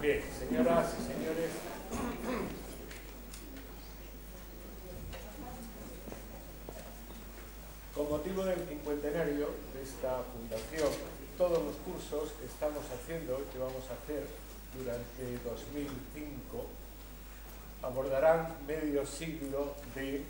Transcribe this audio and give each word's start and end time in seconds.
Bien, 0.00 0.22
señoras 0.38 0.94
y 0.94 1.12
señores, 1.12 1.50
con 7.92 8.08
motivo 8.08 8.44
del 8.44 8.60
cincuentenario 8.68 9.48
de 9.74 9.82
esta 9.82 10.22
fundación, 10.22 10.88
todos 11.36 11.64
los 11.64 11.74
cursos 11.78 12.30
que 12.38 12.46
estamos 12.46 12.84
haciendo, 12.94 13.42
que 13.52 13.58
vamos 13.58 13.82
a 13.90 13.94
hacer 13.94 14.28
durante 14.78 15.42
2005, 15.42 16.66
abordarán 17.82 18.54
medio 18.68 19.04
siglo 19.04 19.74
de 19.96 20.22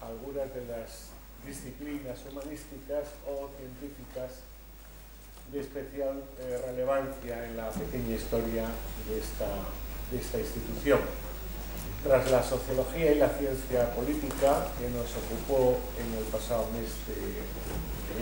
algunas 0.00 0.52
de 0.52 0.66
las 0.66 1.10
disciplinas 1.46 2.18
humanísticas 2.28 3.10
o 3.28 3.48
científicas 3.58 4.42
de 5.54 5.60
especial 5.60 6.20
eh, 6.40 6.60
relevancia 6.66 7.46
en 7.46 7.56
la 7.56 7.70
pequeña 7.70 8.16
historia 8.16 8.66
de 9.08 9.18
esta, 9.18 9.46
de 10.10 10.18
esta 10.18 10.38
institución. 10.40 10.98
Tras 12.02 12.28
la 12.28 12.42
sociología 12.42 13.12
y 13.12 13.18
la 13.18 13.28
ciencia 13.28 13.94
política 13.94 14.66
que 14.76 14.90
nos 14.90 15.06
ocupó 15.14 15.78
en 15.96 16.18
el 16.18 16.24
pasado 16.24 16.66
mes 16.74 16.90
de, 17.06 17.14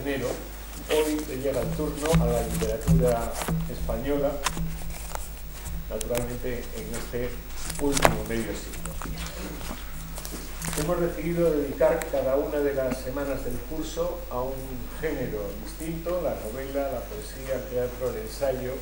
de 0.04 0.10
enero, 0.10 0.28
hoy 0.92 1.38
llega 1.42 1.62
el 1.62 1.68
turno 1.70 2.12
a 2.22 2.26
la 2.26 2.42
literatura 2.42 3.32
española, 3.72 4.32
naturalmente 5.88 6.64
en 6.76 6.94
este 6.94 7.30
último 7.80 8.24
medio 8.28 8.52
siglo. 8.52 9.91
Hemos 10.78 11.00
decidido 11.02 11.50
dedicar 11.50 12.00
cada 12.10 12.36
una 12.36 12.58
de 12.58 12.72
las 12.72 12.96
semanas 12.96 13.44
del 13.44 13.56
curso 13.68 14.20
a 14.30 14.40
un 14.40 14.54
género 15.02 15.42
distinto, 15.62 16.22
la 16.22 16.34
novela, 16.36 16.90
la 16.90 17.00
poesía, 17.00 17.56
el 17.56 17.64
teatro, 17.64 18.08
el 18.08 18.22
ensayo, 18.22 18.72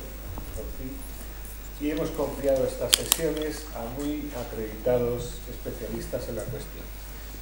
y 1.81 1.91
hemos 1.91 2.09
confiado 2.11 2.65
estas 2.65 2.93
sesiones 2.93 3.65
a 3.75 3.83
muy 3.99 4.31
acreditados 4.39 5.41
especialistas 5.49 6.29
en 6.29 6.37
la 6.37 6.43
cuestión. 6.43 6.85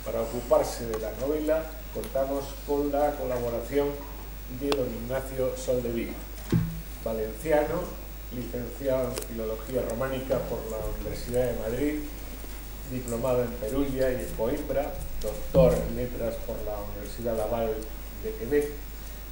Para 0.04 0.22
ocuparse 0.22 0.88
de 0.88 0.98
la 0.98 1.12
novela 1.22 1.66
contamos 1.94 2.46
con 2.66 2.92
la 2.92 3.12
colaboración 3.18 3.90
de 4.60 4.70
don 4.70 4.88
Ignacio 5.04 5.56
Soldevilla, 5.58 6.14
valenciano, 7.06 7.82
licenciado 8.34 9.12
en 9.12 9.28
Filología 9.28 9.84
Románica 9.88 10.40
por 10.50 10.60
la 10.72 10.78
Universidad 10.98 11.52
de 11.52 11.60
Madrid 11.60 12.00
diplomado 12.92 13.44
en 13.44 13.52
Perugia 13.52 14.12
y 14.12 14.16
en 14.16 14.30
Coimbra, 14.36 14.94
doctor 15.22 15.74
en 15.74 15.96
letras 15.96 16.36
por 16.46 16.56
la 16.66 16.80
Universidad 16.92 17.38
Laval 17.38 17.76
de 18.24 18.34
Quebec. 18.34 18.72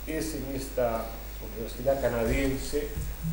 Es 0.06 0.36
en 0.36 0.56
esta 0.56 1.06
universidad 1.54 2.02
canadiense 2.02 2.88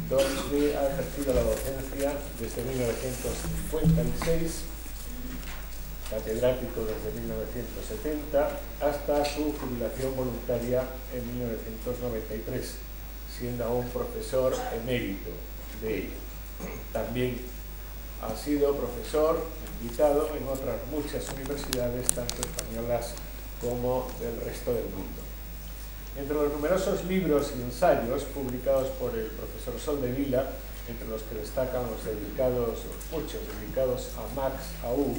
donde 0.08 0.76
ha 0.76 0.92
ejercido 0.92 1.34
la 1.34 1.42
docencia 1.42 2.12
desde 2.40 2.64
1956, 2.64 4.62
catedrático 6.10 6.80
desde 6.84 7.12
1970, 7.20 8.50
hasta 8.80 9.24
su 9.24 9.54
jubilación 9.54 10.16
voluntaria 10.16 10.84
en 11.14 11.26
1993, 11.38 12.74
siendo 13.38 13.64
aún 13.64 13.88
profesor 13.88 14.54
emérito 14.82 15.30
de 15.80 15.98
ello. 15.98 16.16
También 16.92 17.38
ha 18.22 18.36
sido 18.36 18.74
profesor 18.74 19.44
invitado 19.80 20.30
en 20.36 20.46
otras 20.48 20.76
muchas 20.90 21.28
universidades, 21.34 22.08
tanto 22.10 22.34
españolas 22.40 23.14
como 23.60 24.08
del 24.20 24.40
resto 24.40 24.72
del 24.72 24.84
mundo. 24.84 25.22
Entre 26.16 26.34
los 26.34 26.52
numerosos 26.52 27.04
libros 27.04 27.52
y 27.58 27.62
ensayos 27.62 28.22
publicados 28.24 28.88
por 29.00 29.16
el 29.18 29.26
profesor 29.26 29.78
Sol 29.80 30.02
de 30.02 30.12
Vila, 30.12 30.50
entre 30.88 31.08
los 31.08 31.22
que 31.22 31.36
destacan 31.36 31.82
los 31.90 32.04
dedicados, 32.04 32.78
muchos 33.10 33.40
dedicados 33.58 34.10
a 34.16 34.34
Max 34.34 34.54
Aub, 34.84 35.16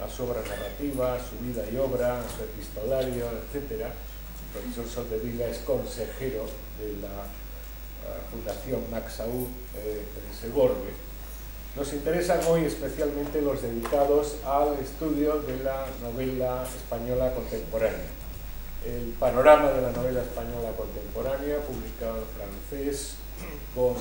a 0.00 0.08
su 0.08 0.24
obra 0.24 0.42
narrativa, 0.42 1.18
su 1.18 1.38
vida 1.44 1.64
y 1.70 1.76
obra, 1.76 2.22
su 2.36 2.44
epistolario, 2.44 3.26
etc. 3.26 3.82
El 3.82 4.60
profesor 4.60 4.86
Sol 4.88 5.10
de 5.10 5.18
Vila 5.18 5.46
es 5.46 5.58
consejero 5.58 6.46
de 6.78 7.00
la 7.00 7.24
uh, 7.24 8.30
Fundación 8.30 8.82
Max 8.90 9.20
Aub 9.20 9.48
eh, 9.76 10.04
en 10.04 10.38
Segorbe 10.38 11.13
nos 11.76 11.92
interesan 11.92 12.40
hoy 12.48 12.64
especialmente 12.64 13.42
los 13.42 13.60
dedicados 13.60 14.36
al 14.44 14.78
estudio 14.78 15.40
de 15.42 15.64
la 15.64 15.86
novela 16.02 16.64
española 16.64 17.34
contemporánea. 17.34 18.06
El 18.86 19.12
panorama 19.18 19.70
de 19.72 19.82
la 19.82 19.90
novela 19.90 20.20
española 20.20 20.70
contemporánea, 20.76 21.58
publicado 21.62 22.18
en 22.18 22.26
francés 22.36 23.16
con 23.74 23.94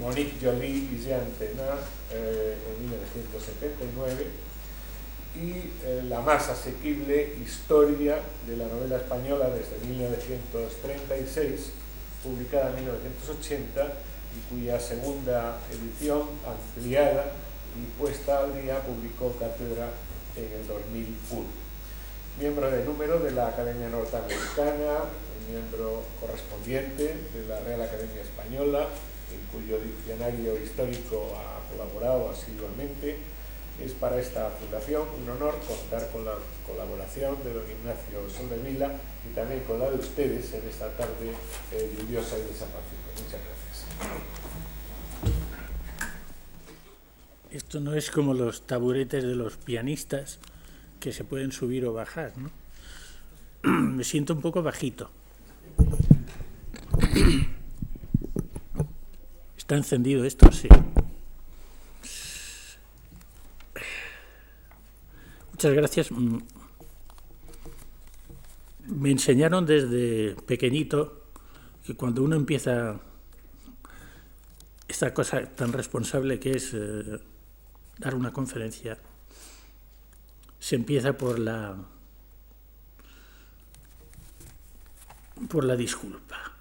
Monique 0.00 0.38
Joly 0.40 0.88
y 0.94 1.02
Jean 1.04 1.26
Tenat 1.38 1.80
eh, 2.12 2.56
en 2.66 2.82
1979, 2.84 4.26
y 5.34 5.50
eh, 5.84 6.02
la 6.08 6.20
más 6.20 6.48
asequible 6.48 7.34
historia 7.44 8.20
de 8.46 8.56
la 8.56 8.66
novela 8.68 8.96
española 8.96 9.50
desde 9.50 9.86
1936, 9.86 11.72
publicada 12.24 12.70
en 12.70 12.76
1980 12.76 13.86
y 14.36 14.54
cuya 14.54 14.78
segunda 14.78 15.58
edición 15.70 16.22
ampliada 16.46 17.32
y 17.76 17.98
puesta 17.98 18.40
al 18.40 18.60
día 18.60 18.80
publicó 18.80 19.32
Cátedra 19.38 19.88
en 20.36 20.60
el 20.60 20.66
2001. 20.66 21.44
Miembro 22.38 22.70
de 22.70 22.84
número 22.84 23.18
de 23.20 23.30
la 23.32 23.48
Academia 23.48 23.88
Norteamericana, 23.88 25.08
miembro 25.48 26.02
correspondiente 26.20 27.16
de 27.32 27.48
la 27.48 27.60
Real 27.60 27.80
Academia 27.80 28.22
Española, 28.22 28.88
en 29.32 29.40
cuyo 29.52 29.78
diccionario 29.78 30.58
histórico 30.62 31.32
ha 31.36 31.72
colaborado 31.72 32.30
asiduamente. 32.30 33.18
Es 33.82 33.92
para 33.92 34.18
esta 34.18 34.48
fundación 34.50 35.02
un 35.22 35.28
honor 35.28 35.54
contar 35.68 36.08
con 36.10 36.24
la 36.24 36.32
colaboración 36.66 37.36
de 37.44 37.52
don 37.52 37.64
Ignacio 37.70 38.24
Soldevila 38.30 38.90
y 39.28 39.34
también 39.34 39.60
con 39.64 39.78
la 39.78 39.90
de 39.90 39.96
ustedes 39.96 40.52
en 40.54 40.66
esta 40.66 40.88
tarde 40.96 41.32
eh, 41.72 41.92
lluviosa 41.98 42.38
y 42.38 42.42
desapacible. 42.42 43.12
Muchas 43.16 43.32
gracias. 43.32 43.55
Esto 47.50 47.80
no 47.80 47.94
es 47.94 48.10
como 48.10 48.34
los 48.34 48.66
taburetes 48.66 49.24
de 49.24 49.34
los 49.34 49.56
pianistas 49.56 50.38
que 51.00 51.12
se 51.12 51.24
pueden 51.24 51.52
subir 51.52 51.86
o 51.86 51.92
bajar, 51.92 52.32
¿no? 52.36 52.50
Me 53.70 54.04
siento 54.04 54.34
un 54.34 54.42
poco 54.42 54.62
bajito. 54.62 55.10
¿Está 59.56 59.76
encendido 59.76 60.24
esto? 60.24 60.52
Sí. 60.52 60.68
Muchas 65.52 65.72
gracias. 65.72 66.10
Me 68.86 69.10
enseñaron 69.10 69.64
desde 69.64 70.36
pequeñito 70.46 71.24
que 71.84 71.94
cuando 71.96 72.22
uno 72.22 72.36
empieza 72.36 73.00
esta 74.88 75.12
cosa 75.12 75.44
tan 75.46 75.72
responsable 75.72 76.38
que 76.38 76.52
es 76.52 76.72
eh, 76.74 77.18
dar 77.98 78.14
una 78.14 78.32
conferencia 78.32 78.98
se 80.58 80.76
empieza 80.76 81.16
por 81.16 81.38
la 81.38 81.76
por 85.48 85.64
la 85.64 85.76
disculpa. 85.76 86.52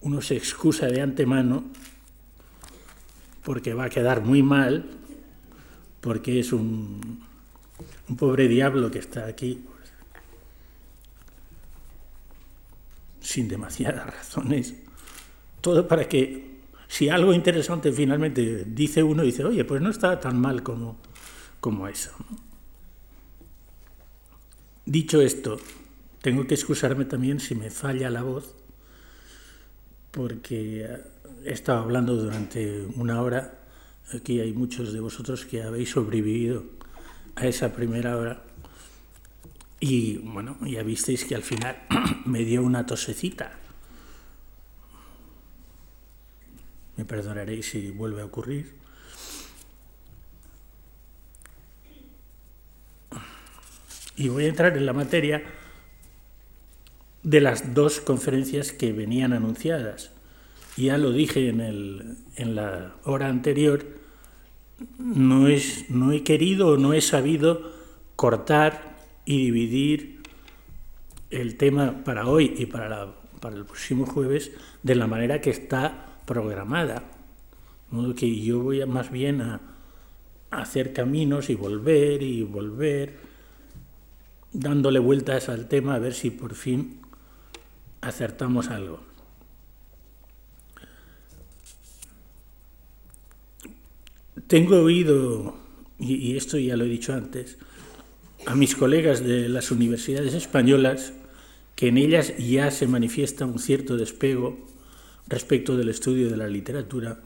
Uno 0.00 0.22
se 0.22 0.36
excusa 0.36 0.86
de 0.86 1.02
antemano 1.02 1.64
porque 3.44 3.74
va 3.74 3.84
a 3.84 3.90
quedar 3.90 4.22
muy 4.22 4.42
mal, 4.42 4.88
porque 6.00 6.40
es 6.40 6.52
un, 6.52 7.22
un 8.08 8.16
pobre 8.16 8.48
diablo 8.48 8.90
que 8.90 8.98
está 8.98 9.26
aquí 9.26 9.62
sin 13.20 13.48
demasiadas 13.48 14.06
razones 14.06 14.85
todo 15.66 15.88
para 15.88 16.08
que 16.08 16.60
si 16.86 17.08
algo 17.08 17.34
interesante 17.34 17.90
finalmente 17.90 18.64
dice 18.68 19.02
uno, 19.02 19.24
dice, 19.24 19.44
oye, 19.44 19.64
pues 19.64 19.82
no 19.82 19.90
está 19.90 20.20
tan 20.20 20.40
mal 20.40 20.62
como, 20.62 20.96
como 21.58 21.88
eso. 21.88 22.12
Dicho 24.84 25.20
esto, 25.20 25.58
tengo 26.22 26.46
que 26.46 26.54
excusarme 26.54 27.04
también 27.04 27.40
si 27.40 27.56
me 27.56 27.70
falla 27.70 28.10
la 28.10 28.22
voz, 28.22 28.54
porque 30.12 30.86
he 31.44 31.52
estado 31.52 31.80
hablando 31.80 32.14
durante 32.14 32.86
una 32.94 33.20
hora, 33.20 33.58
aquí 34.14 34.38
hay 34.38 34.52
muchos 34.52 34.92
de 34.92 35.00
vosotros 35.00 35.46
que 35.46 35.64
habéis 35.64 35.90
sobrevivido 35.90 36.62
a 37.34 37.48
esa 37.48 37.72
primera 37.72 38.16
hora, 38.16 38.44
y 39.80 40.18
bueno, 40.18 40.58
ya 40.64 40.84
visteis 40.84 41.24
que 41.24 41.34
al 41.34 41.42
final 41.42 41.76
me 42.24 42.44
dio 42.44 42.62
una 42.62 42.86
tosecita 42.86 43.65
Me 46.96 47.04
perdonaréis 47.04 47.70
si 47.70 47.90
vuelve 47.90 48.22
a 48.22 48.24
ocurrir. 48.24 48.74
Y 54.16 54.28
voy 54.28 54.46
a 54.46 54.48
entrar 54.48 54.76
en 54.76 54.86
la 54.86 54.94
materia 54.94 55.42
de 57.22 57.40
las 57.40 57.74
dos 57.74 58.00
conferencias 58.00 58.72
que 58.72 58.92
venían 58.92 59.32
anunciadas. 59.32 60.12
ya 60.76 60.96
lo 60.96 61.10
dije 61.10 61.48
en, 61.48 61.60
el, 61.60 62.16
en 62.36 62.54
la 62.54 62.94
hora 63.04 63.28
anterior, 63.28 63.84
no, 64.98 65.48
es, 65.48 65.90
no 65.90 66.12
he 66.12 66.22
querido 66.22 66.68
o 66.68 66.76
no 66.76 66.92
he 66.92 67.00
sabido 67.00 67.72
cortar 68.14 68.96
y 69.24 69.44
dividir 69.46 70.22
el 71.30 71.56
tema 71.56 72.04
para 72.04 72.26
hoy 72.26 72.54
y 72.56 72.66
para, 72.66 73.14
para 73.40 73.56
el 73.56 73.64
próximo 73.64 74.06
jueves 74.06 74.52
de 74.82 74.94
la 74.94 75.06
manera 75.06 75.40
que 75.40 75.50
está 75.50 76.05
programada. 76.26 77.02
que 78.16 78.40
yo 78.40 78.60
voy 78.60 78.84
más 78.84 79.10
bien 79.10 79.40
a, 79.40 79.60
a 80.50 80.60
hacer 80.60 80.92
caminos 80.92 81.48
y 81.50 81.54
volver 81.54 82.22
y 82.22 82.42
volver, 82.42 83.16
dándole 84.52 84.98
vueltas 84.98 85.48
al 85.48 85.68
tema 85.68 85.94
a 85.94 85.98
ver 85.98 86.14
si 86.14 86.30
por 86.30 86.54
fin 86.54 87.00
acertamos 88.00 88.68
algo. 88.68 89.00
Tengo 94.46 94.76
oído, 94.80 95.56
y 95.98 96.36
esto 96.36 96.58
ya 96.58 96.76
lo 96.76 96.84
he 96.84 96.88
dicho 96.88 97.12
antes, 97.14 97.58
a 98.46 98.54
mis 98.54 98.76
colegas 98.76 99.24
de 99.24 99.48
las 99.48 99.70
universidades 99.70 100.34
españolas 100.34 101.12
que 101.74 101.88
en 101.88 101.98
ellas 101.98 102.32
ya 102.38 102.70
se 102.70 102.86
manifiesta 102.86 103.44
un 103.44 103.58
cierto 103.58 103.96
despego 103.96 104.56
respecto 105.28 105.76
del 105.76 105.88
estudio 105.88 106.30
de 106.30 106.36
la 106.36 106.48
literatura, 106.48 107.20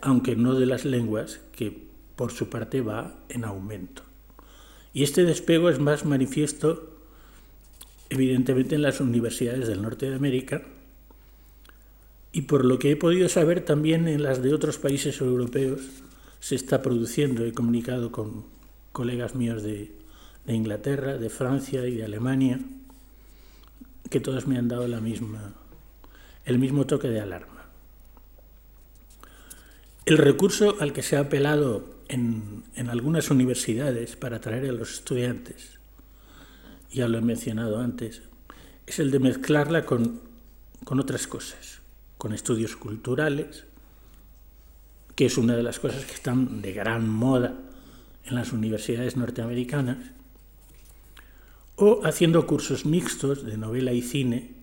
aunque 0.00 0.36
no 0.36 0.54
de 0.54 0.66
las 0.66 0.84
lenguas, 0.84 1.40
que 1.52 1.88
por 2.16 2.32
su 2.32 2.48
parte 2.48 2.80
va 2.80 3.14
en 3.28 3.44
aumento. 3.44 4.02
Y 4.92 5.04
este 5.04 5.24
despego 5.24 5.70
es 5.70 5.78
más 5.78 6.04
manifiesto 6.04 6.96
evidentemente 8.10 8.74
en 8.74 8.82
las 8.82 9.00
universidades 9.00 9.68
del 9.68 9.82
norte 9.82 10.10
de 10.10 10.16
América 10.16 10.62
y 12.32 12.42
por 12.42 12.64
lo 12.64 12.78
que 12.78 12.90
he 12.90 12.96
podido 12.96 13.28
saber 13.28 13.64
también 13.64 14.06
en 14.08 14.22
las 14.22 14.42
de 14.42 14.52
otros 14.52 14.78
países 14.78 15.20
europeos 15.20 15.80
se 16.40 16.54
está 16.54 16.82
produciendo. 16.82 17.44
He 17.44 17.52
comunicado 17.52 18.12
con 18.12 18.44
colegas 18.92 19.34
míos 19.34 19.62
de, 19.62 19.92
Inglaterra, 20.46 21.16
de 21.16 21.30
Francia 21.30 21.86
y 21.86 21.96
de 21.96 22.04
Alemania, 22.04 22.60
que 24.10 24.20
todos 24.20 24.48
me 24.48 24.58
han 24.58 24.66
dado 24.66 24.88
la 24.88 25.00
misma, 25.00 25.54
el 26.44 26.58
mismo 26.58 26.86
toque 26.86 27.08
de 27.08 27.20
alarma. 27.20 27.66
El 30.06 30.18
recurso 30.18 30.76
al 30.80 30.92
que 30.92 31.02
se 31.02 31.16
ha 31.16 31.20
apelado 31.20 32.00
en, 32.08 32.64
en 32.74 32.88
algunas 32.88 33.30
universidades 33.30 34.16
para 34.16 34.36
atraer 34.36 34.68
a 34.68 34.72
los 34.72 34.94
estudiantes, 34.94 35.78
ya 36.90 37.06
lo 37.08 37.18
he 37.18 37.22
mencionado 37.22 37.78
antes, 37.78 38.22
es 38.86 38.98
el 38.98 39.10
de 39.10 39.20
mezclarla 39.20 39.86
con, 39.86 40.20
con 40.84 40.98
otras 40.98 41.26
cosas, 41.26 41.80
con 42.18 42.32
estudios 42.32 42.76
culturales, 42.76 43.64
que 45.14 45.26
es 45.26 45.38
una 45.38 45.54
de 45.54 45.62
las 45.62 45.78
cosas 45.78 46.04
que 46.04 46.14
están 46.14 46.62
de 46.62 46.72
gran 46.72 47.08
moda 47.08 47.54
en 48.24 48.34
las 48.34 48.52
universidades 48.52 49.16
norteamericanas, 49.16 49.98
o 51.76 52.00
haciendo 52.04 52.46
cursos 52.46 52.84
mixtos 52.84 53.44
de 53.44 53.56
novela 53.56 53.92
y 53.92 54.02
cine, 54.02 54.59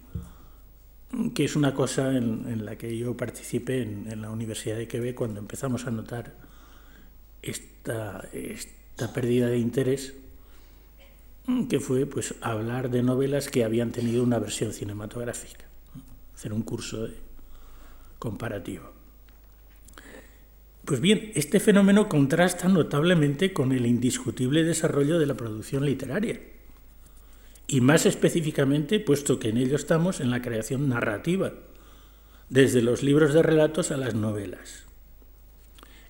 que 1.34 1.46
es 1.46 1.56
una 1.56 1.74
cosa 1.74 2.16
en, 2.16 2.66
la 2.66 2.78
que 2.78 2.98
yo 2.98 3.16
participé 3.16 3.82
en, 3.82 4.22
la 4.22 4.30
Universidad 4.30 4.78
de 4.78 4.88
Quebec 4.88 5.16
cuando 5.16 5.40
empezamos 5.40 5.88
a 5.88 5.92
notar 5.92 6.34
esta, 7.42 8.28
esta 8.34 9.14
pérdida 9.14 9.48
de 9.48 9.58
interés, 9.58 10.16
que 11.70 11.80
fue 11.80 12.06
pues 12.06 12.36
hablar 12.42 12.90
de 12.90 13.04
novelas 13.04 13.50
que 13.50 13.64
habían 13.64 13.92
tenido 13.92 14.22
una 14.22 14.38
versión 14.38 14.74
cinematográfica, 14.74 15.66
hacer 16.36 16.52
un 16.52 16.64
curso 16.64 17.08
comparativo. 18.20 18.92
Pues 20.84 21.00
bien, 21.02 21.32
este 21.36 21.60
fenómeno 21.60 22.08
contrasta 22.08 22.68
notablemente 22.68 23.54
con 23.54 23.72
el 23.72 23.86
indiscutible 23.86 24.64
desarrollo 24.64 25.20
de 25.20 25.26
la 25.26 25.36
producción 25.36 25.86
literaria, 25.86 26.40
y 27.68 27.82
más 27.82 28.06
específicamente, 28.06 29.00
puesto 29.00 29.40
que 29.40 29.50
en 29.50 29.58
ello 29.58 29.76
estamos, 29.76 30.22
en 30.22 30.30
la 30.30 30.42
creación 30.42 30.88
narrativa, 30.88 31.54
desde 32.50 32.82
los 32.82 33.04
libros 33.04 33.34
de 33.34 33.44
relatos 33.44 33.92
a 33.92 33.98
las 33.98 34.16
novelas. 34.16 34.86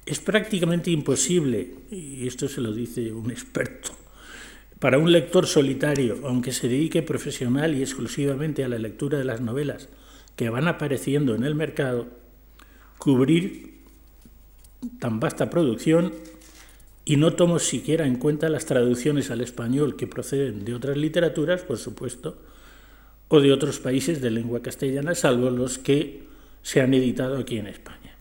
Es 0.05 0.19
prácticamente 0.19 0.91
imposible, 0.91 1.73
y 1.91 2.27
esto 2.27 2.47
se 2.47 2.61
lo 2.61 2.71
dice 2.71 3.11
un 3.11 3.31
experto, 3.31 3.91
para 4.79 4.99
un 4.99 5.11
lector 5.11 5.47
solitario, 5.47 6.19
aunque 6.25 6.51
se 6.51 6.69
dedique 6.69 7.01
profesional 7.01 7.75
y 7.75 7.81
exclusivamente 7.81 8.63
a 8.63 8.69
la 8.69 8.77
lectura 8.77 9.17
de 9.17 9.25
las 9.25 9.41
novelas 9.41 9.89
que 10.35 10.49
van 10.49 10.67
apareciendo 10.67 11.33
en 11.33 11.43
el 11.43 11.55
mercado, 11.55 12.07
cubrir 12.99 13.81
tan 14.99 15.19
vasta 15.19 15.49
producción 15.49 16.13
y 17.07 17.15
no 17.15 17.31
tomo 17.31 17.57
siquiera 17.57 18.05
en 18.05 18.17
cuenta 18.17 18.49
las 18.49 18.65
traducciones 18.65 19.31
al 19.31 19.39
español 19.39 19.95
que 19.95 20.07
proceden 20.07 20.65
de 20.65 20.75
otras 20.75 20.97
literaturas, 20.97 21.61
por 21.61 21.77
supuesto, 21.77 22.37
o 23.29 23.39
de 23.39 23.53
otros 23.53 23.79
países 23.79 24.19
de 24.19 24.29
lengua 24.29 24.61
castellana, 24.61 25.15
salvo 25.15 25.49
los 25.49 25.77
que 25.77 26.27
se 26.61 26.81
han 26.81 26.93
editado 26.93 27.37
aquí 27.37 27.59
en 27.59 27.67
España. 27.67 28.13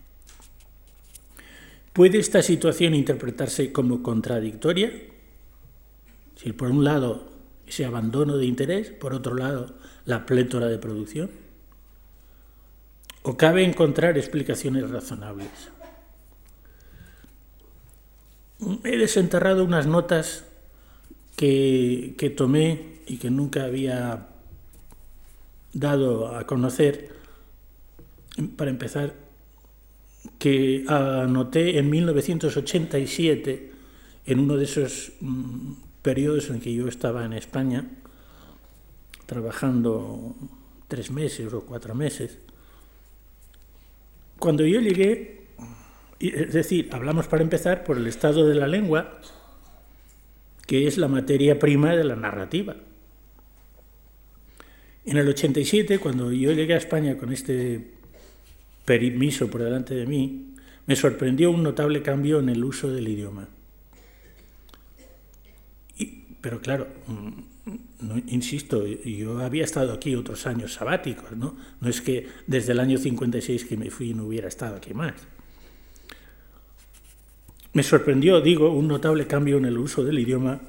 ¿Puede 1.92 2.18
esta 2.18 2.42
situación 2.42 2.94
interpretarse 2.94 3.72
como 3.72 4.04
contradictoria? 4.04 4.92
Si 6.36 6.52
por 6.52 6.70
un 6.70 6.84
lado 6.84 7.28
ese 7.66 7.86
abandono 7.86 8.36
de 8.36 8.46
interés, 8.46 8.90
por 8.90 9.14
otro 9.14 9.34
lado 9.34 9.74
la 10.04 10.24
plétora 10.26 10.68
de 10.68 10.78
producción. 10.78 11.28
¿O 13.22 13.36
cabe 13.36 13.64
encontrar 13.64 14.16
explicaciones 14.16 14.88
razonables? 14.88 15.72
He 18.84 18.96
desenterrado 18.96 19.64
unas 19.64 19.86
notas 19.86 20.44
que, 21.36 22.14
que, 22.18 22.30
tomé 22.30 23.00
y 23.06 23.18
que 23.18 23.30
nunca 23.30 23.64
había 23.64 24.28
dado 25.72 26.34
a 26.34 26.46
conocer, 26.46 27.14
para 28.56 28.70
empezar, 28.70 29.14
que 30.38 30.84
anoté 30.88 31.78
en 31.78 31.90
1987, 31.90 33.72
en 34.26 34.40
uno 34.40 34.56
de 34.56 34.64
esos 34.64 35.12
mm, 35.20 35.72
periodos 36.02 36.50
en 36.50 36.60
que 36.60 36.72
yo 36.74 36.88
estaba 36.88 37.24
en 37.24 37.32
España, 37.34 37.84
trabajando 39.26 40.34
tres 40.88 41.10
meses 41.10 41.52
o 41.52 41.62
cuatro 41.62 41.94
meses, 41.94 42.38
cuando 44.38 44.64
yo 44.64 44.80
llegué 44.80 45.35
es 46.20 46.52
decir, 46.52 46.88
hablamos 46.92 47.26
para 47.26 47.42
empezar 47.42 47.84
por 47.84 47.98
el 47.98 48.06
estado 48.06 48.46
de 48.46 48.54
la 48.54 48.66
lengua, 48.66 49.20
que 50.66 50.86
es 50.86 50.98
la 50.98 51.08
materia 51.08 51.58
prima 51.58 51.94
de 51.94 52.04
la 52.04 52.16
narrativa. 52.16 52.76
En 55.04 55.16
el 55.16 55.28
87, 55.28 55.98
cuando 55.98 56.32
yo 56.32 56.52
llegué 56.52 56.74
a 56.74 56.78
España 56.78 57.16
con 57.16 57.32
este 57.32 57.92
permiso 58.84 59.48
por 59.48 59.62
delante 59.62 59.94
de 59.94 60.06
mí, 60.06 60.54
me 60.86 60.96
sorprendió 60.96 61.50
un 61.50 61.62
notable 61.62 62.02
cambio 62.02 62.40
en 62.40 62.48
el 62.48 62.64
uso 62.64 62.90
del 62.90 63.08
idioma. 63.08 63.48
pero 66.40 66.60
claro, 66.60 66.86
mm, 67.08 67.66
no, 68.02 68.18
insisto, 68.28 68.86
yo 68.86 69.40
había 69.40 69.64
estado 69.64 69.92
aquí 69.92 70.14
otros 70.14 70.46
años 70.46 70.74
sabáticos, 70.74 71.32
¿no? 71.32 71.56
No 71.80 71.88
es 71.88 72.00
que 72.00 72.28
desde 72.46 72.70
el 72.70 72.78
año 72.78 72.98
56 72.98 73.64
que 73.64 73.76
me 73.76 73.90
fui 73.90 74.14
no 74.14 74.26
hubiera 74.26 74.46
estado 74.46 74.76
aquí 74.76 74.94
más. 74.94 75.14
Me 77.76 77.82
sorprendió, 77.82 78.40
digo, 78.40 78.70
un 78.70 78.88
notable 78.88 79.26
cambio 79.26 79.58
en 79.58 79.66
el 79.66 79.76
uso 79.76 80.02
del 80.02 80.18
idioma 80.18 80.62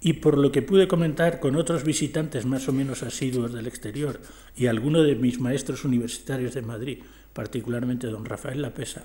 y 0.00 0.14
por 0.14 0.36
lo 0.36 0.50
que 0.50 0.62
pude 0.62 0.88
comentar 0.88 1.38
con 1.38 1.54
otros 1.54 1.84
visitantes 1.84 2.44
más 2.44 2.68
o 2.68 2.72
menos 2.72 3.04
asiduos 3.04 3.52
del 3.52 3.68
exterior 3.68 4.20
y 4.56 4.66
algunos 4.66 5.06
de 5.06 5.14
mis 5.14 5.38
maestros 5.38 5.84
universitarios 5.84 6.54
de 6.54 6.62
Madrid, 6.62 6.98
particularmente 7.34 8.08
don 8.08 8.24
Rafael 8.24 8.62
Lapesa, 8.62 9.04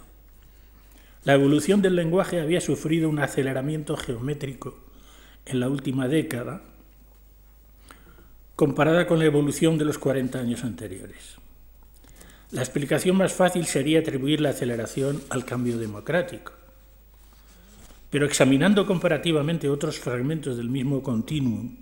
la 1.24 1.36
evolución 1.36 1.84
del 1.84 1.96
lenguaje 1.96 2.42
había 2.42 2.62
sufrido 2.62 3.10
un 3.10 3.20
aceleramiento 3.20 3.96
geométrico 3.96 4.80
en 5.46 5.60
la 5.60 5.70
última 5.70 6.08
década 6.08 6.64
comparada 8.56 9.06
con 9.06 9.20
la 9.20 9.26
evolución 9.26 9.78
de 9.78 9.86
los 9.86 10.00
40 10.00 10.40
años 10.40 10.64
anteriores. 10.64 11.36
La 12.50 12.62
explicación 12.62 13.16
más 13.16 13.34
fácil 13.34 13.68
sería 13.68 14.00
atribuir 14.00 14.42
la 14.42 14.50
aceleración 14.50 15.22
al 15.30 15.46
cambio 15.46 15.78
democrático 15.78 16.65
pero 18.10 18.26
examinando 18.26 18.86
comparativamente 18.86 19.70
otros 19.70 20.00
fragmentos 20.00 20.58
del 20.58 20.70
mismo 20.70 21.04
continuum, 21.04 21.78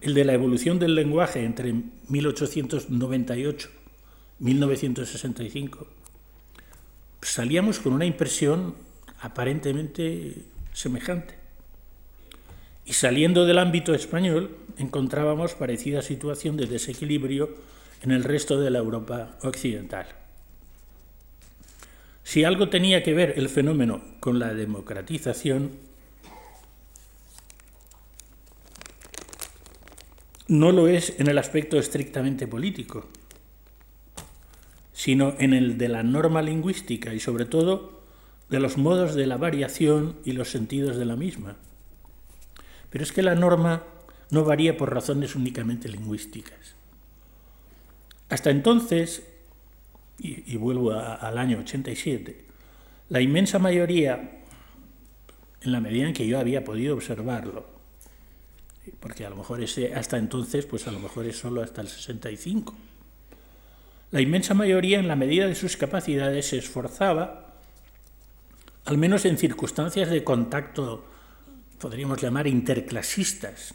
el 0.00 0.14
de 0.14 0.24
la 0.24 0.34
evolución 0.34 0.78
del 0.78 0.94
lenguaje 0.94 1.44
entre 1.44 1.74
1898 2.08 3.70
y 4.40 4.44
1965, 4.44 5.86
salíamos 7.20 7.78
con 7.78 7.92
una 7.92 8.04
impresión 8.04 8.74
aparentemente 9.20 10.44
semejante. 10.72 11.34
Y 12.84 12.94
saliendo 12.94 13.46
del 13.46 13.58
ámbito 13.58 13.94
español, 13.94 14.56
encontrábamos 14.76 15.54
parecida 15.54 16.02
situación 16.02 16.56
de 16.56 16.66
desequilibrio 16.66 17.54
en 18.02 18.10
el 18.10 18.24
resto 18.24 18.60
de 18.60 18.70
la 18.70 18.80
Europa 18.80 19.38
occidental. 19.42 20.21
Si 22.24 22.44
algo 22.44 22.68
tenía 22.68 23.02
que 23.02 23.14
ver 23.14 23.34
el 23.36 23.48
fenómeno 23.48 24.02
con 24.20 24.38
la 24.38 24.54
democratización, 24.54 25.72
no 30.48 30.72
lo 30.72 30.86
es 30.86 31.18
en 31.18 31.28
el 31.28 31.38
aspecto 31.38 31.78
estrictamente 31.78 32.46
político, 32.46 33.08
sino 34.92 35.34
en 35.38 35.54
el 35.54 35.78
de 35.78 35.88
la 35.88 36.02
norma 36.02 36.42
lingüística 36.42 37.14
y 37.14 37.20
sobre 37.20 37.44
todo 37.44 38.02
de 38.50 38.60
los 38.60 38.76
modos 38.76 39.14
de 39.14 39.26
la 39.26 39.38
variación 39.38 40.16
y 40.24 40.32
los 40.32 40.50
sentidos 40.50 40.96
de 40.96 41.06
la 41.06 41.16
misma. 41.16 41.56
Pero 42.90 43.02
es 43.02 43.12
que 43.12 43.22
la 43.22 43.34
norma 43.34 43.84
no 44.30 44.44
varía 44.44 44.76
por 44.76 44.92
razones 44.92 45.34
únicamente 45.34 45.88
lingüísticas. 45.88 46.76
Hasta 48.28 48.50
entonces, 48.50 49.22
y, 50.24 50.56
vuelvo 50.56 50.92
al 50.92 51.36
año 51.36 51.58
87, 51.58 52.44
la 53.08 53.20
inmensa 53.20 53.58
mayoría, 53.58 54.42
en 55.60 55.72
la 55.72 55.80
medida 55.80 56.06
en 56.06 56.14
que 56.14 56.26
yo 56.26 56.38
había 56.38 56.62
podido 56.62 56.94
observarlo, 56.94 57.66
porque 59.00 59.26
a 59.26 59.30
lo 59.30 59.36
mejor 59.36 59.60
ese 59.60 59.94
hasta 59.94 60.16
entonces, 60.16 60.64
pues 60.64 60.86
a 60.86 60.92
lo 60.92 61.00
mejor 61.00 61.26
es 61.26 61.38
solo 61.38 61.60
hasta 61.60 61.80
el 61.80 61.88
65, 61.88 62.74
la 64.12 64.20
inmensa 64.20 64.54
mayoría, 64.54 65.00
en 65.00 65.08
la 65.08 65.16
medida 65.16 65.46
de 65.46 65.56
sus 65.56 65.76
capacidades, 65.76 66.46
se 66.46 66.58
esforzaba, 66.58 67.54
al 68.84 68.98
menos 68.98 69.24
en 69.24 69.38
circunstancias 69.38 70.08
de 70.10 70.22
contacto, 70.22 71.04
podríamos 71.78 72.22
llamar 72.22 72.46
interclasistas, 72.46 73.74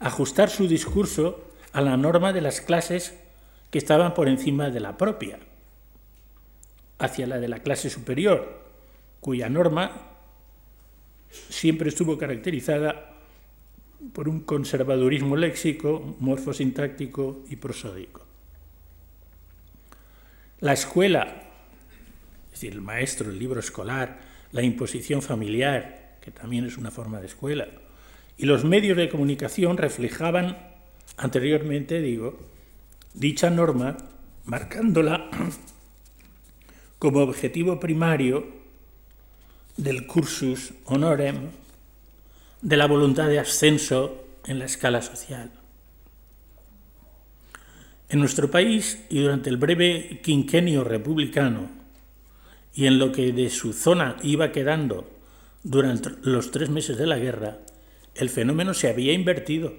ajustar 0.00 0.50
su 0.50 0.68
discurso 0.68 1.48
a 1.72 1.80
la 1.80 1.96
norma 1.96 2.32
de 2.32 2.40
las 2.42 2.60
clases 2.60 3.14
que 3.70 3.78
estaban 3.78 4.14
por 4.14 4.28
encima 4.28 4.70
de 4.70 4.80
la 4.80 4.96
propia, 4.96 5.38
hacia 6.98 7.26
la 7.26 7.38
de 7.38 7.48
la 7.48 7.60
clase 7.60 7.88
superior, 7.88 8.60
cuya 9.20 9.48
norma 9.48 10.08
siempre 11.30 11.88
estuvo 11.88 12.18
caracterizada 12.18 13.16
por 14.12 14.28
un 14.28 14.40
conservadurismo 14.40 15.36
léxico, 15.36 16.16
morfosintáctico 16.18 17.44
y 17.48 17.56
prosódico. 17.56 18.24
La 20.60 20.72
escuela, 20.72 21.42
es 22.46 22.50
decir, 22.52 22.72
el 22.72 22.80
maestro, 22.80 23.30
el 23.30 23.38
libro 23.38 23.60
escolar, 23.60 24.18
la 24.52 24.62
imposición 24.62 25.22
familiar, 25.22 26.18
que 26.20 26.30
también 26.30 26.66
es 26.66 26.76
una 26.76 26.90
forma 26.90 27.20
de 27.20 27.26
escuela, 27.26 27.68
y 28.36 28.46
los 28.46 28.64
medios 28.64 28.96
de 28.96 29.08
comunicación 29.08 29.76
reflejaban 29.76 30.58
anteriormente, 31.16 32.00
digo, 32.00 32.38
dicha 33.14 33.50
norma, 33.50 33.96
marcándola 34.44 35.30
como 36.98 37.20
objetivo 37.20 37.80
primario 37.80 38.46
del 39.76 40.06
cursus 40.06 40.74
honorem, 40.84 41.50
de 42.62 42.76
la 42.76 42.86
voluntad 42.86 43.28
de 43.28 43.38
ascenso 43.38 44.24
en 44.44 44.58
la 44.58 44.66
escala 44.66 45.02
social. 45.02 45.50
En 48.08 48.18
nuestro 48.18 48.50
país 48.50 48.98
y 49.08 49.20
durante 49.20 49.50
el 49.50 49.56
breve 49.56 50.20
quinquenio 50.22 50.84
republicano 50.84 51.70
y 52.74 52.86
en 52.86 52.98
lo 52.98 53.12
que 53.12 53.32
de 53.32 53.50
su 53.50 53.72
zona 53.72 54.16
iba 54.22 54.52
quedando 54.52 55.08
durante 55.62 56.10
los 56.22 56.50
tres 56.50 56.70
meses 56.70 56.98
de 56.98 57.06
la 57.06 57.18
guerra, 57.18 57.58
el 58.14 58.28
fenómeno 58.28 58.74
se 58.74 58.88
había 58.88 59.12
invertido 59.12 59.74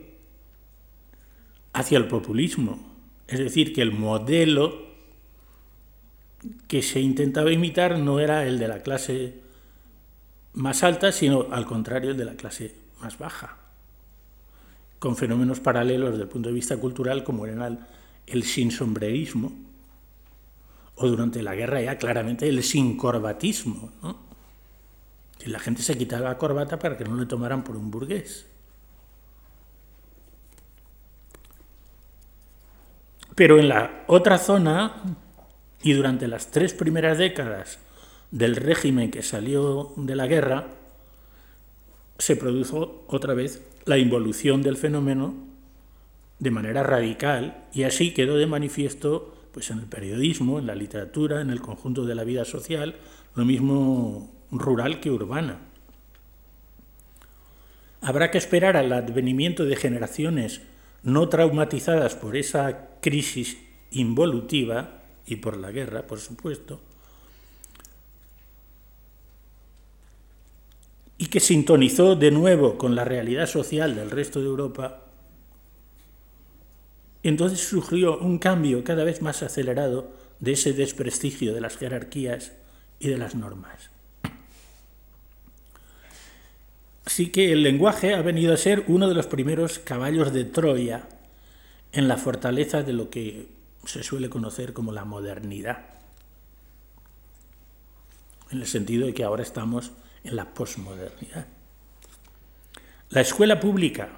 hacia 1.74 1.98
el 1.98 2.08
populismo, 2.08 2.90
es 3.32 3.40
decir, 3.40 3.74
que 3.74 3.82
el 3.82 3.94
modelo 3.94 4.92
que 6.68 6.82
se 6.82 7.00
intentaba 7.00 7.52
imitar 7.52 7.98
no 7.98 8.20
era 8.20 8.46
el 8.46 8.60
de 8.60 8.68
la 8.68 8.82
clase 8.82 9.40
más 10.54 10.84
alta, 10.84 11.12
sino 11.12 11.48
al 11.52 11.66
contrario 11.66 12.12
el 12.12 12.18
de 12.18 12.26
la 12.26 12.36
clase 12.36 12.76
más 13.00 13.18
baja, 13.18 13.58
con 15.00 15.16
fenómenos 15.16 15.62
paralelos 15.62 16.12
desde 16.12 16.24
el 16.24 16.30
punto 16.30 16.50
de 16.50 16.56
vista 16.56 16.78
cultural 16.78 17.24
como 17.24 17.46
eran 17.46 17.88
el 18.28 18.44
sinsombrerismo 18.44 19.54
o 20.96 21.08
durante 21.08 21.42
la 21.42 21.56
guerra 21.56 21.82
ya 21.82 21.98
claramente 21.98 22.50
el 22.50 22.62
sincorbatismo. 22.64 23.92
¿no? 24.04 24.18
Y 25.46 25.50
la 25.50 25.60
gente 25.60 25.82
se 25.82 25.98
quitaba 25.98 26.30
la 26.30 26.38
corbata 26.38 26.78
para 26.78 26.98
que 26.98 27.06
no 27.06 27.16
le 27.16 27.26
tomaran 27.26 27.64
por 27.64 27.78
un 27.78 27.90
burgués. 27.90 28.46
Pero 33.41 33.57
en 33.57 33.69
la 33.69 34.03
otra 34.05 34.38
zona, 34.38 35.01
y 35.81 35.93
durante 35.93 36.27
las 36.27 36.51
tres 36.51 36.75
primeras 36.75 37.17
décadas 37.17 37.79
del 38.29 38.55
régimen 38.55 39.10
que 39.10 39.24
salió 39.24 39.93
de 39.95 40.15
la 40.15 40.27
guerra, 40.27 40.67
se 42.19 42.36
produjo 42.36 43.03
otra 43.07 43.33
vez 43.33 43.63
la 43.86 43.98
involución 43.98 44.62
del 44.62 44.77
fenómeno 44.77 45.33
de 46.38 46.51
manera 46.51 46.83
radical 46.83 47.65
y 47.74 47.81
así 47.81 48.13
quedó 48.13 48.38
de 48.38 48.45
manifiesto 48.45 49.36
pues 49.51 49.71
en 49.71 49.79
el 49.79 49.86
periodismo, 49.86 50.60
en 50.60 50.67
la 50.67 50.75
literatura, 50.75 51.41
en 51.41 51.50
el 51.50 51.62
conjunto 51.62 52.05
de 52.05 52.13
la 52.13 52.24
vida 52.24 52.45
social, 52.45 52.93
lo 53.33 53.43
mismo 53.43 54.29
rural 54.51 55.00
que 55.00 55.10
urbana. 55.10 55.57
Habrá 58.01 58.29
que 58.29 58.38
esperar 58.38 58.77
al 58.77 58.93
advenimiento 58.93 59.65
de 59.65 59.77
generaciones 59.77 60.62
no 61.03 61.29
traumatizadas 61.29 62.15
por 62.15 62.38
esa 62.38 62.89
crisis 63.01 63.58
involutiva 63.91 65.01
y 65.25 65.38
por 65.38 65.58
la 65.58 65.72
guerra, 65.72 66.08
por 66.08 66.20
supuesto, 66.20 66.79
y 71.17 71.27
que 71.27 71.39
sintonizó 71.39 72.15
de 72.15 72.31
nuevo 72.31 72.79
con 72.79 72.96
la 72.96 73.05
realidad 73.05 73.46
social 73.46 73.96
del 73.96 74.10
resto 74.10 74.39
de 74.39 74.48
Europa, 74.48 75.05
entonces 77.22 77.60
surgió 77.60 78.17
un 78.17 78.39
cambio 78.39 78.84
cada 78.84 79.03
vez 79.03 79.22
más 79.22 79.43
acelerado 79.43 80.10
de 80.39 80.53
ese 80.53 80.74
desprestigio 80.74 81.53
de 81.53 81.62
las 81.62 81.77
jerarquías 81.77 82.53
y 83.00 83.10
de 83.10 83.20
las 83.20 83.36
normas. 83.36 83.90
Así 87.12 87.27
que 87.27 87.51
el 87.51 87.62
lenguaje 87.62 88.13
ha 88.13 88.22
venido 88.22 88.53
a 88.53 88.58
ser 88.58 88.86
uno 88.88 89.10
de 89.10 89.13
los 89.13 89.27
primeros 89.27 89.80
caballos 89.80 90.32
de 90.32 90.46
Troya 90.46 91.10
en 91.91 92.08
la 92.08 92.15
fortaleza 92.15 92.84
de 92.84 92.94
lo 92.94 93.10
que 93.10 93.50
se 93.84 94.01
suele 94.01 94.30
conocer 94.30 94.72
como 94.72 94.94
la 94.94 95.03
modernidad, 95.03 95.88
en 98.50 98.60
el 98.60 98.65
sentido 98.65 99.08
de 99.08 99.13
que 99.13 99.25
ahora 99.25 99.44
estamos 99.44 99.91
en 100.24 100.38
la 100.38 100.53
posmodernidad. 100.53 101.48
La 103.10 103.20
escuela 103.20 103.60
pública, 103.60 104.12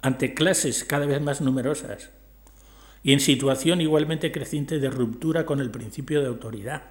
ante 0.00 0.32
clases 0.32 0.84
cada 0.84 1.04
vez 1.04 1.20
más 1.20 1.42
numerosas 1.42 2.08
y 3.02 3.12
en 3.12 3.20
situación 3.20 3.82
igualmente 3.82 4.32
creciente 4.32 4.78
de 4.78 4.88
ruptura 4.88 5.44
con 5.44 5.60
el 5.60 5.70
principio 5.70 6.22
de 6.22 6.28
autoridad, 6.28 6.82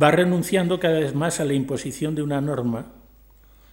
va 0.00 0.10
renunciando 0.10 0.78
cada 0.78 1.00
vez 1.00 1.14
más 1.14 1.40
a 1.40 1.44
la 1.44 1.54
imposición 1.54 2.14
de 2.14 2.22
una 2.22 2.40
norma 2.40 2.92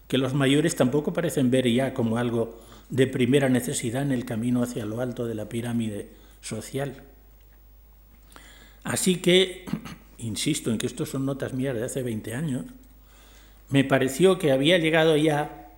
que 0.07 0.17
los 0.17 0.33
mayores 0.33 0.75
tampoco 0.75 1.13
parecen 1.13 1.51
ver 1.51 1.67
ya 1.67 1.93
como 1.93 2.17
algo 2.17 2.59
de 2.89 3.07
primera 3.07 3.49
necesidad 3.49 4.03
en 4.03 4.11
el 4.11 4.25
camino 4.25 4.61
hacia 4.63 4.85
lo 4.85 5.01
alto 5.01 5.25
de 5.25 5.35
la 5.35 5.49
pirámide 5.49 6.09
social. 6.41 7.01
Así 8.83 9.17
que, 9.17 9.65
insisto 10.19 10.71
en 10.71 10.77
que 10.77 10.85
esto 10.85 11.05
son 11.05 11.25
notas 11.25 11.53
mías 11.53 11.75
de 11.75 11.83
hace 11.83 12.03
20 12.03 12.35
años, 12.35 12.65
me 13.69 13.83
pareció 13.83 14.37
que 14.37 14.51
había 14.51 14.77
llegado 14.77 15.17
ya 15.17 15.71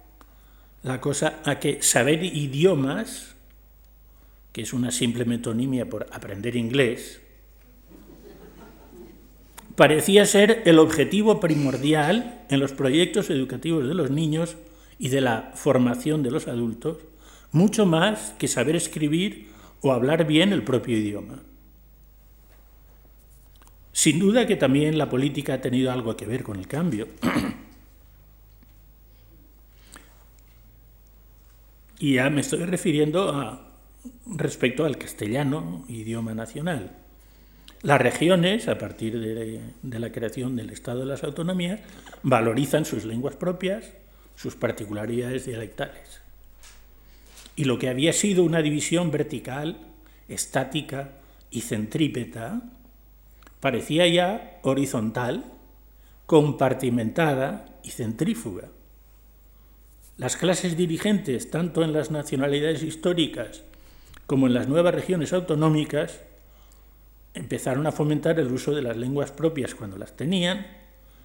la 0.83 0.99
cosa 0.99 1.39
a 1.45 1.59
que 1.59 1.81
saber 1.81 2.23
idiomas, 2.23 3.35
que 4.51 4.61
es 4.61 4.73
una 4.73 4.91
simple 4.91 5.23
metonimia 5.23 5.89
por 5.89 6.07
aprender 6.11 6.57
inglés, 6.57 7.21
parecía 9.77 10.25
ser 10.25 10.63
el 10.65 10.79
objetivo 10.79 11.39
primordial 11.39 12.43
en 12.49 12.59
los 12.59 12.73
proyectos 12.73 13.29
educativos 13.29 13.87
de 13.87 13.93
los 13.93 14.09
niños 14.09 14.57
y 14.97 15.09
de 15.09 15.21
la 15.21 15.51
formación 15.53 16.23
de 16.23 16.31
los 16.31 16.47
adultos, 16.47 16.97
mucho 17.51 17.85
más 17.85 18.33
que 18.39 18.47
saber 18.47 18.75
escribir 18.75 19.49
o 19.81 19.91
hablar 19.91 20.25
bien 20.25 20.51
el 20.51 20.63
propio 20.63 20.97
idioma. 20.97 21.43
Sin 23.91 24.17
duda 24.17 24.47
que 24.47 24.55
también 24.55 24.97
la 24.97 25.09
política 25.09 25.53
ha 25.53 25.61
tenido 25.61 25.91
algo 25.91 26.17
que 26.17 26.25
ver 26.25 26.41
con 26.41 26.57
el 26.57 26.67
cambio. 26.67 27.07
y 31.99 32.15
ya 32.15 32.31
me 32.31 32.41
estoy 32.41 32.65
refiriendo 32.65 33.61
respecto 34.25 34.85
al 34.85 34.97
castellano, 34.97 35.85
idioma 35.87 36.33
nacional. 36.33 37.06
Las 37.83 38.01
regiones, 38.01 38.67
a 38.67 38.77
partir 38.77 39.19
de, 39.19 39.99
la 39.99 40.11
creación 40.11 40.55
del 40.55 40.71
Estado 40.71 41.01
de 41.01 41.05
las 41.05 41.23
Autonomías, 41.23 41.79
valorizan 42.23 42.85
sus 42.85 43.05
lenguas 43.05 43.35
propias, 43.35 43.85
sus 44.35 44.55
particularidades 44.55 45.45
dialectales. 45.45 46.21
Y 47.55 47.65
lo 47.65 47.77
que 47.77 47.89
había 47.89 48.13
sido 48.13 48.43
una 48.43 48.61
división 48.61 49.11
vertical, 49.11 49.77
estática 50.27 51.11
y 51.51 51.61
centrípeta, 51.61 52.61
parecía 53.59 54.07
ya 54.07 54.59
horizontal, 54.63 55.45
compartimentada 56.25 57.79
y 57.83 57.91
centrífuga. 57.91 58.69
Las 60.17 60.35
clases 60.35 60.75
dirigentes, 60.75 61.51
tanto 61.51 61.83
en 61.83 61.93
las 61.93 62.09
nacionalidades 62.09 62.81
históricas 62.81 63.61
como 64.25 64.47
en 64.47 64.55
las 64.55 64.67
nuevas 64.67 64.93
regiones 64.93 65.31
autonómicas, 65.31 66.21
empezaron 67.37 67.85
a 67.87 67.91
fomentar 67.91 68.39
el 68.39 68.51
uso 68.51 68.73
de 68.73 68.81
las 68.81 68.97
lenguas 68.97 69.31
propias 69.31 69.75
cuando 69.75 69.97
las 69.97 70.15
tenían, 70.15 70.65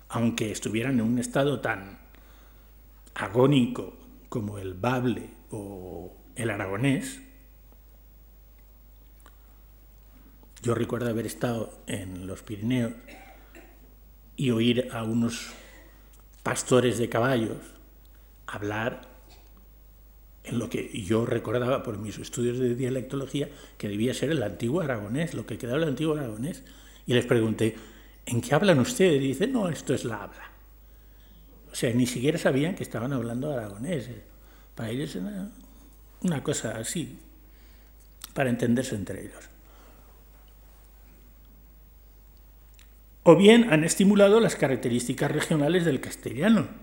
aunque 0.08 0.52
estuvieran 0.52 1.00
en 1.00 1.06
un 1.06 1.18
estado 1.18 1.60
tan 1.60 1.98
agónico 3.14 3.94
como 4.28 4.58
el 4.58 4.74
bable 4.74 5.30
o 5.50 6.12
el 6.36 6.50
aragonés. 6.50 7.20
Yo 10.62 10.74
recuerdo 10.74 11.10
haber 11.10 11.26
estado 11.26 11.82
en 11.86 12.26
los 12.26 12.42
Pirineos 12.42 12.92
y 14.36 14.50
oír 14.50 14.88
a 14.92 15.02
unos 15.02 15.52
pastores 16.42 16.98
de 16.98 17.08
caballos 17.08 17.58
hablar 18.46 19.11
en 20.44 20.58
lo 20.58 20.68
que 20.68 20.88
yo 21.02 21.24
recordaba 21.24 21.82
por 21.82 21.98
mis 21.98 22.18
estudios 22.18 22.58
de 22.58 22.74
dialectología 22.74 23.48
que 23.78 23.88
debía 23.88 24.12
ser 24.12 24.30
el 24.30 24.42
antiguo 24.42 24.80
aragonés, 24.80 25.34
lo 25.34 25.46
que 25.46 25.58
quedaba 25.58 25.78
del 25.78 25.90
antiguo 25.90 26.14
aragonés. 26.14 26.64
Y 27.06 27.14
les 27.14 27.26
pregunté, 27.26 27.76
¿en 28.26 28.40
qué 28.40 28.54
hablan 28.54 28.80
ustedes? 28.80 29.22
Y 29.22 29.28
dicen, 29.28 29.52
no, 29.52 29.68
esto 29.68 29.94
es 29.94 30.04
la 30.04 30.24
habla. 30.24 30.50
O 31.70 31.74
sea, 31.74 31.92
ni 31.94 32.06
siquiera 32.06 32.38
sabían 32.38 32.74
que 32.74 32.82
estaban 32.82 33.12
hablando 33.12 33.52
aragonés. 33.52 34.10
Para 34.74 34.90
ellos 34.90 35.14
era 35.14 35.48
una 36.22 36.42
cosa 36.42 36.76
así, 36.76 37.18
para 38.34 38.50
entenderse 38.50 38.94
entre 38.94 39.22
ellos. 39.22 39.48
O 43.22 43.36
bien 43.36 43.72
han 43.72 43.84
estimulado 43.84 44.40
las 44.40 44.56
características 44.56 45.30
regionales 45.30 45.84
del 45.84 46.00
castellano 46.00 46.81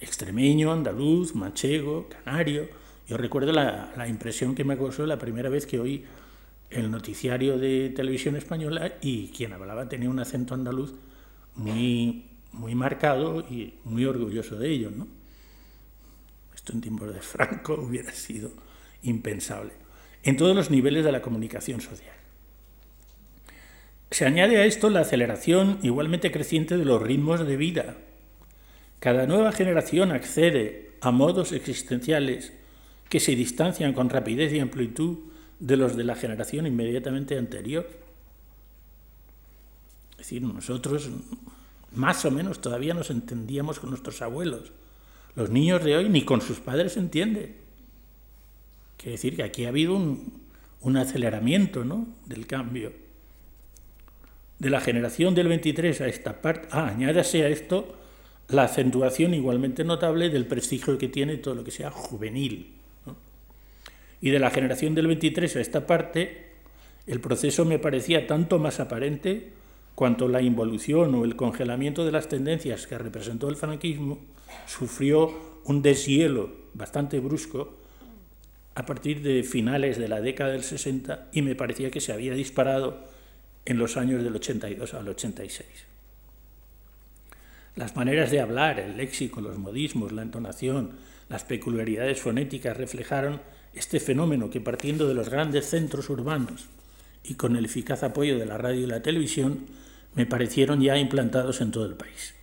extremeño, 0.00 0.72
andaluz, 0.72 1.34
manchego, 1.34 2.08
canario. 2.08 2.68
Yo 3.06 3.16
recuerdo 3.16 3.52
la, 3.52 4.06
impresión 4.08 4.54
que 4.54 4.64
me 4.64 4.76
causó 4.76 5.06
la 5.06 5.18
primera 5.18 5.48
vez 5.48 5.66
que 5.66 5.80
oí 5.80 6.04
el 6.70 6.90
noticiario 6.90 7.58
de 7.58 7.90
televisión 7.90 8.36
española 8.36 8.94
y 9.00 9.28
quien 9.28 9.52
hablaba 9.52 9.88
tenía 9.88 10.10
un 10.10 10.20
acento 10.20 10.54
andaluz 10.54 10.94
muy, 11.54 12.26
muy 12.52 12.74
marcado 12.74 13.40
y 13.40 13.74
muy 13.84 14.04
orgulloso 14.04 14.56
de 14.56 14.70
ello. 14.70 14.90
¿no? 14.90 15.08
Esto 16.54 16.72
en 16.72 16.80
tiempos 16.80 17.14
de 17.14 17.20
Franco 17.20 17.74
hubiera 17.80 18.12
sido 18.12 18.50
impensable, 19.02 19.72
en 20.22 20.36
todos 20.36 20.54
los 20.54 20.70
niveles 20.70 21.04
de 21.04 21.12
la 21.12 21.22
comunicación 21.22 21.80
social. 21.80 22.14
Se 24.10 24.26
añade 24.26 24.56
a 24.56 24.64
esto 24.64 24.90
la 24.90 25.00
aceleración 25.00 25.78
igualmente 25.82 26.32
creciente 26.32 26.76
de 26.76 26.84
los 26.84 27.00
ritmos 27.02 27.46
de 27.46 27.56
vida 27.56 27.96
cada 29.00 29.26
nueva 29.26 29.52
generación 29.52 30.10
accede 30.12 30.92
a 31.00 31.10
modos 31.10 31.52
existenciales 31.52 32.52
que 33.08 33.20
se 33.20 33.36
distancian 33.36 33.92
con 33.92 34.10
rapidez 34.10 34.52
y 34.52 34.60
amplitud 34.60 35.18
de 35.60 35.76
los 35.76 35.96
de 35.96 36.04
la 36.04 36.16
generación 36.16 36.66
inmediatamente 36.66 37.38
anterior. 37.38 37.88
Es 40.12 40.18
decir, 40.18 40.42
nosotros 40.42 41.08
más 41.92 42.24
o 42.24 42.30
menos 42.30 42.60
todavía 42.60 42.94
nos 42.94 43.10
entendíamos 43.10 43.78
con 43.78 43.90
nuestros 43.90 44.20
abuelos. 44.20 44.72
Los 45.36 45.50
niños 45.50 45.84
de 45.84 45.96
hoy 45.96 46.08
ni 46.08 46.24
con 46.24 46.40
sus 46.40 46.58
padres 46.58 46.92
se 46.92 47.00
entienden. 47.00 47.56
Quiere 48.96 49.12
decir 49.12 49.36
que 49.36 49.44
aquí 49.44 49.64
ha 49.64 49.68
habido 49.68 49.94
un, 49.94 50.96
aceleramiento 50.96 51.84
¿no? 51.84 52.06
del 52.26 52.46
cambio. 52.46 52.92
De 54.58 54.70
la 54.70 54.80
generación 54.80 55.36
del 55.36 55.46
23 55.46 56.00
a 56.00 56.08
esta 56.08 56.42
parte, 56.42 56.66
ah, 56.72 56.88
añádase 56.88 57.44
a 57.44 57.48
esto 57.48 57.97
la 58.48 58.64
acentuación 58.64 59.34
igualmente 59.34 59.84
notable 59.84 60.30
del 60.30 60.46
prestigio 60.46 60.96
que 60.96 61.08
tiene 61.08 61.36
todo 61.36 61.54
lo 61.54 61.64
que 61.64 61.70
sea 61.70 61.90
juvenil. 61.90 62.74
Y 64.20 64.30
de 64.30 64.38
la 64.38 64.50
generación 64.50 64.94
del 64.94 65.06
23 65.06 65.56
a 65.56 65.60
esta 65.60 65.86
parte, 65.86 66.48
el 67.06 67.20
proceso 67.20 67.64
me 67.64 67.78
parecía 67.78 68.26
tanto 68.26 68.58
más 68.58 68.80
aparente 68.80 69.52
cuanto 69.94 70.28
la 70.28 70.42
involución 70.42 71.14
o 71.14 71.24
el 71.24 71.36
congelamiento 71.36 72.04
de 72.04 72.12
las 72.12 72.28
tendencias 72.28 72.86
que 72.86 72.98
representó 72.98 73.48
el 73.48 73.56
franquismo 73.56 74.18
sufrió 74.66 75.60
un 75.64 75.82
deshielo 75.82 76.50
bastante 76.74 77.20
brusco 77.20 77.74
a 78.74 78.86
partir 78.86 79.22
de 79.22 79.42
finales 79.42 79.98
de 79.98 80.08
la 80.08 80.20
década 80.20 80.52
del 80.52 80.62
60 80.62 81.28
y 81.32 81.42
me 81.42 81.54
parecía 81.54 81.90
que 81.90 82.00
se 82.00 82.12
había 82.12 82.32
disparado 82.32 83.04
en 83.64 83.76
los 83.76 83.96
años 83.96 84.22
del 84.22 84.36
82 84.36 84.94
al 84.94 85.08
86. 85.08 85.66
Las 87.78 87.94
maneras 87.94 88.32
de 88.32 88.40
hablar, 88.40 88.80
el 88.80 88.96
léxico, 88.96 89.40
los 89.40 89.56
modismos, 89.56 90.10
la 90.10 90.22
entonación, 90.22 90.90
las 91.28 91.44
peculiaridades 91.44 92.20
fonéticas 92.20 92.76
reflejaron 92.76 93.40
este 93.72 94.00
fenómeno 94.00 94.50
que 94.50 94.60
partiendo 94.60 95.06
de 95.06 95.14
los 95.14 95.28
grandes 95.28 95.66
centros 95.66 96.10
urbanos 96.10 96.66
y 97.22 97.34
con 97.34 97.54
el 97.54 97.66
eficaz 97.66 98.02
apoyo 98.02 98.36
de 98.36 98.46
la 98.46 98.58
radio 98.58 98.80
y 98.80 98.86
la 98.86 99.00
televisión, 99.00 99.66
me 100.16 100.26
parecieron 100.26 100.80
ya 100.80 100.98
implantados 100.98 101.60
en 101.60 101.70
todo 101.70 101.86
el 101.86 101.94
país. 101.94 102.34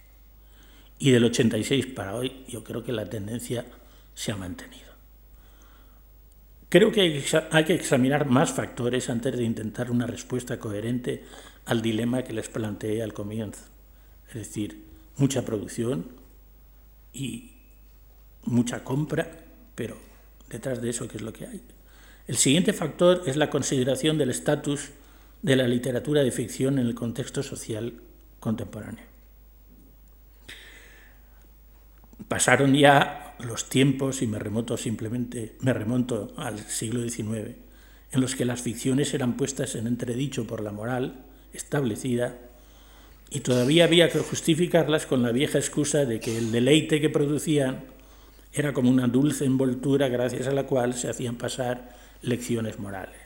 Y 1.00 1.12
del 1.12 1.26
86 1.26 1.88
para 1.88 2.16
hoy 2.16 2.46
yo 2.48 2.64
creo 2.64 2.86
que 2.86 2.94
la 2.94 3.10
tendencia 3.10 3.66
se 4.14 4.32
ha 4.32 4.38
mantenido. 4.38 4.86
Creo 6.70 6.94
que 6.94 7.26
hay 7.52 7.66
que 7.66 7.74
examinar 7.74 8.26
más 8.26 8.54
factores 8.54 9.10
antes 9.10 9.36
de 9.36 9.44
intentar 9.44 9.92
una 9.92 10.08
respuesta 10.08 10.60
coherente 10.60 11.26
al 11.66 11.82
dilema 11.82 12.24
que 12.24 12.32
les 12.32 12.48
planteé 12.48 13.04
al 13.04 13.12
comienzo. 13.12 13.64
Es 14.30 14.36
decir, 14.36 14.85
mucha 15.18 15.46
producción 15.46 16.08
y 17.14 17.52
mucha 18.44 18.84
compra, 18.84 19.30
pero 19.76 19.98
detrás 20.50 20.82
de 20.82 20.90
eso, 20.90 21.08
¿qué 21.08 21.18
es 21.18 21.24
lo 21.24 21.34
que 21.34 21.48
hay? 21.48 21.62
El 22.28 22.38
siguiente 22.38 22.74
factor 22.74 23.24
es 23.26 23.36
la 23.36 23.50
consideración 23.50 24.18
del 24.18 24.32
estatus 24.32 24.90
de 25.42 25.56
la 25.56 25.68
literatura 25.68 26.24
de 26.24 26.32
ficción 26.32 26.80
en 26.80 26.88
el 26.88 26.96
contexto 26.96 27.44
social 27.44 27.94
contemporáneo. 28.40 29.06
Pasaron 32.28 32.74
ya 32.74 33.36
los 33.40 33.70
tiempos, 33.70 34.22
y 34.22 34.28
me 34.28 34.40
remonto 34.40 34.78
simplemente, 34.78 35.56
me 35.60 35.74
remonto 35.74 36.34
al 36.38 36.60
siglo 36.60 37.08
XIX, 37.08 37.56
en 38.12 38.22
los 38.22 38.36
que 38.36 38.46
las 38.46 38.62
ficciones 38.62 39.14
eran 39.14 39.38
puestas 39.38 39.76
en 39.76 39.88
entredicho 39.88 40.48
por 40.48 40.62
la 40.62 40.72
moral 40.72 41.26
establecida 41.54 42.38
y 43.30 43.40
todavía 43.40 43.86
había 43.86 44.10
que 44.10 44.20
justificarlas 44.20 45.06
con 45.06 45.24
la 45.24 45.32
vieja 45.32 45.58
excusa 45.58 46.06
de 46.06 46.20
que 46.20 46.38
el 46.38 46.52
deleite 46.52 47.02
que 47.02 47.10
producían 47.10 47.84
era 48.54 48.74
como 48.74 48.90
una 48.90 49.08
dulce 49.08 49.46
envoltura 49.46 50.08
gracias 50.08 50.48
a 50.48 50.52
la 50.52 50.66
cual 50.66 50.94
se 50.94 51.10
hacían 51.10 51.36
pasar 51.36 51.96
lecciones 52.22 52.80
morales. 52.80 53.20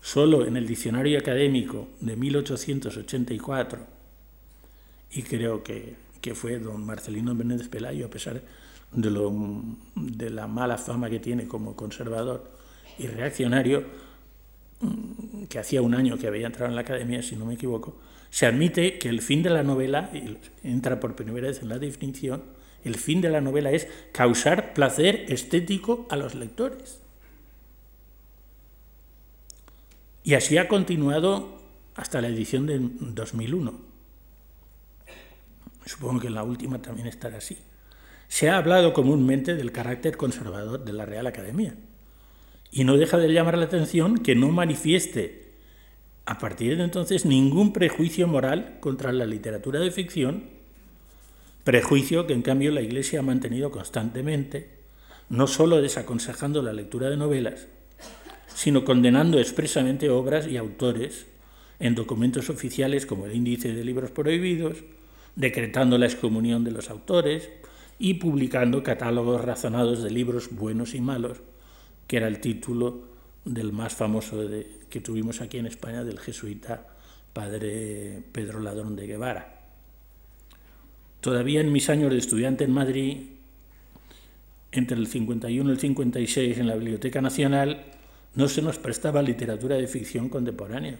Solo 0.00 0.46
en 0.46 0.56
el 0.56 0.66
diccionario 0.66 1.18
académico 1.18 1.88
de 2.00 2.16
1884, 2.16 3.86
y 5.12 5.22
creo 5.22 5.62
que, 5.62 5.96
que 6.22 6.34
fue 6.34 6.58
don 6.58 6.86
Marcelino 6.86 7.34
Menéndez 7.34 7.68
Pelayo, 7.68 8.06
a 8.06 8.10
pesar 8.10 8.40
de, 8.92 9.10
lo, 9.10 9.32
de 9.94 10.30
la 10.30 10.46
mala 10.46 10.78
fama 10.78 11.10
que 11.10 11.20
tiene 11.20 11.46
como 11.46 11.76
conservador 11.76 12.50
y 12.98 13.06
reaccionario, 13.08 13.84
que 15.48 15.58
hacía 15.58 15.82
un 15.82 15.94
año 15.94 16.16
que 16.16 16.26
había 16.26 16.46
entrado 16.46 16.68
en 16.70 16.74
la 16.74 16.82
academia, 16.82 17.22
si 17.22 17.36
no 17.36 17.44
me 17.44 17.54
equivoco, 17.54 17.98
se 18.30 18.46
admite 18.46 18.98
que 18.98 19.08
el 19.08 19.20
fin 19.20 19.42
de 19.42 19.50
la 19.50 19.62
novela, 19.62 20.10
y 20.14 20.38
entra 20.62 21.00
por 21.00 21.16
primera 21.16 21.48
vez 21.48 21.60
en 21.62 21.68
la 21.68 21.78
definición, 21.78 22.42
el 22.84 22.94
fin 22.96 23.20
de 23.20 23.28
la 23.28 23.40
novela 23.40 23.72
es 23.72 23.88
causar 24.12 24.72
placer 24.72 25.26
estético 25.28 26.06
a 26.08 26.16
los 26.16 26.34
lectores. 26.34 27.00
Y 30.22 30.34
así 30.34 30.56
ha 30.58 30.68
continuado 30.68 31.60
hasta 31.94 32.20
la 32.20 32.28
edición 32.28 32.66
de 32.66 32.78
2001. 32.80 33.80
Supongo 35.84 36.20
que 36.20 36.28
en 36.28 36.34
la 36.34 36.44
última 36.44 36.80
también 36.80 37.08
estará 37.08 37.38
así. 37.38 37.58
Se 38.28 38.48
ha 38.48 38.56
hablado 38.56 38.92
comúnmente 38.92 39.56
del 39.56 39.72
carácter 39.72 40.16
conservador 40.16 40.84
de 40.84 40.92
la 40.92 41.04
Real 41.04 41.26
Academia 41.26 41.74
y 42.70 42.84
no 42.84 42.96
deja 42.96 43.18
de 43.18 43.32
llamar 43.32 43.58
la 43.58 43.64
atención 43.64 44.18
que 44.18 44.34
no 44.34 44.48
manifieste 44.48 45.50
a 46.26 46.38
partir 46.38 46.76
de 46.76 46.84
entonces 46.84 47.24
ningún 47.24 47.72
prejuicio 47.72 48.28
moral 48.28 48.78
contra 48.80 49.12
la 49.12 49.26
literatura 49.26 49.80
de 49.80 49.90
ficción, 49.90 50.44
prejuicio 51.64 52.26
que 52.26 52.34
en 52.34 52.42
cambio 52.42 52.70
la 52.70 52.82
Iglesia 52.82 53.18
ha 53.18 53.22
mantenido 53.22 53.70
constantemente, 53.70 54.70
no 55.28 55.46
sólo 55.46 55.80
desaconsejando 55.82 56.62
la 56.62 56.72
lectura 56.72 57.10
de 57.10 57.16
novelas, 57.16 57.66
sino 58.54 58.84
condenando 58.84 59.38
expresamente 59.38 60.10
obras 60.10 60.46
y 60.46 60.56
autores 60.56 61.26
en 61.80 61.94
documentos 61.94 62.50
oficiales 62.50 63.06
como 63.06 63.26
el 63.26 63.34
índice 63.34 63.72
de 63.72 63.84
libros 63.84 64.10
prohibidos, 64.10 64.78
decretando 65.34 65.98
la 65.98 66.06
excomunión 66.06 66.62
de 66.62 66.70
los 66.70 66.90
autores 66.90 67.48
y 67.98 68.14
publicando 68.14 68.82
catálogos 68.82 69.44
razonados 69.44 70.02
de 70.02 70.10
libros 70.10 70.50
buenos 70.50 70.94
y 70.94 71.00
malos, 71.00 71.38
que 72.10 72.16
era 72.16 72.26
el 72.26 72.40
título 72.40 73.04
del 73.44 73.72
más 73.72 73.94
famoso 73.94 74.44
que 74.88 75.00
tuvimos 75.00 75.40
aquí 75.40 75.58
en 75.58 75.66
España, 75.66 76.02
del 76.02 76.18
jesuita 76.18 76.88
padre 77.32 78.20
Pedro 78.32 78.58
Ladrón 78.58 78.96
de 78.96 79.06
Guevara. 79.06 79.60
Todavía 81.20 81.60
en 81.60 81.70
mis 81.70 81.88
años 81.88 82.10
de 82.10 82.18
estudiante 82.18 82.64
en 82.64 82.72
Madrid, 82.72 83.18
entre 84.72 84.96
el 84.96 85.06
51 85.06 85.70
y 85.70 85.72
el 85.72 85.78
56 85.78 86.58
en 86.58 86.66
la 86.66 86.74
Biblioteca 86.74 87.20
Nacional, 87.20 87.84
no 88.34 88.48
se 88.48 88.60
nos 88.60 88.80
prestaba 88.80 89.22
literatura 89.22 89.76
de 89.76 89.86
ficción 89.86 90.28
contemporánea. 90.28 90.98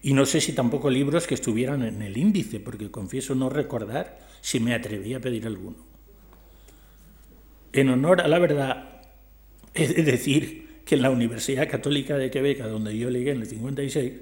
Y 0.00 0.12
no 0.12 0.26
sé 0.26 0.40
si 0.40 0.52
tampoco 0.52 0.90
libros 0.90 1.26
que 1.26 1.34
estuvieran 1.34 1.82
en 1.82 2.02
el 2.02 2.16
índice, 2.16 2.60
porque 2.60 2.92
confieso 2.92 3.34
no 3.34 3.50
recordar 3.50 4.20
si 4.42 4.60
me 4.60 4.74
atreví 4.74 5.14
a 5.14 5.20
pedir 5.20 5.44
alguno. 5.44 5.78
En 7.72 7.88
honor 7.88 8.20
a 8.20 8.28
la 8.28 8.38
verdad, 8.38 8.97
de 9.86 10.02
decir 10.02 10.82
que 10.84 10.94
en 10.94 11.02
la 11.02 11.10
Universidad 11.10 11.68
Católica 11.68 12.16
de 12.16 12.30
Quebec, 12.30 12.62
donde 12.62 12.96
yo 12.96 13.10
llegué 13.10 13.32
en 13.32 13.42
el 13.42 13.46
56, 13.46 14.12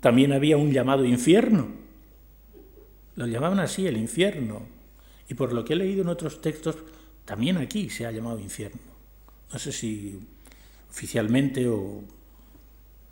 también 0.00 0.32
había 0.32 0.56
un 0.56 0.72
llamado 0.72 1.04
infierno. 1.04 1.68
Lo 3.16 3.26
llamaban 3.26 3.60
así, 3.60 3.86
el 3.86 3.96
infierno. 3.96 4.62
Y 5.28 5.34
por 5.34 5.52
lo 5.52 5.64
que 5.64 5.74
he 5.74 5.76
leído 5.76 6.02
en 6.02 6.08
otros 6.08 6.40
textos, 6.40 6.76
también 7.24 7.58
aquí 7.58 7.90
se 7.90 8.06
ha 8.06 8.10
llamado 8.10 8.40
infierno. 8.40 8.80
No 9.52 9.58
sé 9.58 9.72
si 9.72 10.18
oficialmente 10.88 11.68
o 11.68 12.02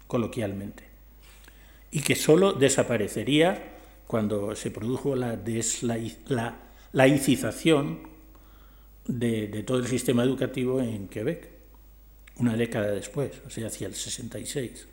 coloquialmente 0.07 0.89
y 1.91 2.01
que 2.01 2.17
solo 2.17 2.53
desaparecería 2.53 3.77
cuando 4.07 4.55
se 4.57 4.71
produjo 4.71 5.15
la, 5.15 5.39
laicización 6.93 8.08
de, 9.09 9.65
todo 9.67 9.79
el 9.79 9.87
sistema 9.87 10.23
educativo 10.23 10.81
en 10.81 11.09
Quebec, 11.09 11.49
una 12.37 12.55
década 12.55 12.93
después, 12.93 13.33
o 13.47 13.51
sea, 13.51 13.67
hacia 13.67 13.89
el 13.89 13.95
66. 13.95 14.87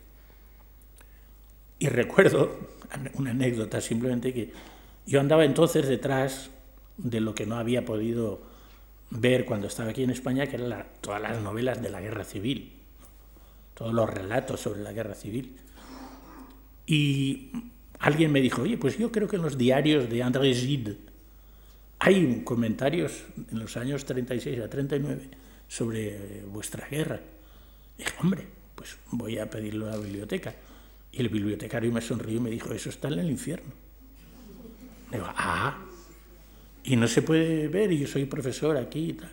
Y 1.78 1.88
recuerdo 1.90 2.58
una 3.16 3.32
anécdota 3.32 3.82
simplemente 3.82 4.34
que 4.34 4.52
yo 5.06 5.20
andaba 5.20 5.46
entonces 5.46 5.88
detrás 5.88 6.50
de 6.98 7.20
lo 7.20 7.36
que 7.36 7.46
no 7.46 7.58
había 7.58 7.86
podido 7.86 8.42
ver 9.12 9.46
cuando 9.46 9.68
estaba 9.68 9.92
aquí 9.92 10.02
en 10.02 10.10
España, 10.10 10.48
que 10.48 10.56
eran 10.56 10.88
todas 11.02 11.22
las 11.22 11.42
novelas 11.42 11.82
de 11.82 11.90
la 11.90 12.02
guerra 12.02 12.24
civil, 12.24 12.72
todos 13.76 13.94
los 13.94 14.10
relatos 14.10 14.62
sobre 14.62 14.82
la 14.82 14.94
guerra 14.94 15.14
civil. 15.14 15.58
Y 16.88 17.52
alguien 18.00 18.32
me 18.32 18.42
dijo, 18.42 18.62
oye, 18.62 18.78
pues 18.78 18.98
yo 18.98 19.12
creo 19.12 19.28
que 19.28 19.36
en 19.36 19.42
los 19.42 19.58
diarios 19.58 20.10
de 20.10 20.24
André 20.24 20.54
Gide 20.54 20.98
hay 22.06 22.44
comentarios 22.44 23.24
en 23.52 23.58
los 23.58 23.76
años 23.78 24.06
36 24.06 24.60
a 24.60 24.70
39 24.70 25.28
sobre 25.68 26.44
vuestra 26.46 26.88
guerra. 26.88 27.20
Dije, 27.98 28.12
hombre, 28.22 28.46
pues 28.76 28.96
voy 29.10 29.40
a 29.40 29.50
pedirlo 29.50 29.88
a 29.88 29.92
la 29.92 29.98
biblioteca. 29.98 30.54
Y 31.12 31.22
el 31.22 31.30
bibliotecario 31.30 31.92
me 31.92 32.02
sonrió 32.02 32.38
y 32.38 32.40
me 32.42 32.52
dijo, 32.52 32.72
eso 32.74 32.90
está 32.90 33.08
en 33.08 33.18
el 33.18 33.32
infierno. 33.32 33.74
digo, 35.12 35.26
ah, 35.28 35.84
y 36.84 36.96
no 36.96 37.08
se 37.08 37.24
puede 37.24 37.68
ver, 37.70 37.92
y 37.92 37.98
yo 37.98 38.08
soy 38.08 38.26
profesor 38.26 38.78
aquí 38.78 39.10
y 39.10 39.14
tal. 39.14 39.32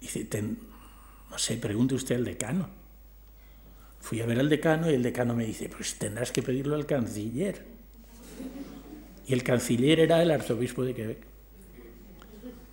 Y 0.00 0.04
dice, 0.04 0.28
no 1.28 1.38
sé, 1.38 1.56
pregunte 1.56 1.96
usted 1.96 2.14
al 2.14 2.24
decano. 2.24 2.68
Fui 4.00 4.20
a 4.20 4.26
ver 4.26 4.38
al 4.38 4.48
decano 4.48 4.88
y 4.88 4.94
el 4.94 5.02
decano 5.02 5.34
me 5.34 5.44
dice, 5.44 5.68
pues 5.68 5.98
tendrás 5.98 6.30
que 6.30 6.42
pedirlo 6.42 6.76
al 6.76 6.86
canciller. 6.86 7.66
Y 9.30 9.32
el 9.32 9.44
canciller 9.44 10.00
era 10.00 10.20
el 10.24 10.32
arzobispo 10.32 10.82
de 10.82 10.92
Quebec. 10.92 11.18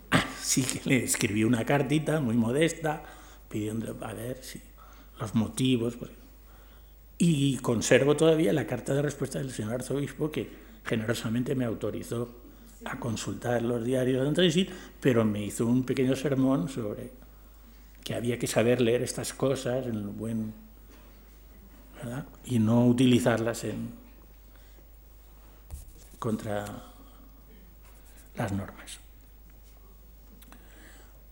Así 0.10 0.64
que 0.64 0.90
le 0.90 1.04
escribí 1.04 1.44
una 1.44 1.64
cartita 1.64 2.20
muy 2.20 2.36
modesta, 2.36 3.04
pidiendo 3.48 3.96
a 4.02 4.14
ver 4.14 4.40
si 4.42 4.60
los 5.20 5.36
motivos. 5.36 5.96
Y 7.20 7.58
conservo 7.58 8.18
todavía 8.18 8.54
la 8.54 8.66
carta 8.66 8.96
de 8.96 9.04
respuesta 9.04 9.38
del 9.38 9.52
señor 9.52 9.76
arzobispo 9.76 10.32
que 10.32 10.50
generosamente 10.84 11.54
me 11.54 11.66
autorizó 11.66 12.28
a 12.86 13.00
consultar 13.00 13.62
los 13.62 13.86
diarios 13.86 14.24
de 14.24 14.28
Andrés, 14.28 14.58
pero 15.00 15.24
me 15.24 15.46
hizo 15.46 15.68
un 15.68 15.84
pequeño 15.84 16.16
sermón 16.16 16.70
sobre 16.70 17.12
que 18.04 18.16
había 18.16 18.40
que 18.40 18.48
saber 18.48 18.82
leer 18.82 19.04
estas 19.04 19.32
cosas 19.32 19.86
en 19.86 19.94
el 19.94 20.08
buen 20.08 20.54
y 22.46 22.58
no 22.58 22.88
utilizarlas 22.88 23.64
en, 23.64 24.07
contra 26.20 26.66
las 28.36 28.52
normas. 28.52 29.00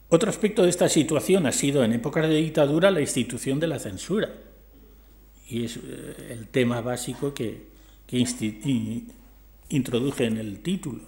Otro 0.10 0.30
aspecto 0.30 0.64
de 0.64 0.70
esta 0.70 0.88
situación 0.88 1.46
ha 1.46 1.52
sido 1.52 1.84
en 1.84 1.94
épocas 1.94 2.28
de 2.28 2.36
dictadura 2.36 2.92
la 2.92 3.02
institución 3.02 3.60
de 3.60 3.68
la 3.68 3.80
censura. 3.80 4.30
Y 5.48 5.66
es 5.66 5.78
eh, 5.78 6.30
el 6.32 6.48
tema 6.48 6.82
básico 6.82 7.34
que, 7.34 7.74
introduje 9.70 10.26
en 10.26 10.38
el 10.38 10.60
título. 10.60 11.02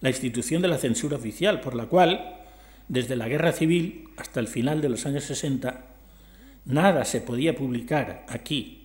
La 0.00 0.10
institución 0.10 0.62
de 0.62 0.68
la 0.68 0.78
censura 0.78 1.16
oficial, 1.16 1.60
por 1.60 1.74
la 1.74 1.86
cual, 1.86 2.36
desde 2.88 3.16
la 3.16 3.28
guerra 3.28 3.52
civil 3.52 4.08
hasta 4.16 4.40
el 4.40 4.48
final 4.48 4.80
de 4.80 4.88
los 4.88 5.06
años 5.06 5.24
60, 5.24 5.84
nada 6.66 7.04
se 7.04 7.20
podía 7.20 7.56
publicar 7.56 8.24
aquí 8.28 8.80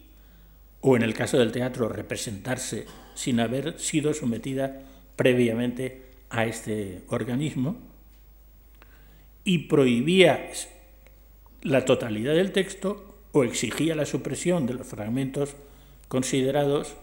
o 0.81 0.95
en 0.95 1.01
el 1.01 1.13
caso 1.13 1.37
del 1.37 1.51
teatro 1.51 1.89
representarse 1.89 2.85
sin 3.15 3.39
haber 3.39 3.79
sido 3.79 4.13
sometida 4.13 4.83
previamente 5.15 6.03
a 6.29 6.45
este 6.45 7.01
organismo 7.07 7.77
y 9.43 9.59
prohibía 9.69 10.51
la 11.61 11.85
totalidad 11.85 12.35
del 12.35 12.51
texto 12.51 13.17
o 13.31 13.43
exigía 13.43 13.95
la 13.95 14.05
supresión 14.05 14.65
de 14.65 14.75
los 14.75 14.87
fragmentos 14.87 15.55
considerados 16.07 16.95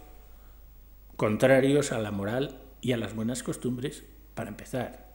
contrarios 1.16 1.92
a 1.92 1.98
la 1.98 2.11
moral 2.11 2.59
y 2.81 2.92
a 2.92 2.96
las 2.96 3.14
buenas 3.14 3.42
costumbres, 3.42 4.05
para 4.35 4.51
empezar. 4.51 5.12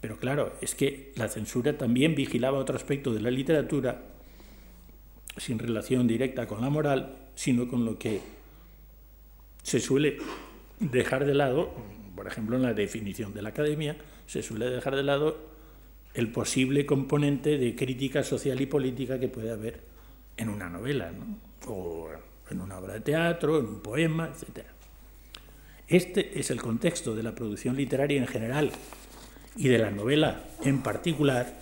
Pero 0.00 0.18
claro, 0.18 0.52
es 0.60 0.74
que 0.74 1.12
la 1.16 1.28
censura 1.28 1.78
también 1.78 2.14
vigilaba 2.14 2.58
otro 2.58 2.76
aspecto 2.76 3.12
de 3.12 3.20
la 3.20 3.30
literatura 3.30 4.02
sin 5.36 5.58
relación 5.58 6.06
directa 6.06 6.46
con 6.46 6.60
la 6.60 6.70
moral, 6.70 7.16
sino 7.34 7.68
con 7.68 7.84
lo 7.84 7.98
que 7.98 8.20
se 9.64 9.80
suele 9.80 10.18
dejar 10.78 11.24
de 11.24 11.34
lado, 11.34 11.74
por 12.14 12.28
ejemplo 12.28 12.54
en 12.56 12.62
la 12.62 12.74
definición 12.74 13.34
de 13.34 13.42
la 13.42 13.48
academia, 13.48 13.96
se 14.26 14.42
suele 14.42 14.70
dejar 14.70 14.94
de 14.94 15.02
lado 15.02 15.38
el 16.12 16.30
posible 16.30 16.86
componente 16.86 17.58
de 17.58 17.74
crítica 17.74 18.22
social 18.22 18.60
y 18.60 18.66
política 18.66 19.18
que 19.18 19.28
puede 19.28 19.50
haber 19.50 19.80
en 20.36 20.48
una 20.48 20.68
novela, 20.68 21.10
o 21.66 22.08
en 22.50 22.60
una 22.60 22.78
obra 22.78 22.94
de 22.94 23.00
teatro, 23.00 23.58
en 23.58 23.66
un 23.66 23.80
poema, 23.80 24.28
etc. 24.28 24.66
Este 25.88 26.38
es 26.38 26.50
el 26.50 26.60
contexto 26.60 27.14
de 27.14 27.22
la 27.22 27.34
producción 27.34 27.74
literaria 27.74 28.20
en 28.20 28.26
general 28.26 28.70
y 29.56 29.68
de 29.68 29.78
la 29.78 29.90
novela 29.90 30.44
en 30.62 30.82
particular, 30.82 31.58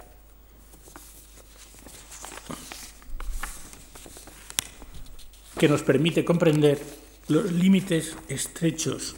que 5.59 5.69
nos 5.69 5.83
permite 5.83 6.25
comprender 6.25 7.02
los 7.29 7.53
límites 7.53 8.17
estrechos 8.29 9.17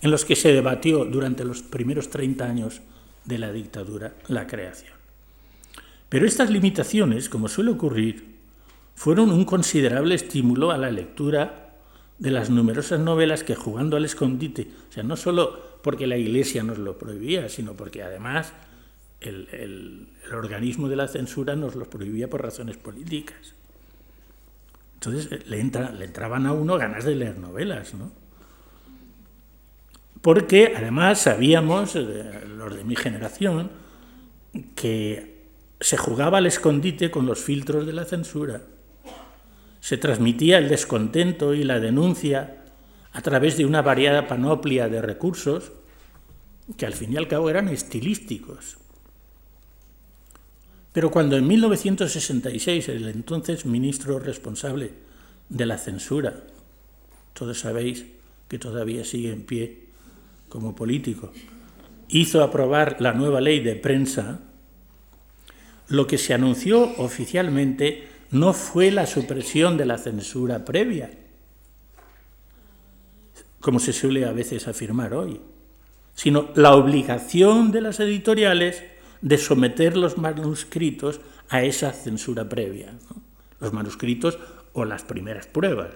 en 0.00 0.10
los 0.10 0.24
que 0.24 0.36
se 0.36 0.52
debatió 0.52 1.04
durante 1.04 1.44
los 1.44 1.62
primeros 1.62 2.10
30 2.10 2.44
años 2.44 2.80
de 3.24 3.38
la 3.38 3.52
dictadura 3.52 4.14
la 4.28 4.46
creación. 4.46 4.92
Pero 6.08 6.26
estas 6.26 6.50
limitaciones, 6.50 7.28
como 7.28 7.48
suele 7.48 7.70
ocurrir, 7.70 8.34
fueron 8.94 9.32
un 9.32 9.44
considerable 9.44 10.14
estímulo 10.14 10.70
a 10.70 10.78
la 10.78 10.90
lectura 10.90 11.74
de 12.18 12.30
las 12.30 12.50
numerosas 12.50 13.00
novelas 13.00 13.42
que 13.42 13.54
jugando 13.54 13.96
al 13.96 14.04
escondite, 14.04 14.68
o 14.90 14.92
sea, 14.92 15.02
no 15.02 15.16
solo 15.16 15.80
porque 15.82 16.06
la 16.06 16.16
Iglesia 16.16 16.62
nos 16.62 16.78
lo 16.78 16.98
prohibía, 16.98 17.48
sino 17.48 17.74
porque 17.74 18.02
además 18.02 18.52
el, 19.20 19.48
el 19.52 20.34
organismo 20.34 20.88
de 20.88 20.96
la 20.96 21.08
censura 21.08 21.56
nos 21.56 21.74
lo 21.74 21.90
prohibía 21.90 22.30
por 22.30 22.42
razones 22.42 22.76
políticas. 22.76 23.54
Entonces 24.94 25.30
eh, 25.30 25.42
le, 25.46 25.62
le 25.62 26.04
entraban 26.04 26.46
a 26.46 26.52
uno 26.52 26.76
ganas 26.78 27.04
de 27.04 27.14
leer 27.14 27.38
novelas, 27.38 27.94
¿no? 27.94 28.12
Porque 30.24 30.72
además 30.74 31.20
sabíamos, 31.20 31.96
eh, 31.96 32.44
los 32.56 32.74
de 32.74 32.82
mi 32.82 32.96
generación, 32.96 33.70
que 34.74 35.48
se 35.80 35.98
jugaba 35.98 36.38
al 36.38 36.46
escondite 36.46 37.10
con 37.10 37.26
los 37.26 37.40
filtros 37.40 37.86
de 37.86 37.92
la 37.92 38.06
censura. 38.06 38.62
Se 39.80 39.98
transmitía 39.98 40.56
el 40.56 40.70
descontento 40.70 41.52
y 41.52 41.62
la 41.62 41.78
denuncia 41.78 42.64
a 43.12 43.20
través 43.20 43.58
de 43.58 43.66
una 43.66 43.82
variada 43.82 44.26
panoplia 44.26 44.88
de 44.88 45.02
recursos 45.02 45.72
que 46.78 46.86
al 46.86 46.94
fin 46.94 47.12
y 47.12 47.16
al 47.18 47.28
cabo 47.28 47.50
eran 47.50 47.68
estilísticos. 47.68 48.78
Pero 50.94 51.10
cuando 51.10 51.36
en 51.36 51.48
1966 51.48 52.88
el 52.88 53.08
entonces 53.08 53.66
ministro 53.66 54.20
responsable 54.20 54.92
de 55.48 55.66
la 55.66 55.76
censura, 55.76 56.44
todos 57.32 57.58
sabéis 57.58 58.06
que 58.46 58.60
todavía 58.60 59.04
sigue 59.04 59.32
en 59.32 59.42
pie 59.42 59.86
como 60.48 60.76
político, 60.76 61.32
hizo 62.06 62.44
aprobar 62.44 63.00
la 63.00 63.12
nueva 63.12 63.40
ley 63.40 63.58
de 63.58 63.74
prensa, 63.74 64.42
lo 65.88 66.06
que 66.06 66.16
se 66.16 66.32
anunció 66.32 66.96
oficialmente 66.98 68.06
no 68.30 68.52
fue 68.52 68.92
la 68.92 69.06
supresión 69.06 69.76
de 69.76 69.86
la 69.86 69.98
censura 69.98 70.64
previa, 70.64 71.10
como 73.58 73.80
se 73.80 73.92
suele 73.92 74.26
a 74.26 74.32
veces 74.32 74.68
afirmar 74.68 75.12
hoy, 75.12 75.40
sino 76.14 76.50
la 76.54 76.76
obligación 76.76 77.72
de 77.72 77.80
las 77.80 77.98
editoriales 77.98 78.93
de 79.24 79.38
someter 79.38 79.96
los 79.96 80.18
manuscritos 80.18 81.18
a 81.48 81.62
esa 81.62 81.94
censura 81.94 82.46
previa, 82.46 82.92
los 83.58 83.72
manuscritos 83.72 84.38
o 84.74 84.84
las 84.84 85.02
primeras 85.02 85.46
pruebas 85.46 85.94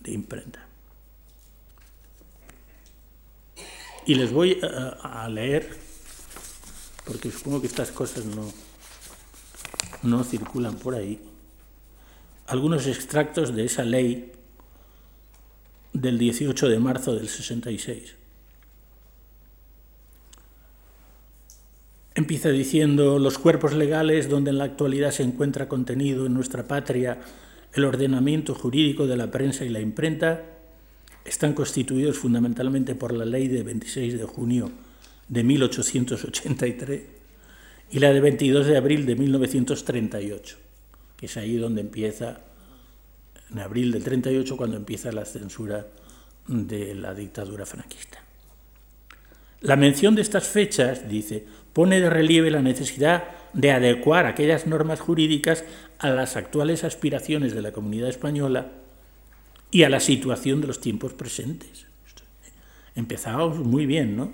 de 0.00 0.12
imprenta. 0.12 0.66
Y 4.04 4.14
les 4.14 4.30
voy 4.30 4.60
a, 4.60 5.26
leer, 5.30 5.74
porque 7.06 7.30
supongo 7.30 7.62
que 7.62 7.66
estas 7.66 7.90
cosas 7.92 8.26
no, 8.26 8.52
no 10.02 10.22
circulan 10.22 10.76
por 10.76 10.94
ahí, 10.94 11.18
algunos 12.46 12.86
extractos 12.86 13.54
de 13.54 13.64
esa 13.64 13.84
ley 13.84 14.32
del 15.94 16.18
18 16.18 16.68
de 16.68 16.78
marzo 16.78 17.14
del 17.14 17.30
66. 17.30 18.19
Empieza 22.20 22.50
diciendo 22.50 23.18
los 23.18 23.38
cuerpos 23.38 23.72
legales 23.72 24.28
donde 24.28 24.50
en 24.50 24.58
la 24.58 24.64
actualidad 24.64 25.10
se 25.10 25.22
encuentra 25.22 25.68
contenido 25.68 26.26
en 26.26 26.34
nuestra 26.34 26.68
patria 26.68 27.18
el 27.72 27.86
ordenamiento 27.86 28.54
jurídico 28.54 29.06
de 29.06 29.16
la 29.16 29.30
prensa 29.30 29.64
y 29.64 29.70
la 29.70 29.80
imprenta 29.80 30.42
están 31.24 31.54
constituidos 31.54 32.18
fundamentalmente 32.18 32.94
por 32.94 33.14
la 33.14 33.24
ley 33.24 33.48
de 33.48 33.62
26 33.62 34.18
de 34.18 34.24
junio 34.26 34.70
de 35.28 35.42
1883 35.42 37.02
y 37.90 37.98
la 38.00 38.12
de 38.12 38.20
22 38.20 38.66
de 38.66 38.76
abril 38.76 39.06
de 39.06 39.16
1938, 39.16 40.58
que 41.16 41.24
es 41.24 41.36
ahí 41.38 41.56
donde 41.56 41.80
empieza, 41.80 42.42
en 43.50 43.60
abril 43.60 43.92
del 43.92 44.04
38, 44.04 44.58
cuando 44.58 44.76
empieza 44.76 45.10
la 45.10 45.24
censura 45.24 45.86
de 46.46 46.94
la 46.94 47.14
dictadura 47.14 47.64
franquista. 47.64 48.22
La 49.62 49.76
mención 49.76 50.14
de 50.14 50.22
estas 50.22 50.48
fechas, 50.48 51.06
dice, 51.06 51.44
pone 51.72 52.00
de 52.00 52.10
relieve 52.10 52.50
la 52.50 52.62
necesidad 52.62 53.24
de 53.52 53.72
adecuar 53.72 54.26
aquellas 54.26 54.66
normas 54.66 55.00
jurídicas 55.00 55.64
a 55.98 56.10
las 56.10 56.36
actuales 56.36 56.84
aspiraciones 56.84 57.54
de 57.54 57.62
la 57.62 57.72
comunidad 57.72 58.08
española 58.08 58.68
y 59.70 59.82
a 59.82 59.88
la 59.88 60.00
situación 60.00 60.60
de 60.60 60.68
los 60.68 60.80
tiempos 60.80 61.12
presentes. 61.12 61.86
Empezamos 62.94 63.58
muy 63.58 63.86
bien, 63.86 64.16
¿no? 64.16 64.30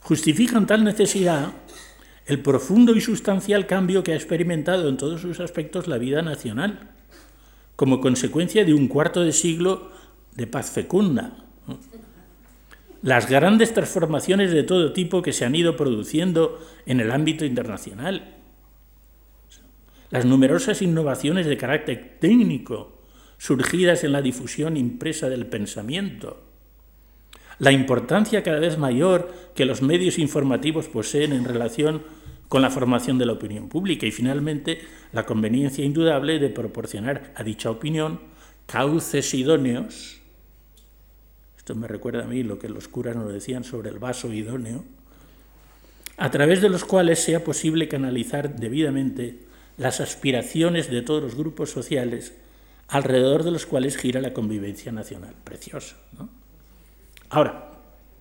Justifican 0.00 0.66
tal 0.66 0.84
necesidad 0.84 1.52
el 2.26 2.40
profundo 2.40 2.94
y 2.94 3.00
sustancial 3.00 3.66
cambio 3.66 4.02
que 4.02 4.12
ha 4.12 4.16
experimentado 4.16 4.88
en 4.88 4.96
todos 4.96 5.20
sus 5.20 5.40
aspectos 5.40 5.88
la 5.88 5.98
vida 5.98 6.22
nacional, 6.22 6.90
como 7.76 8.00
consecuencia 8.00 8.64
de 8.64 8.74
un 8.74 8.88
cuarto 8.88 9.22
de 9.22 9.32
siglo 9.32 9.90
de 10.36 10.46
paz 10.46 10.70
fecunda. 10.70 11.41
Las 13.02 13.28
grandes 13.28 13.74
transformaciones 13.74 14.52
de 14.52 14.62
todo 14.62 14.92
tipo 14.92 15.22
que 15.22 15.32
se 15.32 15.44
han 15.44 15.56
ido 15.56 15.76
produciendo 15.76 16.60
en 16.86 17.00
el 17.00 17.10
ámbito 17.10 17.44
internacional, 17.44 18.36
las 20.10 20.24
numerosas 20.24 20.82
innovaciones 20.82 21.46
de 21.46 21.56
carácter 21.56 22.18
técnico 22.20 23.02
surgidas 23.38 24.04
en 24.04 24.12
la 24.12 24.22
difusión 24.22 24.76
impresa 24.76 25.28
del 25.28 25.46
pensamiento, 25.46 26.44
la 27.58 27.72
importancia 27.72 28.42
cada 28.44 28.60
vez 28.60 28.78
mayor 28.78 29.32
que 29.54 29.64
los 29.64 29.82
medios 29.82 30.18
informativos 30.18 30.86
poseen 30.86 31.32
en 31.32 31.44
relación 31.44 32.02
con 32.48 32.62
la 32.62 32.70
formación 32.70 33.18
de 33.18 33.26
la 33.26 33.32
opinión 33.32 33.68
pública 33.68 34.06
y 34.06 34.12
finalmente 34.12 34.80
la 35.12 35.26
conveniencia 35.26 35.84
indudable 35.84 36.38
de 36.38 36.50
proporcionar 36.50 37.32
a 37.34 37.42
dicha 37.42 37.70
opinión 37.70 38.20
cauces 38.66 39.34
idóneos. 39.34 40.21
Esto 41.62 41.76
me 41.76 41.86
recuerda 41.86 42.24
a 42.24 42.26
mí 42.26 42.42
lo 42.42 42.58
que 42.58 42.68
los 42.68 42.88
curas 42.88 43.14
nos 43.14 43.32
decían 43.32 43.62
sobre 43.62 43.90
el 43.90 44.00
vaso 44.00 44.32
idóneo, 44.32 44.84
a 46.16 46.28
través 46.28 46.60
de 46.60 46.68
los 46.68 46.84
cuales 46.84 47.20
sea 47.22 47.44
posible 47.44 47.86
canalizar 47.86 48.56
debidamente 48.56 49.38
las 49.76 50.00
aspiraciones 50.00 50.90
de 50.90 51.02
todos 51.02 51.22
los 51.22 51.36
grupos 51.36 51.70
sociales 51.70 52.34
alrededor 52.88 53.44
de 53.44 53.52
los 53.52 53.64
cuales 53.64 53.96
gira 53.96 54.20
la 54.20 54.32
convivencia 54.32 54.90
nacional. 54.90 55.36
Precioso. 55.44 55.94
Ahora, 57.30 57.70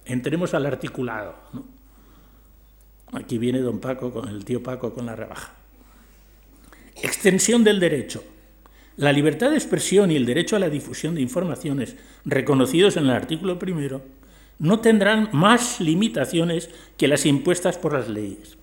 entremos 0.05 0.53
al 0.53 0.67
articulado. 0.67 1.33
Aquí 3.11 3.39
viene 3.39 3.57
don 3.57 3.79
Paco, 3.79 4.11
con 4.13 4.29
el 4.29 4.45
tío 4.45 4.61
Paco 4.61 4.93
con 4.93 5.07
la 5.07 5.15
rebaja. 5.15 5.51
Extensión 7.01 7.63
del 7.63 7.79
derecho. 7.79 8.23
La 9.01 9.11
libertad 9.11 9.49
de 9.49 9.55
expresión 9.55 10.11
y 10.11 10.15
el 10.15 10.27
derecho 10.27 10.55
a 10.55 10.59
la 10.59 10.69
difusión 10.69 11.15
de 11.15 11.21
informaciones 11.21 11.95
reconocidos 12.23 12.97
en 12.97 13.05
el 13.05 13.09
artículo 13.09 13.57
primero 13.57 14.03
no 14.59 14.79
tendrán 14.79 15.29
más 15.33 15.81
limitaciones 15.81 16.69
que 16.97 17.07
las 17.07 17.25
impuestas 17.25 17.79
por 17.79 17.93
las 17.93 18.09
leyes. 18.09 18.59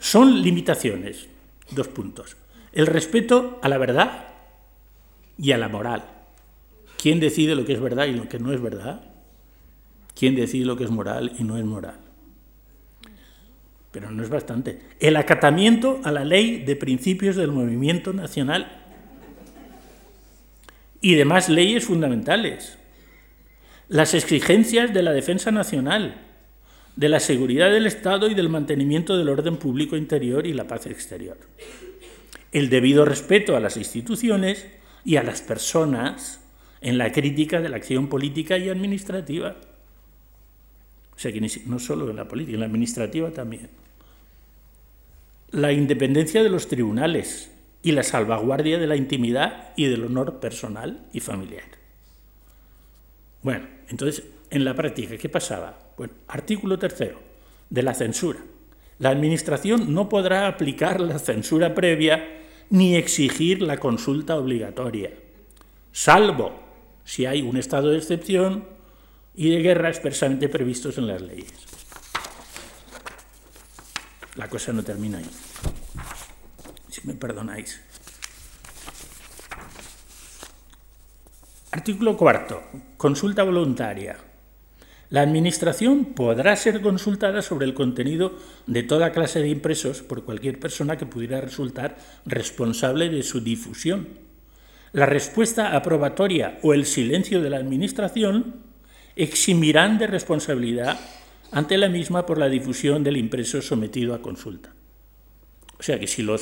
Son 0.00 0.42
limitaciones, 0.42 1.28
dos 1.70 1.86
puntos. 1.86 2.36
El 2.72 2.88
respeto 2.88 3.60
a 3.62 3.68
la 3.68 3.78
verdad 3.78 4.30
y 5.38 5.52
a 5.52 5.58
la 5.58 5.68
moral. 5.68 6.02
¿Quién 7.00 7.20
decide 7.20 7.54
lo 7.54 7.64
que 7.64 7.74
es 7.74 7.80
verdad 7.80 8.06
y 8.06 8.14
lo 8.14 8.28
que 8.28 8.40
no 8.40 8.52
es 8.52 8.60
verdad? 8.60 9.12
¿Quién 10.18 10.34
decide 10.34 10.64
lo 10.64 10.76
que 10.76 10.82
es 10.82 10.90
moral 10.90 11.36
y 11.38 11.44
no 11.44 11.56
es 11.56 11.64
moral? 11.64 12.01
Pero 13.92 14.10
no 14.10 14.22
es 14.22 14.30
bastante. 14.30 14.80
El 14.98 15.16
acatamiento 15.16 16.00
a 16.02 16.10
la 16.10 16.24
ley 16.24 16.64
de 16.64 16.76
principios 16.76 17.36
del 17.36 17.52
movimiento 17.52 18.12
nacional 18.12 18.82
y 21.00 21.14
demás 21.14 21.48
leyes 21.48 21.84
fundamentales. 21.84 22.78
Las 23.88 24.14
exigencias 24.14 24.94
de 24.94 25.02
la 25.02 25.12
defensa 25.12 25.50
nacional, 25.50 26.22
de 26.96 27.08
la 27.08 27.20
seguridad 27.20 27.70
del 27.70 27.86
Estado 27.86 28.28
y 28.28 28.34
del 28.34 28.48
mantenimiento 28.48 29.16
del 29.16 29.28
orden 29.28 29.56
público 29.56 29.96
interior 29.96 30.46
y 30.46 30.54
la 30.54 30.66
paz 30.66 30.86
exterior. 30.86 31.36
El 32.52 32.70
debido 32.70 33.04
respeto 33.04 33.56
a 33.56 33.60
las 33.60 33.76
instituciones 33.76 34.66
y 35.04 35.16
a 35.16 35.22
las 35.22 35.42
personas 35.42 36.40
en 36.80 36.98
la 36.98 37.12
crítica 37.12 37.60
de 37.60 37.68
la 37.68 37.76
acción 37.76 38.08
política 38.08 38.58
y 38.58 38.68
administrativa. 38.68 39.56
No 41.66 41.78
solo 41.78 42.10
en 42.10 42.16
la 42.16 42.28
política, 42.28 42.54
en 42.54 42.60
la 42.60 42.66
administrativa 42.66 43.30
también. 43.30 43.68
La 45.50 45.72
independencia 45.72 46.42
de 46.42 46.48
los 46.48 46.68
tribunales 46.68 47.50
y 47.82 47.92
la 47.92 48.02
salvaguardia 48.02 48.78
de 48.78 48.86
la 48.86 48.96
intimidad 48.96 49.72
y 49.76 49.86
del 49.86 50.04
honor 50.04 50.40
personal 50.40 51.06
y 51.12 51.20
familiar. 51.20 51.64
Bueno, 53.42 53.66
entonces, 53.88 54.24
en 54.50 54.64
la 54.64 54.74
práctica, 54.74 55.16
¿qué 55.16 55.28
pasaba? 55.28 55.78
Bueno, 55.96 56.14
artículo 56.28 56.78
tercero 56.78 57.20
de 57.68 57.82
la 57.82 57.94
censura. 57.94 58.38
La 58.98 59.10
Administración 59.10 59.92
no 59.92 60.08
podrá 60.08 60.46
aplicar 60.46 61.00
la 61.00 61.18
censura 61.18 61.74
previa 61.74 62.40
ni 62.70 62.94
exigir 62.94 63.60
la 63.60 63.78
consulta 63.78 64.36
obligatoria, 64.36 65.10
salvo 65.90 66.58
si 67.04 67.26
hay 67.26 67.42
un 67.42 67.56
estado 67.56 67.88
de 67.88 67.98
excepción 67.98 68.64
y 69.34 69.50
de 69.50 69.62
guerra 69.62 69.88
expresamente 69.88 70.48
previstos 70.48 70.98
en 70.98 71.06
las 71.06 71.22
leyes. 71.22 71.52
La 74.36 74.48
cosa 74.48 74.72
no 74.72 74.82
termina 74.82 75.18
ahí, 75.18 75.30
si 76.88 77.06
me 77.06 77.14
perdonáis. 77.14 77.80
Artículo 81.70 82.16
cuarto. 82.16 82.62
Consulta 82.96 83.42
voluntaria. 83.42 84.16
La 85.08 85.22
Administración 85.22 86.06
podrá 86.14 86.54
ser 86.56 86.80
consultada 86.80 87.42
sobre 87.42 87.66
el 87.66 87.74
contenido 87.74 88.38
de 88.66 88.82
toda 88.82 89.12
clase 89.12 89.40
de 89.40 89.48
impresos 89.48 90.02
por 90.02 90.24
cualquier 90.24 90.58
persona 90.58 90.96
que 90.96 91.06
pudiera 91.06 91.40
resultar 91.40 91.98
responsable 92.24 93.10
de 93.10 93.22
su 93.22 93.40
difusión. 93.40 94.08
La 94.92 95.06
respuesta 95.06 95.76
aprobatoria 95.76 96.58
o 96.62 96.72
el 96.72 96.86
silencio 96.86 97.42
de 97.42 97.50
la 97.50 97.58
Administración 97.58 98.71
eximirán 99.16 99.98
de 99.98 100.06
responsabilidad 100.06 100.98
ante 101.50 101.76
la 101.78 101.88
misma 101.88 102.24
por 102.26 102.38
la 102.38 102.48
difusión 102.48 103.04
del 103.04 103.16
impreso 103.16 103.60
sometido 103.60 104.14
a 104.14 104.22
consulta. 104.22 104.72
O 105.78 105.82
sea 105.82 105.98
que 105.98 106.06
si 106.06 106.22
lo 106.22 106.36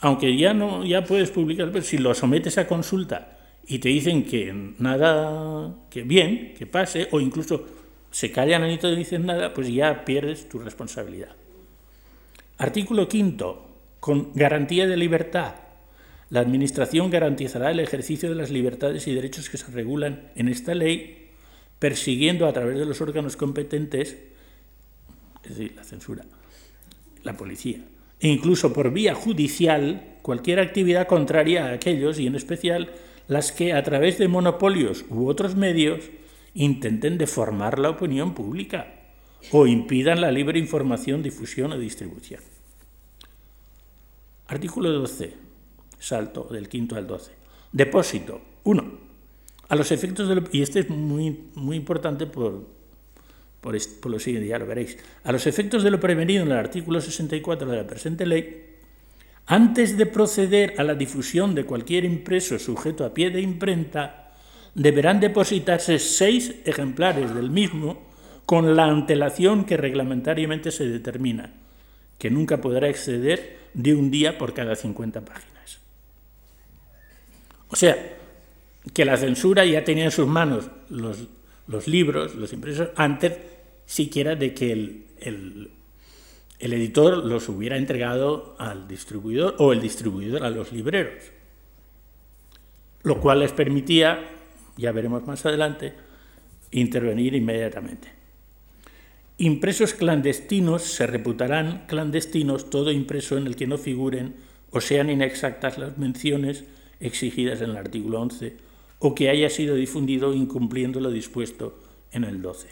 aunque 0.00 0.36
ya 0.36 0.54
no 0.54 0.84
ya 0.84 1.04
puedes 1.04 1.30
publicar, 1.30 1.82
si 1.82 1.98
lo 1.98 2.14
sometes 2.14 2.58
a 2.58 2.66
consulta 2.66 3.38
y 3.66 3.78
te 3.78 3.88
dicen 3.88 4.24
que 4.24 4.52
nada, 4.78 5.74
que 5.90 6.02
bien, 6.02 6.54
que 6.56 6.66
pase, 6.66 7.08
o 7.10 7.20
incluso 7.20 7.66
se 8.10 8.32
callan 8.32 8.68
y 8.70 8.78
te 8.78 8.94
dicen 8.94 9.26
nada, 9.26 9.52
pues 9.52 9.72
ya 9.72 10.04
pierdes 10.04 10.48
tu 10.48 10.58
responsabilidad. 10.58 11.36
Artículo 12.56 13.08
quinto, 13.08 13.68
con 14.00 14.32
garantía 14.34 14.86
de 14.86 14.96
libertad. 14.96 15.54
La 16.30 16.40
Administración 16.40 17.10
garantizará 17.10 17.70
el 17.70 17.80
ejercicio 17.80 18.28
de 18.28 18.34
las 18.34 18.50
libertades 18.50 19.06
y 19.06 19.14
derechos 19.14 19.50
que 19.50 19.58
se 19.58 19.70
regulan 19.70 20.30
en 20.34 20.48
esta 20.48 20.74
ley 20.74 21.17
persiguiendo 21.78 22.46
a 22.46 22.52
través 22.52 22.78
de 22.78 22.84
los 22.84 23.00
órganos 23.00 23.36
competentes, 23.36 24.16
es 25.44 25.56
decir, 25.56 25.74
la 25.76 25.84
censura, 25.84 26.24
la 27.22 27.36
policía, 27.36 27.80
e 28.20 28.28
incluso 28.28 28.72
por 28.72 28.92
vía 28.92 29.14
judicial, 29.14 30.16
cualquier 30.22 30.60
actividad 30.60 31.06
contraria 31.06 31.66
a 31.66 31.72
aquellos, 31.72 32.18
y 32.18 32.26
en 32.26 32.34
especial 32.34 32.90
las 33.28 33.52
que 33.52 33.72
a 33.72 33.82
través 33.82 34.18
de 34.18 34.28
monopolios 34.28 35.04
u 35.08 35.28
otros 35.28 35.54
medios 35.54 36.10
intenten 36.54 37.18
deformar 37.18 37.78
la 37.78 37.90
opinión 37.90 38.34
pública 38.34 38.94
o 39.52 39.66
impidan 39.66 40.20
la 40.20 40.32
libre 40.32 40.58
información, 40.58 41.22
difusión 41.22 41.72
o 41.72 41.78
distribución. 41.78 42.40
Artículo 44.48 44.90
12. 44.90 45.34
Salto 45.98 46.48
del 46.50 46.68
quinto 46.68 46.96
al 46.96 47.06
12. 47.06 47.32
Depósito. 47.70 48.40
1. 48.64 49.07
A 49.68 49.76
los 49.76 49.92
efectos 49.92 50.28
de 50.28 50.36
lo, 50.36 50.44
y 50.50 50.62
este 50.62 50.80
es 50.80 50.90
muy, 50.90 51.44
muy 51.54 51.76
importante 51.76 52.26
por, 52.26 52.66
por, 53.60 53.76
por, 54.00 54.10
lo 54.10 54.18
siguiente, 54.18 54.48
ya 54.48 54.58
lo 54.58 54.66
veréis. 54.66 54.98
A 55.24 55.32
los 55.32 55.46
efectos 55.46 55.82
de 55.82 55.90
lo 55.90 56.00
prevenido 56.00 56.42
en 56.42 56.50
el 56.50 56.56
artículo 56.56 57.00
64 57.00 57.70
de 57.70 57.76
la 57.76 57.86
presente 57.86 58.24
ley, 58.24 58.64
antes 59.46 59.96
de 59.96 60.06
proceder 60.06 60.74
a 60.78 60.84
la 60.84 60.94
difusión 60.94 61.54
de 61.54 61.64
cualquier 61.64 62.04
impreso 62.04 62.58
sujeto 62.58 63.04
a 63.04 63.14
pie 63.14 63.30
de 63.30 63.40
imprenta, 63.40 64.32
deberán 64.74 65.20
depositarse 65.20 65.98
seis 65.98 66.54
ejemplares 66.64 67.34
del 67.34 67.50
mismo 67.50 68.08
con 68.46 68.76
la 68.76 68.84
antelación 68.84 69.64
que 69.64 69.76
reglamentariamente 69.76 70.70
se 70.70 70.88
determina, 70.88 71.52
que 72.18 72.30
nunca 72.30 72.60
podrá 72.60 72.88
exceder 72.88 73.58
de 73.74 73.94
un 73.94 74.10
día 74.10 74.38
por 74.38 74.54
cada 74.54 74.76
50 74.76 75.24
páginas. 75.24 75.80
O 77.68 77.76
sea, 77.76 78.17
que 78.92 79.04
la 79.04 79.16
censura 79.16 79.64
ya 79.64 79.84
tenía 79.84 80.04
en 80.04 80.10
sus 80.10 80.26
manos 80.26 80.70
los, 80.88 81.88
libros, 81.88 82.34
los 82.34 82.52
impresos, 82.52 82.88
antes 82.96 83.38
siquiera 83.86 84.34
de 84.36 84.54
que 84.54 84.72
el, 84.72 85.70
el 86.58 86.72
editor 86.72 87.24
los 87.24 87.48
hubiera 87.48 87.76
entregado 87.76 88.56
al 88.58 88.88
distribuidor 88.88 89.54
o 89.58 89.72
el 89.72 89.80
distribuidor 89.80 90.44
a 90.44 90.50
los 90.50 90.72
libreros, 90.72 91.24
lo 93.02 93.20
cual 93.20 93.40
les 93.40 93.52
permitía, 93.52 94.28
ya 94.76 94.92
veremos 94.92 95.26
más 95.26 95.44
adelante, 95.46 95.94
intervenir 96.70 97.34
inmediatamente. 97.34 98.08
Impresos 99.38 99.94
clandestinos 99.94 100.82
se 100.82 101.06
reputarán 101.06 101.84
clandestinos 101.86 102.70
todo 102.70 102.90
impreso 102.90 103.38
en 103.38 103.46
el 103.46 103.54
que 103.54 103.68
no 103.68 103.78
figuren 103.78 104.34
o 104.70 104.80
sean 104.80 105.10
inexactas 105.10 105.78
las 105.78 105.96
menciones 105.96 106.64
exigidas 106.98 107.60
en 107.60 107.70
el 107.70 107.76
artículo 107.76 108.20
11 108.20 108.67
o 108.98 109.14
que 109.14 109.30
haya 109.30 109.50
sido 109.50 109.76
difundido 109.76 110.34
incumpliendo 110.34 111.00
lo 111.00 111.10
dispuesto 111.10 111.78
en 112.12 112.24
el 112.24 112.42
12. 112.42 112.68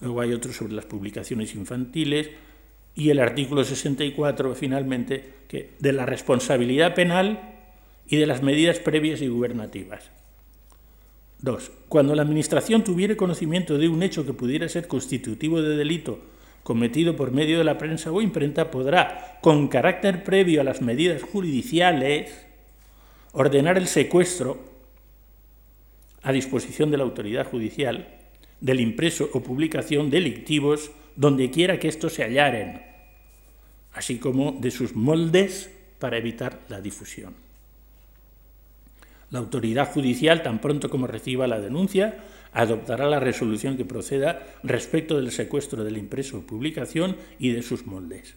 Luego 0.00 0.20
hay 0.20 0.32
otro 0.32 0.52
sobre 0.52 0.74
las 0.74 0.86
publicaciones 0.86 1.54
infantiles 1.54 2.30
y 2.94 3.10
el 3.10 3.20
artículo 3.20 3.64
64, 3.64 4.54
finalmente, 4.54 5.32
de 5.78 5.92
la 5.92 6.06
responsabilidad 6.06 6.94
penal 6.94 7.54
y 8.06 8.16
de 8.16 8.26
las 8.26 8.42
medidas 8.42 8.78
previas 8.78 9.22
y 9.22 9.28
gubernativas. 9.28 10.10
2. 11.40 11.72
Cuando 11.88 12.14
la 12.14 12.22
Administración 12.22 12.84
tuviere 12.84 13.16
conocimiento 13.16 13.78
de 13.78 13.88
un 13.88 14.02
hecho 14.02 14.24
que 14.24 14.32
pudiera 14.32 14.68
ser 14.68 14.88
constitutivo 14.88 15.60
de 15.60 15.76
delito 15.76 16.20
cometido 16.64 17.14
por 17.14 17.30
medio 17.30 17.58
de 17.58 17.64
la 17.64 17.78
prensa 17.78 18.10
o 18.10 18.22
imprenta, 18.22 18.70
podrá, 18.70 19.38
con 19.42 19.68
carácter 19.68 20.24
previo 20.24 20.62
a 20.62 20.64
las 20.64 20.80
medidas 20.80 21.22
jurisdiciales, 21.22 22.43
ordenar 23.34 23.76
el 23.76 23.86
secuestro 23.86 24.58
a 26.22 26.32
disposición 26.32 26.90
de 26.90 26.96
la 26.96 27.04
autoridad 27.04 27.46
judicial 27.46 28.08
del 28.60 28.80
impreso 28.80 29.28
o 29.34 29.42
publicación 29.42 30.08
delictivos 30.08 30.90
donde 31.16 31.50
quiera 31.50 31.78
que 31.78 31.88
estos 31.88 32.14
se 32.14 32.22
hallaren, 32.22 32.80
así 33.92 34.18
como 34.18 34.52
de 34.52 34.70
sus 34.70 34.96
moldes 34.96 35.70
para 35.98 36.16
evitar 36.16 36.60
la 36.68 36.80
difusión. 36.80 37.34
La 39.30 39.40
autoridad 39.40 39.92
judicial, 39.92 40.42
tan 40.42 40.60
pronto 40.60 40.88
como 40.88 41.06
reciba 41.06 41.46
la 41.46 41.60
denuncia, 41.60 42.24
adoptará 42.52 43.06
la 43.08 43.20
resolución 43.20 43.76
que 43.76 43.84
proceda 43.84 44.46
respecto 44.62 45.16
del 45.16 45.32
secuestro 45.32 45.82
del 45.82 45.98
impreso 45.98 46.38
o 46.38 46.46
publicación 46.46 47.16
y 47.38 47.50
de 47.50 47.62
sus 47.62 47.84
moldes. 47.84 48.34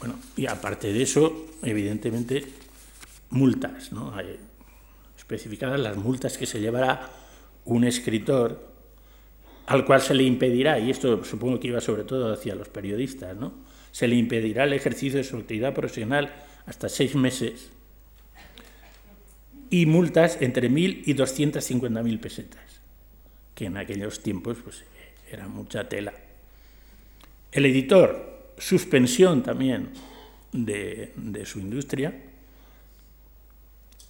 Bueno, 0.00 0.18
y 0.36 0.46
aparte 0.46 0.92
de 0.92 1.02
eso, 1.02 1.46
evidentemente, 1.62 2.44
multas, 3.32 3.92
¿no? 3.92 4.14
Hay 4.14 4.38
especificadas 5.16 5.80
las 5.80 5.96
multas 5.96 6.38
que 6.38 6.46
se 6.46 6.60
llevará 6.60 7.10
un 7.64 7.84
escritor 7.84 8.70
al 9.66 9.84
cual 9.84 10.00
se 10.00 10.14
le 10.14 10.24
impedirá, 10.24 10.78
y 10.78 10.90
esto 10.90 11.24
supongo 11.24 11.58
que 11.58 11.68
iba 11.68 11.80
sobre 11.80 12.04
todo 12.04 12.32
hacia 12.32 12.54
los 12.54 12.68
periodistas, 12.68 13.36
¿no? 13.36 13.52
se 13.92 14.08
le 14.08 14.16
impedirá 14.16 14.64
el 14.64 14.72
ejercicio 14.72 15.18
de 15.18 15.24
su 15.24 15.36
actividad 15.36 15.74
profesional 15.74 16.34
hasta 16.66 16.88
seis 16.88 17.14
meses 17.14 17.70
y 19.70 19.86
multas 19.86 20.38
entre 20.40 20.70
1.000 20.70 21.02
y 21.06 21.14
250.000 21.14 22.20
pesetas, 22.20 22.80
que 23.54 23.66
en 23.66 23.76
aquellos 23.76 24.22
tiempos 24.22 24.58
pues, 24.64 24.82
era 25.30 25.46
mucha 25.46 25.88
tela. 25.88 26.12
El 27.52 27.66
editor, 27.66 28.52
suspensión 28.58 29.42
también 29.42 29.90
de, 30.52 31.12
de 31.16 31.46
su 31.46 31.60
industria, 31.60 32.14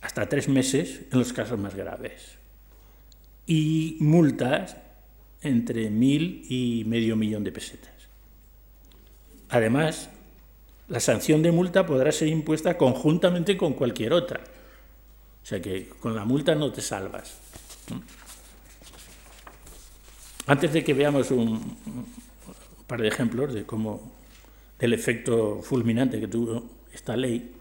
hasta 0.03 0.29
tres 0.29 0.49
meses 0.49 1.03
en 1.11 1.19
los 1.19 1.33
casos 1.33 1.59
más 1.59 1.75
graves. 1.75 2.37
Y 3.47 3.97
multas 4.01 4.77
entre 5.41 5.91
mil 5.91 6.45
y 6.49 6.85
medio 6.87 7.17
millón 7.17 7.45
de 7.45 7.53
pesetas. 7.53 7.91
Además, 9.49 10.11
la 10.89 11.01
sanción 11.01 11.43
de 11.43 11.53
multa 11.53 11.87
podrá 11.87 12.13
ser 12.13 12.29
impuesta 12.29 12.77
conjuntamente 12.77 13.57
con 13.57 13.75
cualquier 13.75 14.13
otra. 14.13 14.41
O 15.43 15.47
sea 15.47 15.61
que 15.61 15.89
con 16.01 16.15
la 16.15 16.25
multa 16.25 16.55
no 16.55 16.73
te 16.73 16.81
salvas. 16.81 17.39
Antes 20.47 20.73
de 20.73 20.83
que 20.83 20.95
veamos 20.95 21.31
un, 21.31 21.77
par 22.87 23.01
de 23.01 23.09
ejemplos 23.09 23.55
de 23.55 23.65
cómo 23.65 24.13
el 24.79 24.93
efecto 24.93 25.61
fulminante 25.63 26.19
que 26.19 26.29
tuvo 26.29 26.69
esta 26.93 27.17
ley, 27.17 27.53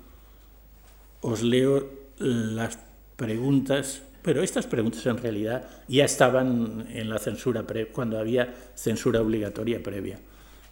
os 1.21 1.43
leo 1.43 2.00
las 2.21 2.79
preguntas, 3.15 4.01
pero 4.21 4.43
estas 4.43 4.67
preguntas 4.67 5.05
en 5.05 5.17
realidad 5.17 5.67
ya 5.87 6.05
estaban 6.05 6.87
en 6.89 7.09
la 7.09 7.19
censura, 7.19 7.65
cuando 7.91 8.19
había 8.19 8.53
censura 8.75 9.21
obligatoria 9.21 9.81
previa. 9.81 10.19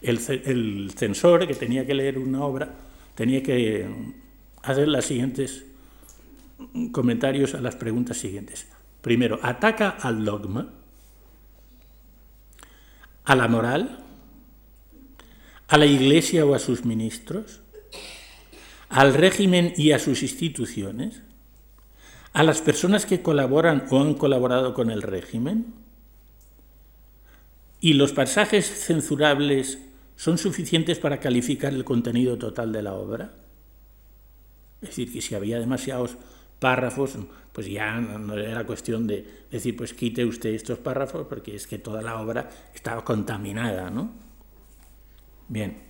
El, 0.00 0.18
el 0.46 0.92
censor 0.96 1.46
que 1.46 1.54
tenía 1.54 1.86
que 1.86 1.94
leer 1.94 2.18
una 2.18 2.42
obra 2.44 2.72
tenía 3.14 3.42
que 3.42 3.86
hacer 4.62 4.88
los 4.88 5.04
siguientes 5.04 5.64
comentarios 6.92 7.54
a 7.54 7.60
las 7.60 7.76
preguntas 7.76 8.16
siguientes. 8.16 8.66
Primero, 9.00 9.38
ataca 9.42 9.90
al 9.90 10.24
dogma, 10.24 10.70
a 13.24 13.36
la 13.36 13.48
moral, 13.48 14.04
a 15.68 15.78
la 15.78 15.86
Iglesia 15.86 16.44
o 16.44 16.54
a 16.54 16.58
sus 16.58 16.84
ministros, 16.84 17.60
al 18.88 19.14
régimen 19.14 19.72
y 19.76 19.92
a 19.92 19.98
sus 19.98 20.22
instituciones, 20.22 21.22
a 22.32 22.42
las 22.42 22.60
personas 22.60 23.06
que 23.06 23.22
colaboran 23.22 23.86
o 23.90 24.00
han 24.00 24.14
colaborado 24.14 24.74
con 24.74 24.90
el 24.90 25.02
régimen? 25.02 25.74
¿Y 27.80 27.94
los 27.94 28.12
pasajes 28.12 28.66
censurables 28.66 29.78
son 30.16 30.38
suficientes 30.38 30.98
para 30.98 31.18
calificar 31.18 31.72
el 31.72 31.84
contenido 31.84 32.36
total 32.38 32.72
de 32.72 32.82
la 32.82 32.94
obra? 32.94 33.32
Es 34.82 34.90
decir, 34.90 35.12
que 35.12 35.22
si 35.22 35.34
había 35.34 35.58
demasiados 35.58 36.16
párrafos, 36.58 37.16
pues 37.52 37.66
ya 37.66 37.98
no 38.00 38.34
era 38.34 38.64
cuestión 38.64 39.06
de 39.06 39.46
decir, 39.50 39.76
pues 39.76 39.94
quite 39.94 40.24
usted 40.24 40.50
estos 40.50 40.78
párrafos 40.78 41.26
porque 41.26 41.56
es 41.56 41.66
que 41.66 41.78
toda 41.78 42.02
la 42.02 42.20
obra 42.20 42.48
estaba 42.74 43.04
contaminada, 43.04 43.90
¿no? 43.90 44.10
Bien. 45.48 45.82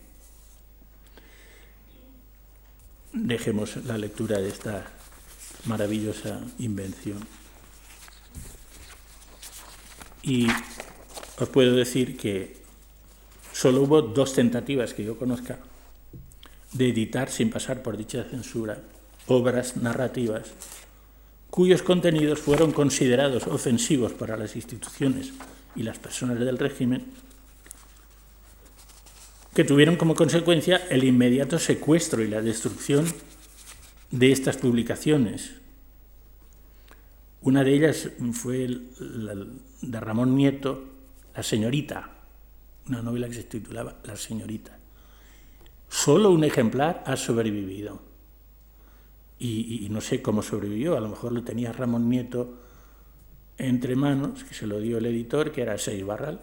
Dejemos 3.12 3.84
la 3.84 3.98
lectura 3.98 4.38
de 4.38 4.48
esta 4.48 4.99
maravillosa 5.64 6.40
invención. 6.58 7.18
Y 10.22 10.48
os 11.38 11.48
puedo 11.48 11.74
decir 11.74 12.16
que 12.16 12.60
solo 13.52 13.82
hubo 13.82 14.02
dos 14.02 14.34
tentativas 14.34 14.94
que 14.94 15.04
yo 15.04 15.18
conozca 15.18 15.58
de 16.72 16.88
editar 16.88 17.30
sin 17.30 17.50
pasar 17.50 17.82
por 17.82 17.96
dicha 17.96 18.24
censura 18.24 18.78
obras 19.26 19.76
narrativas 19.76 20.52
cuyos 21.50 21.82
contenidos 21.82 22.38
fueron 22.38 22.72
considerados 22.72 23.46
ofensivos 23.46 24.12
para 24.12 24.36
las 24.36 24.54
instituciones 24.54 25.32
y 25.74 25.82
las 25.82 25.98
personas 25.98 26.38
del 26.38 26.58
régimen, 26.58 27.06
que 29.54 29.64
tuvieron 29.64 29.96
como 29.96 30.14
consecuencia 30.14 30.76
el 30.90 31.04
inmediato 31.04 31.58
secuestro 31.58 32.22
y 32.22 32.28
la 32.28 32.40
destrucción 32.40 33.04
de 34.10 34.32
estas 34.32 34.56
publicaciones. 34.56 35.52
Una 37.42 37.64
de 37.64 37.74
ellas 37.74 38.10
fue 38.32 38.68
de 38.68 40.00
Ramón 40.00 40.34
Nieto, 40.34 40.84
La 41.34 41.42
señorita, 41.42 42.10
una 42.88 43.02
novela 43.02 43.28
que 43.28 43.34
se 43.34 43.44
titulaba 43.44 43.96
La 44.04 44.16
señorita. 44.16 44.76
Solo 45.88 46.30
un 46.30 46.44
ejemplar 46.44 47.02
ha 47.06 47.16
sobrevivido. 47.16 48.10
Y, 49.38 49.88
no 49.90 50.02
sé 50.02 50.20
cómo 50.20 50.42
sobrevivió, 50.42 50.98
a 50.98 51.00
lo 51.00 51.08
mejor 51.08 51.32
lo 51.32 51.42
tenía 51.42 51.72
Ramón 51.72 52.10
Nieto 52.10 52.58
entre 53.56 53.96
manos, 53.96 54.44
que 54.44 54.54
se 54.54 54.66
lo 54.66 54.78
dio 54.80 54.98
el 54.98 55.06
editor, 55.06 55.50
que 55.50 55.62
era 55.62 55.78
Seis 55.78 56.04
Barral, 56.04 56.40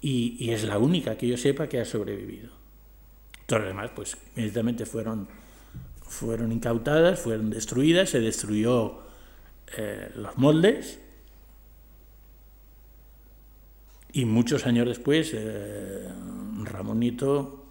y, 0.00 0.36
y, 0.38 0.50
es 0.50 0.62
la 0.64 0.78
única 0.78 1.16
que 1.16 1.26
yo 1.26 1.36
sepa 1.36 1.68
que 1.68 1.80
ha 1.80 1.84
sobrevivido. 1.84 2.50
Todas 3.46 3.64
las 3.64 3.70
demás, 3.72 3.90
pues, 3.94 4.16
inmediatamente 4.36 4.86
fueron, 4.86 5.28
fueron 6.12 6.52
incautadas, 6.52 7.18
fueron 7.18 7.50
destruidas, 7.50 8.10
se 8.10 8.20
destruyó 8.20 9.00
eh, 9.76 10.10
los 10.14 10.36
moldes, 10.36 10.98
y 14.12 14.26
muchos 14.26 14.66
años 14.66 14.86
después, 14.86 15.32
eh, 15.34 16.06
Ramonito 16.64 17.64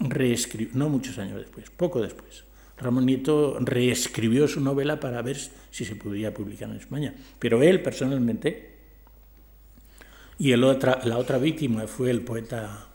reescribió, 0.00 0.74
no 0.74 0.88
muchos 0.88 1.18
años 1.18 1.38
después, 1.38 1.70
poco 1.70 2.02
después, 2.02 2.44
Ramón 2.78 3.06
Nieto 3.06 3.56
reescribió 3.60 4.46
su 4.48 4.60
novela 4.60 5.00
para 5.00 5.22
ver 5.22 5.38
si 5.70 5.84
se 5.84 5.96
podía 5.96 6.34
publicar 6.34 6.68
en 6.68 6.76
España. 6.76 7.14
Pero 7.38 7.62
él 7.62 7.82
personalmente, 7.82 8.74
y 10.38 10.52
el 10.52 10.62
otra, 10.62 11.00
la 11.04 11.16
otra 11.16 11.38
víctima 11.38 11.86
fue 11.86 12.10
el 12.10 12.20
poeta, 12.20 12.88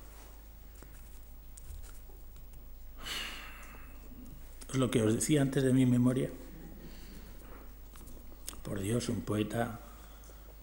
lo 4.76 4.92
que 4.92 5.02
os 5.02 5.14
decía 5.14 5.42
antes 5.42 5.64
de 5.64 5.74
mi 5.74 5.86
memoria, 5.86 6.30
por 8.64 8.80
Dios, 8.80 9.10
un 9.10 9.22
poeta 9.22 9.80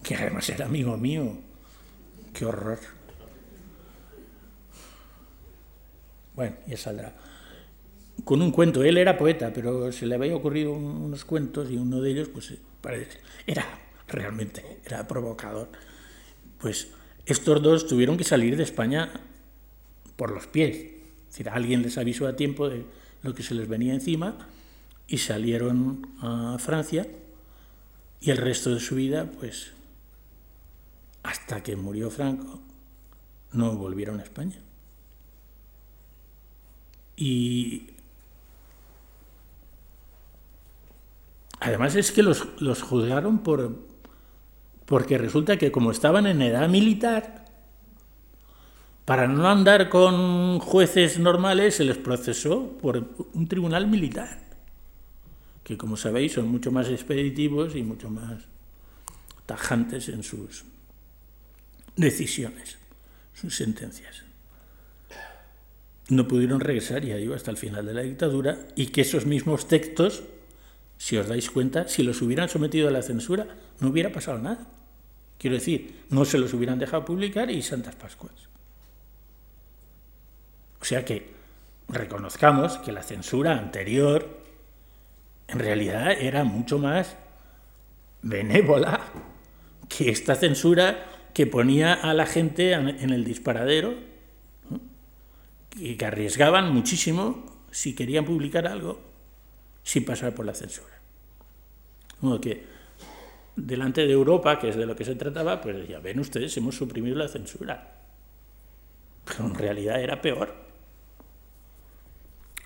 que 0.03 0.15
además 0.15 0.49
era 0.49 0.65
amigo 0.65 0.97
mío. 0.97 1.37
Qué 2.33 2.45
horror. 2.45 2.79
Bueno, 6.35 6.55
ya 6.67 6.77
saldrá. 6.77 7.13
Con 8.23 8.41
un 8.41 8.51
cuento, 8.51 8.83
él 8.83 8.97
era 8.97 9.17
poeta, 9.17 9.51
pero 9.53 9.91
se 9.91 10.05
le 10.05 10.15
había 10.15 10.35
ocurrido 10.35 10.73
unos 10.73 11.25
cuentos 11.25 11.69
y 11.69 11.77
uno 11.77 12.01
de 12.01 12.11
ellos, 12.11 12.29
pues 12.29 12.53
parece, 12.81 13.19
era 13.45 13.65
realmente, 14.07 14.79
era 14.85 15.07
provocador. 15.07 15.69
Pues 16.59 16.89
estos 17.25 17.61
dos 17.61 17.87
tuvieron 17.87 18.17
que 18.17 18.23
salir 18.23 18.55
de 18.57 18.63
España 18.63 19.11
por 20.15 20.31
los 20.31 20.47
pies. 20.47 20.75
Es 20.77 21.27
decir, 21.29 21.49
alguien 21.49 21.81
les 21.81 21.97
avisó 21.97 22.27
a 22.27 22.35
tiempo 22.35 22.69
de 22.69 22.85
lo 23.21 23.33
que 23.33 23.43
se 23.43 23.53
les 23.53 23.67
venía 23.67 23.93
encima 23.93 24.37
y 25.07 25.17
salieron 25.17 26.07
a 26.21 26.57
Francia 26.59 27.07
y 28.21 28.31
el 28.31 28.37
resto 28.37 28.73
de 28.73 28.79
su 28.79 28.95
vida, 28.95 29.29
pues, 29.39 29.71
hasta 31.23 31.63
que 31.63 31.75
murió 31.75 32.09
Franco, 32.09 32.59
no 33.53 33.75
volvieron 33.75 34.19
a 34.19 34.23
España. 34.23 34.57
Y 37.15 37.89
además 41.59 41.95
es 41.95 42.11
que 42.11 42.23
los, 42.23 42.47
los 42.61 42.81
juzgaron 42.81 43.39
por, 43.39 43.75
porque 44.85 45.17
resulta 45.17 45.57
que 45.57 45.71
como 45.71 45.91
estaban 45.91 46.27
en 46.27 46.41
edad 46.41 46.69
militar, 46.69 47.38
para 49.09 49.27
no 49.27 49.49
andar 49.49 49.89
con 49.89 50.59
jueces 50.59 51.17
normales 51.17 51.73
se 51.73 51.83
les 51.83 51.97
procesó 51.97 52.77
por 52.77 53.07
un 53.33 53.47
tribunal 53.47 53.87
militar 53.87 54.37
que 55.63 55.79
como 55.79 55.97
sabéis 55.97 56.33
son 56.33 56.47
mucho 56.47 56.71
más 56.71 56.89
expeditivos 56.89 57.75
y 57.75 57.81
mucho 57.81 58.11
más 58.11 58.43
tajantes 59.47 60.09
en 60.09 60.21
sus 60.21 60.63
decisiones, 61.95 62.77
sus 63.33 63.55
sentencias. 63.55 64.25
No 66.09 66.27
pudieron 66.27 66.59
regresar, 66.59 67.03
ya 67.03 67.15
digo, 67.15 67.33
hasta 67.33 67.49
el 67.49 67.57
final 67.57 67.87
de 67.87 67.95
la 67.95 68.03
dictadura 68.03 68.59
y 68.75 68.89
que 68.89 69.01
esos 69.01 69.25
mismos 69.25 69.67
textos, 69.67 70.21
si 70.99 71.17
os 71.17 71.27
dais 71.27 71.49
cuenta, 71.49 71.87
si 71.87 72.03
los 72.03 72.21
hubieran 72.21 72.47
sometido 72.47 72.87
a 72.87 72.91
la 72.91 73.01
censura, 73.01 73.47
no 73.79 73.89
hubiera 73.89 74.11
pasado 74.11 74.37
nada. 74.37 74.67
Quiero 75.39 75.55
decir, 75.55 75.95
no 76.11 76.25
se 76.25 76.37
los 76.37 76.53
hubieran 76.53 76.77
dejado 76.77 77.05
publicar 77.05 77.49
y 77.49 77.63
Santas 77.63 77.95
Pascuas. 77.95 78.48
O 80.81 80.85
sea 80.85 81.05
que 81.05 81.33
reconozcamos 81.87 82.77
que 82.77 82.91
la 82.91 83.03
censura 83.03 83.57
anterior 83.57 84.39
en 85.47 85.59
realidad 85.59 86.11
era 86.11 86.43
mucho 86.43 86.77
más 86.77 87.17
benévola 88.21 89.01
que 89.87 90.09
esta 90.09 90.35
censura 90.35 91.05
que 91.33 91.47
ponía 91.47 91.93
a 91.93 92.13
la 92.13 92.25
gente 92.25 92.73
en 92.73 93.09
el 93.09 93.23
disparadero 93.23 93.95
y 95.75 95.95
que 95.95 96.05
arriesgaban 96.05 96.73
muchísimo 96.73 97.45
si 97.71 97.95
querían 97.95 98.25
publicar 98.25 98.67
algo 98.67 98.99
sin 99.83 100.05
pasar 100.05 100.33
por 100.33 100.45
la 100.45 100.53
censura. 100.53 100.99
De 102.21 102.39
que 102.39 102.63
delante 103.55 104.05
de 104.05 104.13
Europa, 104.13 104.59
que 104.59 104.69
es 104.69 104.75
de 104.75 104.85
lo 104.85 104.95
que 104.95 105.05
se 105.05 105.15
trataba, 105.15 105.61
pues 105.61 105.87
ya 105.87 105.99
ven 105.99 106.19
ustedes, 106.19 106.55
hemos 106.57 106.75
suprimido 106.75 107.15
la 107.17 107.27
censura. 107.27 107.95
Pero 109.25 109.45
en 109.45 109.55
realidad 109.55 110.01
era 110.01 110.21
peor. 110.21 110.68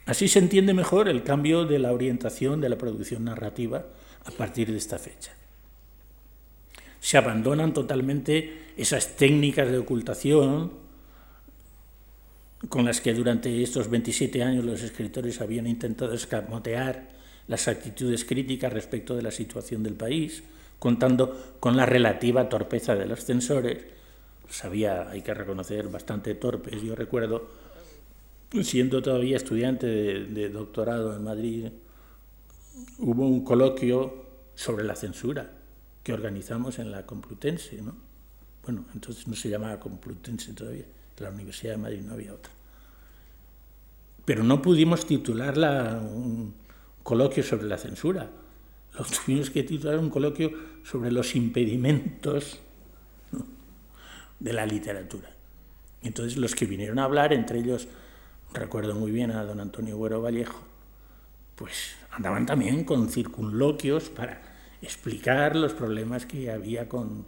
Así 0.05 0.27
se 0.27 0.39
entiende 0.39 0.73
mejor 0.73 1.07
el 1.07 1.23
cambio 1.23 1.65
de 1.65 1.79
la 1.79 1.93
orientación 1.93 2.59
de 2.59 2.69
la 2.69 2.77
producción 2.77 3.23
narrativa 3.23 3.85
a 4.25 4.31
partir 4.31 4.71
de 4.71 4.77
esta 4.77 4.99
fecha. 4.99 5.31
Se 6.99 7.17
abandonan 7.17 7.73
totalmente 7.73 8.63
esas 8.77 9.15
técnicas 9.15 9.69
de 9.69 9.77
ocultación 9.77 10.71
con 12.69 12.85
las 12.85 13.01
que 13.01 13.13
durante 13.13 13.61
estos 13.61 13.89
27 13.89 14.41
años 14.41 14.63
los 14.63 14.81
escritores 14.81 15.41
habían 15.41 15.67
intentado 15.67 16.13
escamotear 16.13 17.09
las 17.47 17.67
actitudes 17.67 18.23
críticas 18.23 18.71
respecto 18.71 19.15
de 19.15 19.21
la 19.21 19.31
situación 19.31 19.83
del 19.83 19.95
país, 19.95 20.43
contando 20.79 21.55
con 21.59 21.75
la 21.75 21.85
relativa 21.85 22.47
torpeza 22.47 22.95
de 22.95 23.05
los 23.05 23.25
censores. 23.25 23.85
Sabía, 24.49 25.09
hay 25.09 25.21
que 25.21 25.33
reconocer, 25.33 25.89
bastante 25.89 26.35
torpes. 26.35 26.81
Yo 26.81 26.95
recuerdo 26.95 27.49
siendo 28.61 29.01
todavía 29.01 29.37
estudiante 29.37 29.87
de, 29.87 30.49
doctorado 30.49 31.15
en 31.15 31.23
Madrid, 31.23 31.67
hubo 32.99 33.27
un 33.27 33.43
coloquio 33.43 34.25
sobre 34.53 34.83
la 34.83 34.95
censura 34.95 35.49
que 36.03 36.13
organizamos 36.13 36.79
en 36.79 36.91
la 36.91 37.05
Complutense, 37.05 37.81
¿no? 37.81 37.95
Bueno, 38.63 38.85
entonces 38.93 39.27
no 39.27 39.35
se 39.35 39.49
llamaba 39.49 39.79
Complutense 39.79 40.53
todavía, 40.53 40.85
la 41.17 41.29
Universidad 41.29 41.73
de 41.73 41.77
Madrid 41.77 42.01
no 42.01 42.13
había 42.13 42.33
otra. 42.33 42.51
Pero 44.25 44.43
no 44.43 44.61
pudimos 44.61 45.05
titularla 45.05 45.99
un 46.01 46.53
coloquio 47.01 47.43
sobre 47.43 47.67
la 47.67 47.77
censura, 47.77 48.29
lo 48.97 49.05
tuvimos 49.25 49.49
que 49.49 49.63
titular 49.63 49.97
un 49.97 50.09
coloquio 50.09 50.51
sobre 50.83 51.11
los 51.11 51.35
impedimentos 51.35 52.59
de 54.39 54.53
la 54.53 54.65
literatura. 54.65 55.29
Entonces 56.03 56.37
los 56.37 56.53
que 56.53 56.65
vinieron 56.65 56.99
a 56.99 57.05
hablar, 57.05 57.33
entre 57.33 57.59
ellos 57.59 57.87
recuerdo 58.53 58.95
muy 58.95 59.11
bien 59.11 59.31
a 59.31 59.43
don 59.43 59.59
Antonio 59.59 59.97
Güero 59.97 60.21
Vallejo, 60.21 60.59
pues 61.55 61.95
andaban 62.11 62.45
también 62.45 62.83
con 62.83 63.09
circunloquios 63.09 64.09
para 64.09 64.41
explicar 64.81 65.55
los 65.55 65.73
problemas 65.73 66.25
que 66.25 66.51
había 66.51 66.87
con, 66.89 67.25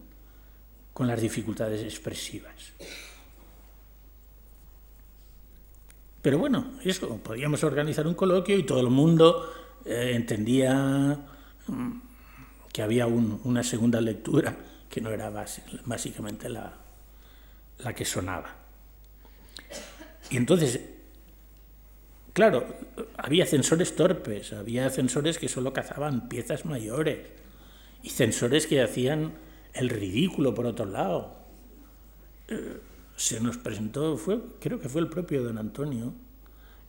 con 0.93 1.07
las 1.07 1.21
dificultades 1.21 1.83
expresivas. 1.83 2.73
Pero 6.21 6.39
bueno, 6.39 6.71
eso, 6.83 7.17
podíamos 7.17 7.63
organizar 7.63 8.07
un 8.07 8.15
coloquio 8.15 8.57
y 8.57 8.63
todo 8.63 8.81
el 8.81 8.89
mundo 8.89 9.53
eh, 9.85 10.13
entendía 10.15 11.19
mm, 11.67 11.91
que 12.73 12.81
había 12.81 13.05
una 13.05 13.63
segunda 13.63 14.01
lectura 14.01 14.57
que 14.89 15.01
no 15.01 15.11
era 15.11 15.29
básicamente 15.85 16.49
la, 16.49 16.73
la 17.79 17.93
que 17.93 18.05
sonaba. 18.05 18.55
Y 20.31 20.37
entonces 20.37 20.81
Claro, 22.35 22.65
había 23.15 23.45
censores 23.45 23.95
torpes, 23.95 24.51
había 24.51 24.89
censores 24.89 25.39
que 25.39 25.47
solo 25.47 25.71
cazaban 25.71 26.27
piezas 26.27 26.65
mayores 26.65 27.19
y 28.03 28.09
censores 28.09 28.67
que 28.67 28.81
hacían 28.81 29.31
el 29.73 29.87
ridículo 29.87 30.53
por 30.53 30.65
otro 30.65 30.85
lado. 30.85 31.37
Eh, 32.49 32.81
se 33.15 33.39
nos 33.39 33.57
presentó, 33.57 34.17
fue, 34.17 34.41
creo 34.59 34.81
que 34.81 34.89
fue 34.89 34.99
el 34.99 35.07
propio 35.07 35.45
don 35.45 35.57
Antonio, 35.57 36.13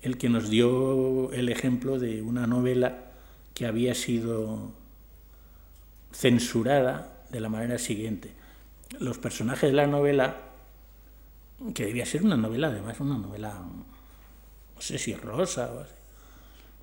el 0.02 0.18
que 0.18 0.28
nos 0.28 0.50
dio 0.50 1.32
el 1.32 1.48
ejemplo 1.48 2.00
de 2.00 2.22
una 2.22 2.48
novela 2.48 3.12
que 3.54 3.66
había 3.66 3.94
sido 3.94 4.72
censurada 6.10 7.22
de 7.30 7.38
la 7.38 7.48
manera 7.48 7.78
siguiente. 7.78 8.34
Los 8.98 9.18
personajes 9.18 9.70
de 9.70 9.76
la 9.76 9.86
novela, 9.86 10.38
que 11.72 11.86
debía 11.86 12.04
ser 12.04 12.24
una 12.24 12.36
novela, 12.36 12.66
además 12.66 12.98
una 12.98 13.16
novela 13.16 13.64
no 14.76 14.82
sé 14.82 14.98
si 14.98 15.14
rosa 15.14 15.72
o 15.74 15.80
así, 15.80 15.92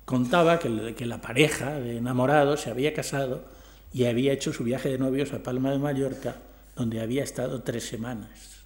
contaba 0.04 0.58
que, 0.58 0.94
que 0.94 1.06
la 1.06 1.20
pareja 1.20 1.78
de 1.78 1.96
enamorados 1.96 2.60
se 2.60 2.70
había 2.70 2.92
casado 2.92 3.44
y 3.92 4.04
había 4.04 4.32
hecho 4.32 4.52
su 4.52 4.64
viaje 4.64 4.90
de 4.90 4.98
novios 4.98 5.32
a 5.32 5.42
Palma 5.42 5.70
de 5.70 5.78
Mallorca, 5.78 6.36
donde 6.74 7.00
había 7.00 7.22
estado 7.22 7.62
tres 7.62 7.86
semanas. 7.86 8.64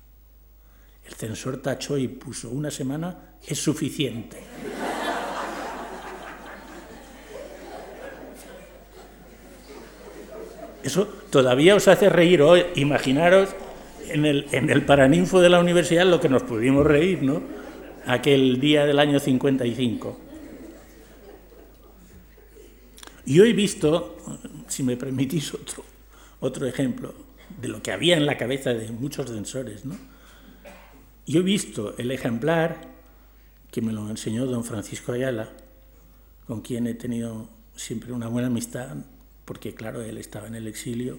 El 1.07 1.15
censor 1.15 1.59
tachó 1.59 1.99
y 1.99 2.09
puso 2.09 2.51
una 2.51 2.71
semana 2.71 3.37
es 3.47 3.59
suficiente. 3.59 4.39
Eso 10.83 11.07
todavía 11.31 11.75
os 11.75 11.89
hace 11.89 12.09
reír 12.09 12.41
hoy. 12.41 12.65
Imaginaros 12.77 13.51
en 14.09 14.25
el, 14.25 14.47
en 14.53 14.71
el 14.71 14.85
paraninfo 14.85 15.41
de 15.41 15.51
la 15.51 15.61
universidad 15.61 16.07
lo 16.07 16.21
que 16.21 16.29
nos 16.29 16.43
pudimos 16.43 16.87
reír, 16.87 17.23
¿no? 17.23 17.43
Aquel 18.09 18.59
día 18.59 18.87
del 18.87 18.99
año 19.01 19.21
55. 19.21 20.19
Y 23.27 23.39
hoy 23.39 23.51
he 23.51 23.53
visto, 23.53 24.17
si 24.67 24.83
me 24.83 24.97
permitís 24.97 25.53
otro, 25.53 25.85
otro 26.41 26.67
ejemplo, 26.67 27.15
de 27.61 27.69
lo 27.69 27.83
que 27.83 27.93
había 27.93 28.17
en 28.17 28.25
la 28.25 28.39
cabeza 28.39 28.73
de 28.73 28.91
muchos 28.91 29.29
censores, 29.29 29.85
¿no? 29.85 29.95
Yo 31.27 31.41
he 31.41 31.43
visto 31.43 31.99
el 31.99 32.11
ejemplar 32.11 32.81
que 33.71 33.83
me 33.83 33.93
lo 33.93 34.09
enseñó 34.09 34.47
don 34.47 34.65
Francisco 34.65 35.13
Ayala, 35.13 35.51
con 36.47 36.63
quien 36.63 36.87
he 36.87 36.95
tenido 36.95 37.51
siempre 37.77 38.15
una 38.15 38.29
buena 38.29 38.49
amistad, 38.49 38.97
porque 39.45 39.75
claro, 39.75 40.01
él 40.01 40.17
estaba 40.17 40.47
en 40.47 40.55
el 40.55 40.67
exilio 40.67 41.19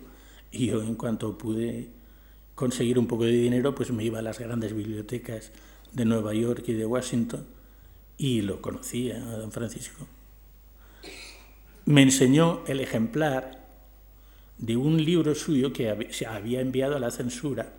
y 0.52 0.66
yo 0.66 0.82
en 0.82 0.96
cuanto 0.96 1.38
pude 1.38 1.90
conseguir 2.56 2.98
un 2.98 3.06
poco 3.06 3.26
de 3.26 3.34
dinero, 3.34 3.76
pues 3.76 3.92
me 3.92 4.04
iba 4.04 4.18
a 4.18 4.24
las 4.24 4.40
grandes 4.40 4.74
bibliotecas 4.74 5.52
de 5.94 6.06
Nueva 6.06 6.34
York 6.34 6.64
y 6.68 6.74
de 6.74 6.86
Washington 6.86 7.46
y 8.18 8.42
lo 8.42 8.62
conocía 8.62 9.18
a 9.18 9.38
don 9.38 9.52
Francisco 9.52 10.08
me 11.90 12.04
enseñó 12.04 12.62
el 12.68 12.82
ejemplar 12.82 13.68
de 14.60 14.78
un 14.78 15.04
libro 15.04 15.34
suyo 15.34 15.74
que 15.74 16.10
se 16.12 16.28
había 16.28 16.62
enviado 16.62 16.96
a 16.96 17.00
la 17.00 17.10
censura, 17.10 17.74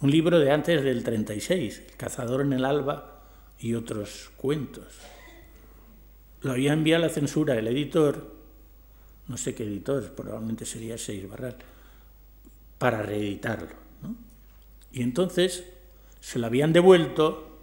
un 0.00 0.10
libro 0.10 0.40
de 0.40 0.50
antes 0.50 0.82
del 0.82 1.04
36, 1.04 1.82
El 1.90 1.96
cazador 1.96 2.40
en 2.40 2.54
el 2.54 2.64
alba 2.64 3.22
y 3.60 3.74
otros 3.74 4.32
cuentos. 4.36 4.98
Lo 6.42 6.50
había 6.50 6.72
enviado 6.72 7.04
a 7.04 7.06
la 7.06 7.14
censura 7.14 7.56
el 7.56 7.68
editor, 7.68 8.34
no 9.28 9.36
sé 9.36 9.54
qué 9.54 9.62
editor, 9.62 10.12
probablemente 10.16 10.66
sería 10.66 10.98
Seis 10.98 11.28
Barral, 11.28 11.54
para 12.78 13.00
reeditarlo. 13.00 13.76
Y 14.92 15.02
entonces 15.02 15.62
se 16.20 16.38
lo 16.38 16.46
habían 16.46 16.72
devuelto 16.72 17.58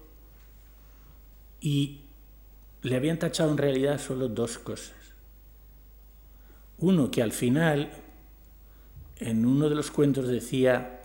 y 1.61 2.01
le 2.81 2.95
habían 2.95 3.19
tachado 3.19 3.51
en 3.51 3.57
realidad 3.57 3.99
solo 3.99 4.27
dos 4.27 4.57
cosas. 4.57 4.95
Uno 6.79 7.09
que 7.09 7.21
al 7.21 7.31
final, 7.31 7.91
en 9.17 9.45
uno 9.45 9.69
de 9.69 9.75
los 9.75 9.89
cuentos 9.89 10.27
decía 10.27 11.01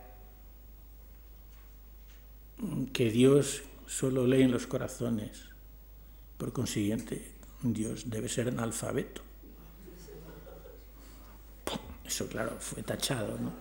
que 2.93 3.09
Dios 3.09 3.63
solo 3.87 4.27
lee 4.27 4.43
en 4.43 4.51
los 4.51 4.67
corazones, 4.67 5.49
por 6.37 6.53
consiguiente, 6.53 7.31
Dios 7.61 8.09
debe 8.09 8.29
ser 8.29 8.49
analfabeto. 8.49 9.21
Eso, 12.05 12.27
claro, 12.27 12.57
fue 12.59 12.83
tachado, 12.83 13.37
¿no? 13.39 13.51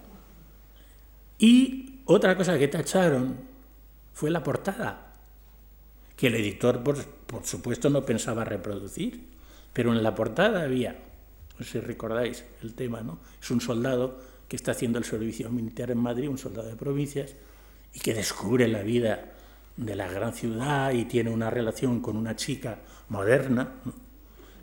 Y 1.38 2.02
otra 2.04 2.36
cosa 2.36 2.58
que 2.58 2.68
tacharon 2.68 3.51
fue 4.12 4.30
la 4.30 4.42
portada, 4.42 5.12
que 6.16 6.28
el 6.28 6.34
editor, 6.34 6.82
por, 6.82 6.96
supuesto, 7.44 7.90
no 7.90 8.04
pensaba 8.04 8.44
reproducir, 8.44 9.24
pero 9.72 9.92
en 9.92 10.02
la 10.02 10.14
portada 10.14 10.62
había 10.62 10.98
si 11.60 11.78
recordáis 11.80 12.44
el 12.62 12.74
tema, 12.74 13.02
¿no? 13.02 13.18
Es 13.40 13.50
un 13.50 13.60
soldado 13.60 14.18
que 14.48 14.56
está 14.56 14.72
haciendo 14.72 14.98
el 14.98 15.04
servicio 15.04 15.50
militar 15.50 15.90
en 15.90 15.98
Madrid, 15.98 16.28
un 16.28 16.38
soldado 16.38 16.68
de 16.68 16.76
provincias, 16.76 17.34
y 17.94 18.00
que 18.00 18.14
descubre 18.14 18.66
la 18.68 18.82
vida 18.82 19.32
de 19.76 19.96
la 19.96 20.08
gran 20.08 20.34
ciudad 20.34 20.92
y 20.92 21.04
tiene 21.04 21.30
una 21.30 21.50
relación 21.50 22.00
con 22.00 22.16
una 22.16 22.36
chica 22.36 22.78
moderna. 23.08 23.74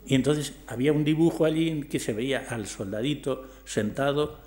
Y 0.06 0.14
entonces 0.14 0.54
había 0.66 0.92
un 0.92 1.04
dibujo 1.04 1.44
allí 1.44 1.82
que 1.84 1.98
se 1.98 2.12
veía 2.12 2.46
al 2.48 2.66
soldadito 2.66 3.46
sentado 3.64 4.38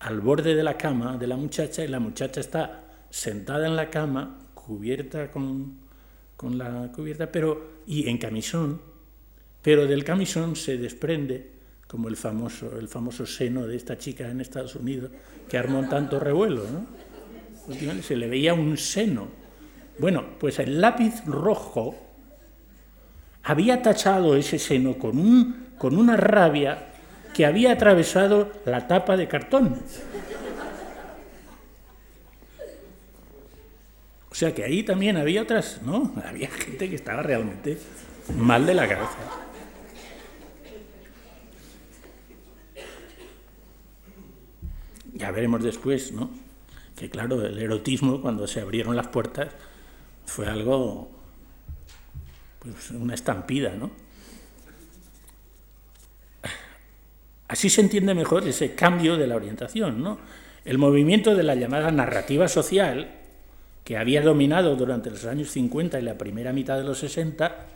al 0.00 0.20
borde 0.20 0.54
de 0.54 0.62
la 0.62 0.76
cama 0.76 1.16
de 1.16 1.26
la 1.26 1.36
muchacha 1.36 1.82
y 1.82 1.88
la 1.88 1.98
muchacha 1.98 2.40
está 2.40 2.83
sentada 3.14 3.68
en 3.68 3.76
la 3.76 3.90
cama, 3.90 4.40
cubierta 4.54 5.30
con, 5.30 5.78
con 6.36 6.58
la 6.58 6.90
cubierta, 6.92 7.30
pero 7.30 7.82
y 7.86 8.08
en 8.08 8.18
camisón, 8.18 8.80
pero 9.62 9.86
del 9.86 10.02
camisón 10.02 10.56
se 10.56 10.78
desprende, 10.78 11.52
como 11.86 12.08
el 12.08 12.16
famoso, 12.16 12.76
el 12.76 12.88
famoso 12.88 13.24
seno 13.24 13.68
de 13.68 13.76
esta 13.76 13.96
chica 13.96 14.28
en 14.28 14.40
Estados 14.40 14.74
Unidos, 14.74 15.12
que 15.48 15.56
armó 15.56 15.88
tanto 15.88 16.18
revuelo. 16.18 16.64
¿no? 16.64 18.02
Se 18.02 18.16
le 18.16 18.26
veía 18.26 18.52
un 18.52 18.76
seno. 18.76 19.28
Bueno, 20.00 20.24
pues 20.40 20.58
el 20.58 20.80
lápiz 20.80 21.24
rojo 21.24 21.94
había 23.44 23.80
tachado 23.80 24.34
ese 24.34 24.58
seno 24.58 24.98
con, 24.98 25.18
un, 25.18 25.68
con 25.78 25.96
una 25.96 26.16
rabia 26.16 26.88
que 27.32 27.46
había 27.46 27.70
atravesado 27.70 28.50
la 28.66 28.88
tapa 28.88 29.16
de 29.16 29.28
cartón. 29.28 29.76
O 34.34 34.36
sea 34.36 34.52
que 34.52 34.64
ahí 34.64 34.82
también 34.82 35.16
había 35.16 35.42
otras, 35.42 35.80
¿no? 35.82 36.12
Había 36.26 36.50
gente 36.50 36.90
que 36.90 36.96
estaba 36.96 37.22
realmente 37.22 37.78
mal 38.36 38.66
de 38.66 38.74
la 38.74 38.88
cabeza. 38.88 39.16
Ya 45.12 45.30
veremos 45.30 45.62
después, 45.62 46.10
¿no? 46.10 46.30
Que 46.96 47.08
claro, 47.08 47.46
el 47.46 47.60
erotismo, 47.60 48.20
cuando 48.20 48.48
se 48.48 48.60
abrieron 48.60 48.96
las 48.96 49.06
puertas, 49.06 49.52
fue 50.26 50.48
algo, 50.48 51.08
pues 52.58 52.90
una 52.90 53.14
estampida, 53.14 53.76
¿no? 53.76 53.92
Así 57.46 57.70
se 57.70 57.82
entiende 57.82 58.16
mejor 58.16 58.48
ese 58.48 58.74
cambio 58.74 59.16
de 59.16 59.28
la 59.28 59.36
orientación, 59.36 60.02
¿no? 60.02 60.18
El 60.64 60.78
movimiento 60.78 61.36
de 61.36 61.44
la 61.44 61.54
llamada 61.54 61.92
narrativa 61.92 62.48
social, 62.48 63.20
que 63.84 63.98
había 63.98 64.22
dominado 64.22 64.76
durante 64.76 65.10
los 65.10 65.24
años 65.26 65.50
50 65.50 65.98
y 66.00 66.02
la 66.02 66.18
primera 66.18 66.52
mitad 66.52 66.78
de 66.78 66.84
los 66.84 66.98
60, 66.98 67.66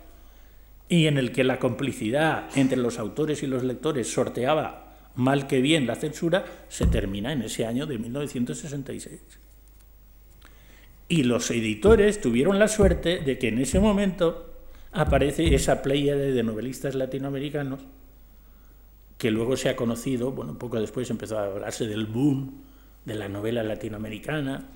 y 0.89 1.07
en 1.07 1.19
el 1.19 1.33
que 1.33 1.45
la 1.45 1.59
complicidad 1.59 2.49
entre 2.57 2.79
los 2.79 2.99
autores 2.99 3.43
y 3.43 3.47
los 3.47 3.63
lectores 3.63 4.11
sorteaba 4.11 4.97
mal 5.15 5.47
que 5.47 5.61
bien 5.61 5.87
la 5.87 5.97
censura, 5.97 6.45
se 6.69 6.87
termina 6.87 7.33
en 7.33 7.43
ese 7.43 7.67
año 7.67 7.87
de 7.87 7.99
1966. 7.99 9.21
Y 11.09 11.25
los 11.25 11.51
editores 11.51 12.21
tuvieron 12.21 12.59
la 12.59 12.69
suerte 12.69 13.21
de 13.21 13.39
que 13.39 13.49
en 13.49 13.59
ese 13.59 13.81
momento 13.81 14.55
aparece 14.93 15.55
esa 15.55 15.83
playa 15.83 16.17
de 16.17 16.43
novelistas 16.43 16.95
latinoamericanos 16.95 17.81
que 19.19 19.33
luego 19.33 19.57
se 19.57 19.69
ha 19.69 19.77
conocido, 19.77 20.31
bueno, 20.31 20.57
poco 20.57 20.81
después 20.81 21.11
empezó 21.11 21.39
a 21.39 21.47
hablarse 21.47 21.87
del 21.87 22.07
boom 22.07 22.63
de 23.05 23.17
la 23.17 23.29
novela 23.29 23.65
latinoamericana. 23.65 24.69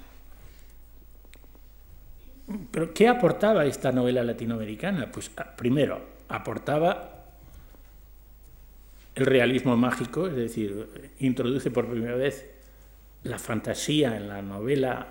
Pero 2.70 2.92
¿qué 2.92 3.08
aportaba 3.08 3.64
esta 3.64 3.92
novela 3.92 4.22
latinoamericana? 4.24 5.10
Pues 5.10 5.30
ah, 5.36 5.54
primero, 5.56 6.00
aportaba 6.28 7.24
el 9.14 9.26
realismo 9.26 9.76
mágico, 9.76 10.26
es 10.26 10.34
decir, 10.34 11.12
introduce 11.20 11.70
por 11.70 11.88
primera 11.88 12.16
vez 12.16 12.48
la 13.24 13.38
fantasía 13.38 14.16
en 14.16 14.28
la 14.28 14.42
novela 14.42 15.06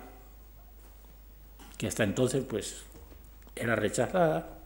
que 1.78 1.86
hasta 1.86 2.04
entonces 2.04 2.44
pues 2.44 2.84
era 3.56 3.74
rechazada, 3.74 4.58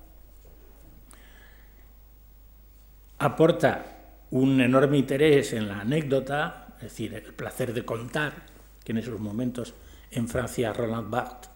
aporta 3.18 3.86
un 4.30 4.60
enorme 4.60 4.98
interés 4.98 5.52
en 5.52 5.68
la 5.68 5.80
anécdota, 5.80 6.74
es 6.76 6.82
decir, 6.82 7.14
el 7.14 7.32
placer 7.32 7.72
de 7.72 7.84
contar, 7.84 8.44
que 8.84 8.92
en 8.92 8.98
esos 8.98 9.18
momentos 9.18 9.74
en 10.10 10.28
Francia 10.28 10.72
Roland 10.72 11.10
Barthes 11.10 11.55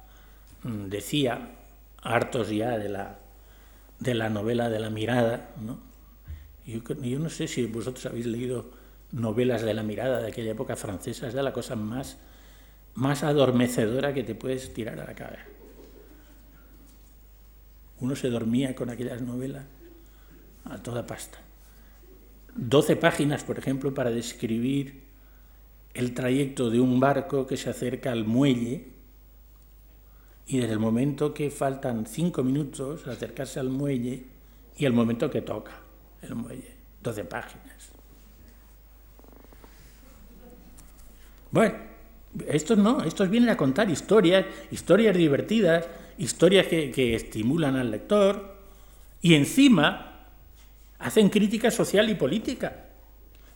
decía, 0.62 1.56
hartos 2.02 2.50
ya 2.50 2.78
de 2.78 2.88
la, 2.88 3.18
de 3.98 4.14
la 4.14 4.28
novela 4.28 4.68
de 4.68 4.80
la 4.80 4.90
mirada, 4.90 5.50
¿no? 5.61 5.78
Yo, 6.66 7.18
no 7.18 7.30
sé 7.30 7.48
si 7.48 7.66
vosotros 7.66 8.06
habéis 8.06 8.26
leído 8.26 8.70
novelas 9.12 9.62
de 9.62 9.74
la 9.74 9.82
mirada 9.82 10.20
de 10.20 10.28
aquella 10.28 10.52
época 10.52 10.76
francesa, 10.76 11.26
es 11.26 11.34
de 11.34 11.42
la 11.42 11.52
cosa 11.52 11.74
más, 11.74 12.18
más 12.94 13.22
adormecedora 13.22 14.14
que 14.14 14.22
te 14.22 14.34
puedes 14.34 14.72
tirar 14.72 15.00
a 15.00 15.06
la 15.06 15.14
cabeza. 15.14 15.44
Uno 17.98 18.14
se 18.14 18.30
dormía 18.30 18.74
con 18.74 18.88
aquellas 18.88 19.20
novelas 19.20 19.64
a 20.64 20.78
toda 20.78 21.06
pasta. 21.06 21.38
Doce 22.54 22.96
páginas, 22.96 23.44
por 23.44 23.58
ejemplo, 23.58 23.92
para 23.92 24.11
describir 24.11 25.02
el 25.94 26.14
trayecto 26.14 26.70
de 26.70 26.80
un 26.80 27.00
barco 27.00 27.46
que 27.46 27.56
se 27.56 27.70
acerca 27.70 28.12
al 28.12 28.24
muelle 28.24 28.99
y 30.51 30.59
desde 30.59 30.72
el 30.72 30.80
momento 30.80 31.32
que 31.32 31.48
faltan 31.48 32.07
cinco 32.07 32.42
minutos 32.42 33.07
acercarse 33.07 33.61
al 33.61 33.68
muelle 33.68 34.24
y 34.76 34.84
el 34.84 34.92
momento 34.92 35.30
que 35.30 35.42
toca 35.42 35.70
el 36.22 36.34
muelle. 36.34 36.74
12 37.01 37.24
páginas. 37.24 37.92
Bueno, 41.53 41.76
estos 42.48 42.76
no, 42.78 43.05
estos 43.05 43.30
vienen 43.30 43.48
a 43.51 43.57
contar 43.57 43.90
historias, 43.90 44.44
historias 44.72 45.16
divertidas, 45.16 45.88
historias 46.18 46.66
que, 46.66 46.90
que 46.90 47.14
estimulan 47.14 47.76
al 47.76 47.92
lector 47.92 48.57
y 49.22 49.34
encima 49.34 50.26
hacen 50.98 51.28
crítica 51.28 51.70
social 51.70 52.11
y 52.11 52.16
política. 52.16 52.86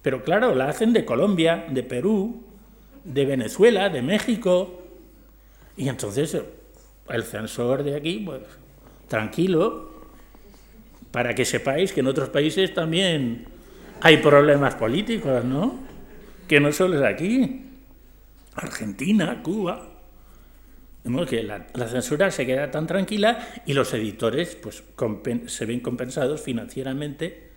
Pero 0.00 0.22
claro, 0.22 0.54
la 0.54 0.68
hacen 0.68 0.92
de 0.92 1.04
Colombia, 1.04 1.66
de 1.68 1.82
Perú, 1.82 2.44
de 3.02 3.24
Venezuela, 3.24 3.88
de 3.88 4.00
México. 4.00 4.80
Y 5.76 5.88
entonces 5.88 6.36
el 7.08 7.22
censor 7.22 7.82
de 7.82 7.96
aquí, 7.96 8.22
pues 8.24 8.42
tranquilo, 9.08 9.92
para 11.10 11.34
que 11.34 11.44
sepáis 11.44 11.92
que 11.92 12.00
en 12.00 12.08
otros 12.08 12.28
países 12.28 12.74
también 12.74 13.46
hay 14.00 14.18
problemas 14.18 14.74
políticos, 14.74 15.44
¿no? 15.44 15.80
Que 16.48 16.60
no 16.60 16.72
solo 16.72 16.98
es 16.98 17.04
aquí. 17.04 17.62
Argentina, 18.54 19.42
Cuba. 19.42 19.90
Vemos 21.04 21.28
que 21.28 21.42
la, 21.42 21.66
censura 21.86 22.30
se 22.30 22.46
queda 22.46 22.70
tan 22.70 22.86
tranquila 22.86 23.46
y 23.66 23.74
los 23.74 23.92
editores 23.92 24.56
pues, 24.56 24.82
se 25.46 25.66
ven 25.66 25.80
compensados 25.80 26.40
financieramente 26.40 27.50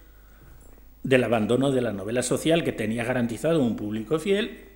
del 1.04 1.24
abandono 1.24 1.72
de 1.72 1.82
la 1.82 1.93
novela 1.93 2.24
social 2.24 2.66
que 2.66 2.74
tenía 2.74 3.06
garantizado 3.06 3.64
un 3.64 3.78
público 3.78 4.20
fiel. 4.20 4.66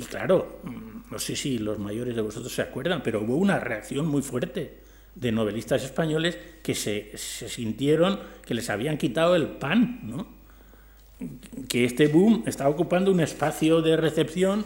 Y 0.00 0.04
claro, 0.04 0.60
no 1.10 1.18
sé 1.18 1.36
si 1.36 1.58
los 1.58 1.78
mayores 1.78 2.16
de 2.16 2.22
vosotros 2.22 2.54
se 2.54 2.62
acuerdan, 2.62 3.02
pero 3.02 3.20
hubo 3.20 3.36
una 3.36 3.60
reacción 3.60 4.06
muy 4.06 4.22
fuerte 4.22 4.78
de 5.14 5.30
novelistas 5.30 5.84
españoles 5.84 6.38
que 6.62 6.74
se, 6.74 7.12
se 7.18 7.50
sintieron 7.50 8.18
que 8.46 8.54
les 8.54 8.70
habían 8.70 8.96
quitado 8.96 9.36
el 9.36 9.46
pan, 9.46 10.00
¿no? 10.04 10.26
que 11.68 11.84
este 11.84 12.06
boom 12.06 12.44
estaba 12.46 12.70
ocupando 12.70 13.12
un 13.12 13.20
espacio 13.20 13.82
de 13.82 13.98
recepción 13.98 14.64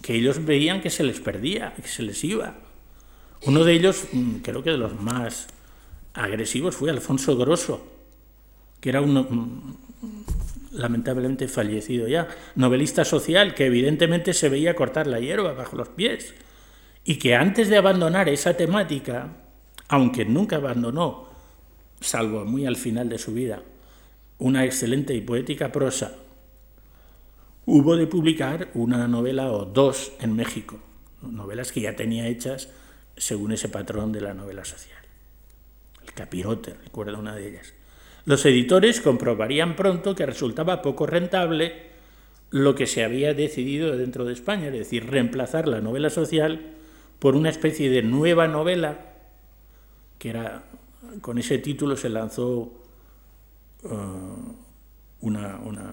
que 0.00 0.14
ellos 0.14 0.42
veían 0.46 0.80
que 0.80 0.88
se 0.88 1.04
les 1.04 1.20
perdía, 1.20 1.74
que 1.74 1.86
se 1.86 2.02
les 2.02 2.24
iba. 2.24 2.54
Uno 3.44 3.62
de 3.64 3.74
ellos, 3.74 4.04
mm, 4.10 4.36
creo 4.36 4.62
que 4.62 4.70
de 4.70 4.78
los 4.78 4.98
más 4.98 5.48
agresivos, 6.14 6.74
fue 6.74 6.88
Alfonso 6.88 7.36
Grosso, 7.36 7.86
que 8.80 8.88
era 8.88 9.02
un 9.02 9.12
mm, 9.12 10.39
lamentablemente 10.70 11.48
fallecido 11.48 12.08
ya, 12.08 12.28
novelista 12.54 13.04
social 13.04 13.54
que 13.54 13.66
evidentemente 13.66 14.34
se 14.34 14.48
veía 14.48 14.74
cortar 14.74 15.06
la 15.06 15.20
hierba 15.20 15.52
bajo 15.52 15.76
los 15.76 15.88
pies 15.88 16.34
y 17.04 17.16
que 17.16 17.34
antes 17.34 17.68
de 17.68 17.76
abandonar 17.76 18.28
esa 18.28 18.56
temática, 18.56 19.36
aunque 19.88 20.24
nunca 20.24 20.56
abandonó, 20.56 21.28
salvo 22.00 22.44
muy 22.44 22.66
al 22.66 22.76
final 22.76 23.08
de 23.08 23.18
su 23.18 23.32
vida, 23.32 23.62
una 24.38 24.64
excelente 24.64 25.14
y 25.14 25.20
poética 25.20 25.72
prosa, 25.72 26.12
hubo 27.66 27.96
de 27.96 28.06
publicar 28.06 28.70
una 28.74 29.06
novela 29.08 29.52
o 29.52 29.64
dos 29.64 30.12
en 30.20 30.34
México, 30.34 30.78
novelas 31.22 31.72
que 31.72 31.82
ya 31.82 31.96
tenía 31.96 32.28
hechas 32.28 32.68
según 33.16 33.52
ese 33.52 33.68
patrón 33.68 34.12
de 34.12 34.20
la 34.20 34.34
novela 34.34 34.64
social. 34.64 34.98
El 36.02 36.12
capirote, 36.12 36.74
recuerdo 36.84 37.18
una 37.18 37.34
de 37.34 37.48
ellas. 37.48 37.74
Los 38.24 38.44
editores 38.44 39.00
comprobarían 39.00 39.76
pronto 39.76 40.14
que 40.14 40.26
resultaba 40.26 40.82
poco 40.82 41.06
rentable 41.06 41.90
lo 42.50 42.74
que 42.74 42.86
se 42.86 43.04
había 43.04 43.32
decidido 43.32 43.96
dentro 43.96 44.24
de 44.24 44.32
España, 44.32 44.66
es 44.66 44.72
decir, 44.72 45.08
reemplazar 45.08 45.68
la 45.68 45.80
novela 45.80 46.10
social 46.10 46.74
por 47.18 47.36
una 47.36 47.50
especie 47.50 47.90
de 47.90 48.02
nueva 48.02 48.48
novela, 48.48 48.98
que 50.18 50.30
era, 50.30 50.64
con 51.20 51.38
ese 51.38 51.58
título 51.58 51.96
se 51.96 52.08
lanzó 52.08 52.72
uh, 53.82 54.56
una, 55.20 55.58
una, 55.58 55.92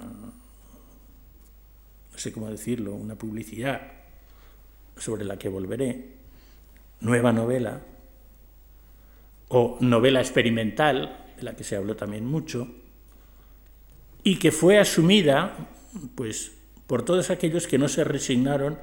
no 2.12 2.18
sé 2.18 2.32
cómo 2.32 2.50
decirlo, 2.50 2.96
una 2.96 3.16
publicidad 3.16 3.82
sobre 4.98 5.26
la 5.26 5.38
que 5.38 5.50
volveré, 5.50 6.14
nueva 7.02 7.32
novela, 7.32 7.82
o 9.50 9.78
novela 9.80 10.20
experimental, 10.20 11.27
de 11.38 11.44
la 11.44 11.56
que 11.56 11.64
se 11.64 11.76
habló 11.76 11.96
también 11.96 12.26
mucho, 12.26 12.68
y 14.24 14.40
que 14.40 14.52
fue 14.52 14.78
asumida 14.78 15.56
pues, 16.16 16.52
por 16.86 17.04
todos 17.04 17.30
aquellos 17.30 17.68
que 17.68 17.78
no 17.78 17.88
se 17.88 18.04
resignaron 18.04 18.78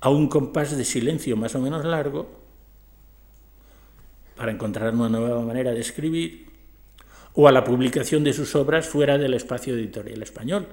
a 0.00 0.10
un 0.10 0.28
compás 0.28 0.76
de 0.76 0.84
silencio 0.84 1.36
más 1.36 1.54
o 1.54 1.60
menos 1.60 1.84
largo 1.84 2.28
para 4.36 4.52
encontrar 4.52 4.94
una 4.94 5.08
nueva 5.08 5.40
manera 5.40 5.72
de 5.72 5.80
escribir, 5.80 6.50
o 7.32 7.48
a 7.48 7.52
la 7.52 7.64
publicación 7.64 8.22
de 8.22 8.34
sus 8.34 8.54
obras 8.54 8.86
fuera 8.86 9.16
del 9.16 9.32
espacio 9.32 9.74
editorial 9.74 10.22
español. 10.22 10.66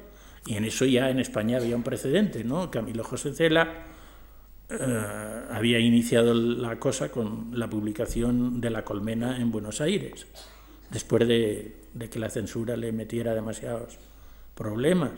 Y 0.45 0.55
en 0.55 0.65
eso 0.65 0.83
ya 0.83 1.09
en 1.09 1.19
España 1.19 1.57
había 1.57 1.75
un 1.75 1.83
precedente, 1.83 2.43
¿no? 2.43 2.69
Camilo 2.69 3.05
José 3.05 3.33
Cela 3.33 3.85
eh, 4.69 5.43
había 5.49 5.79
iniciado 5.79 6.33
la 6.33 6.77
cosa 6.77 7.09
con 7.09 7.51
la 7.53 7.69
publicación 7.69 8.59
de 8.59 8.69
La 8.69 8.83
Colmena 8.83 9.39
en 9.39 9.51
Buenos 9.51 9.79
Aires 9.79 10.27
después 10.89 11.27
de, 11.27 11.75
que 12.11 12.19
la 12.19 12.29
censura 12.29 12.77
le 12.77 12.91
metiera 12.91 13.33
demasiados 13.33 13.97
problemas. 14.55 15.11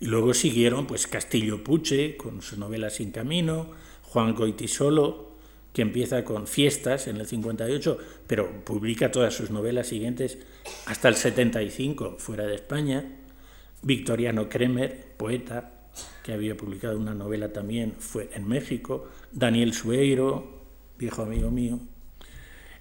Y 0.00 0.06
luego 0.06 0.34
siguieron 0.34 0.86
pues 0.86 1.06
Castillo 1.06 1.64
Puche 1.64 2.16
con 2.16 2.42
su 2.42 2.58
novela 2.58 2.90
Sin 2.90 3.10
Camino, 3.10 3.70
Juan 4.02 4.34
Goitisolo, 4.34 5.36
que 5.72 5.82
empieza 5.82 6.24
con 6.24 6.46
Fiestas 6.46 7.06
en 7.06 7.18
el 7.18 7.26
58, 7.26 7.98
pero 8.26 8.64
publica 8.64 9.10
todas 9.10 9.34
sus 9.34 9.50
novelas 9.50 9.88
siguientes 9.88 10.38
hasta 10.86 11.08
el 11.08 11.16
75 11.16 12.16
fuera 12.18 12.46
de 12.46 12.54
España. 12.54 13.04
Victoriano 13.82 14.48
Kremer, 14.48 15.14
poeta, 15.16 15.76
que 16.22 16.32
había 16.32 16.56
publicado 16.56 16.98
una 16.98 17.14
novela 17.14 17.52
también, 17.52 17.92
fue 17.98 18.30
en 18.34 18.48
México. 18.48 19.08
Daniel 19.32 19.74
Sueiro, 19.74 20.62
viejo 20.98 21.22
amigo 21.22 21.50
mío, 21.50 21.78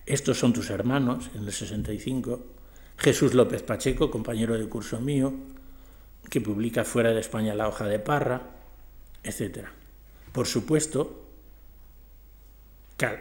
estos 0.06 0.38
son 0.38 0.54
tus 0.54 0.70
hermanos, 0.70 1.30
en 1.34 1.46
el 1.46 1.52
65. 1.52 2.46
Jesús 2.98 3.34
López 3.34 3.64
Pacheco, 3.64 4.12
compañero 4.12 4.58
de 4.58 4.70
curso 4.70 5.00
mío, 5.02 5.34
que 6.30 6.42
publica 6.42 6.84
fuera 6.84 7.12
de 7.12 7.20
España 7.20 7.56
La 7.56 7.68
hoja 7.68 7.88
de 7.88 8.00
parra, 8.00 8.42
etc. 9.24 9.68
Por 10.32 10.48
supuesto, 10.48 11.26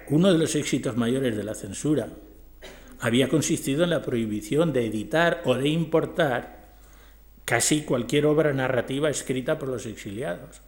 uno 0.09 0.33
de 0.33 0.39
los 0.39 0.55
éxitos 0.55 0.97
mayores 0.97 1.37
de 1.37 1.45
la 1.45 1.55
censura 1.55 2.09
había 3.01 3.29
consistido 3.29 3.85
en 3.85 3.91
la 3.91 4.03
prohibición 4.03 4.73
de 4.73 4.87
editar 4.87 5.43
o 5.45 5.55
de 5.55 5.69
importar 5.69 6.65
casi 7.45 7.83
cualquier 7.83 8.27
obra 8.27 8.53
narrativa 8.53 9.11
escrita 9.11 9.59
por 9.59 9.69
los 9.69 9.87
exiliados. 9.87 10.63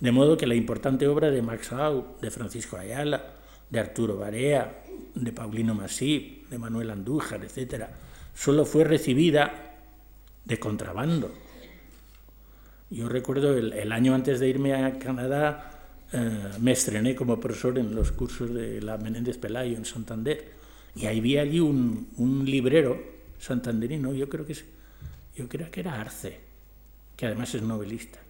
De 0.00 0.12
modo 0.12 0.36
que 0.36 0.46
la 0.46 0.54
importante 0.54 1.06
obra 1.06 1.30
de 1.30 1.40
Max 1.40 1.72
Au, 1.72 2.16
de 2.20 2.30
Francisco 2.30 2.76
Ayala, 2.76 3.34
de 3.70 3.80
Arturo 3.80 4.18
Barea, 4.18 4.83
de 5.14 5.32
Paulino 5.32 5.74
Masip, 5.74 6.48
de 6.48 6.58
Manuel 6.58 6.90
Andújar, 6.90 7.44
etc., 7.44 7.84
solo 8.34 8.64
fue 8.64 8.84
recibida 8.84 9.76
de 10.44 10.58
contrabando. 10.58 11.32
Yo 12.90 13.08
recuerdo 13.08 13.56
el, 13.56 13.92
año 13.92 14.14
antes 14.14 14.40
de 14.40 14.48
irme 14.48 14.74
a 14.74 14.98
Canadá, 14.98 15.70
eh, 16.12 16.50
me 16.60 16.72
estrené 16.72 17.14
como 17.14 17.40
profesor 17.40 17.78
en 17.78 17.94
los 17.94 18.12
cursos 18.12 18.52
de 18.52 18.80
la 18.82 18.98
Menéndez 18.98 19.38
Pelayo 19.38 19.76
en 19.76 19.84
Santander, 19.84 20.52
y 20.94 21.06
ahí 21.06 21.20
vi 21.20 21.38
allí 21.38 21.60
un, 21.60 22.42
librero 22.44 23.02
santanderino, 23.38 24.12
yo 24.14 24.28
creo 24.28 24.46
que 24.46 24.54
yo 25.36 25.48
creo 25.48 25.70
que 25.70 25.80
era 25.80 26.00
Arce, 26.00 26.38
que 27.16 27.26
además 27.26 27.54
es 27.54 27.62
novelista, 27.62 28.20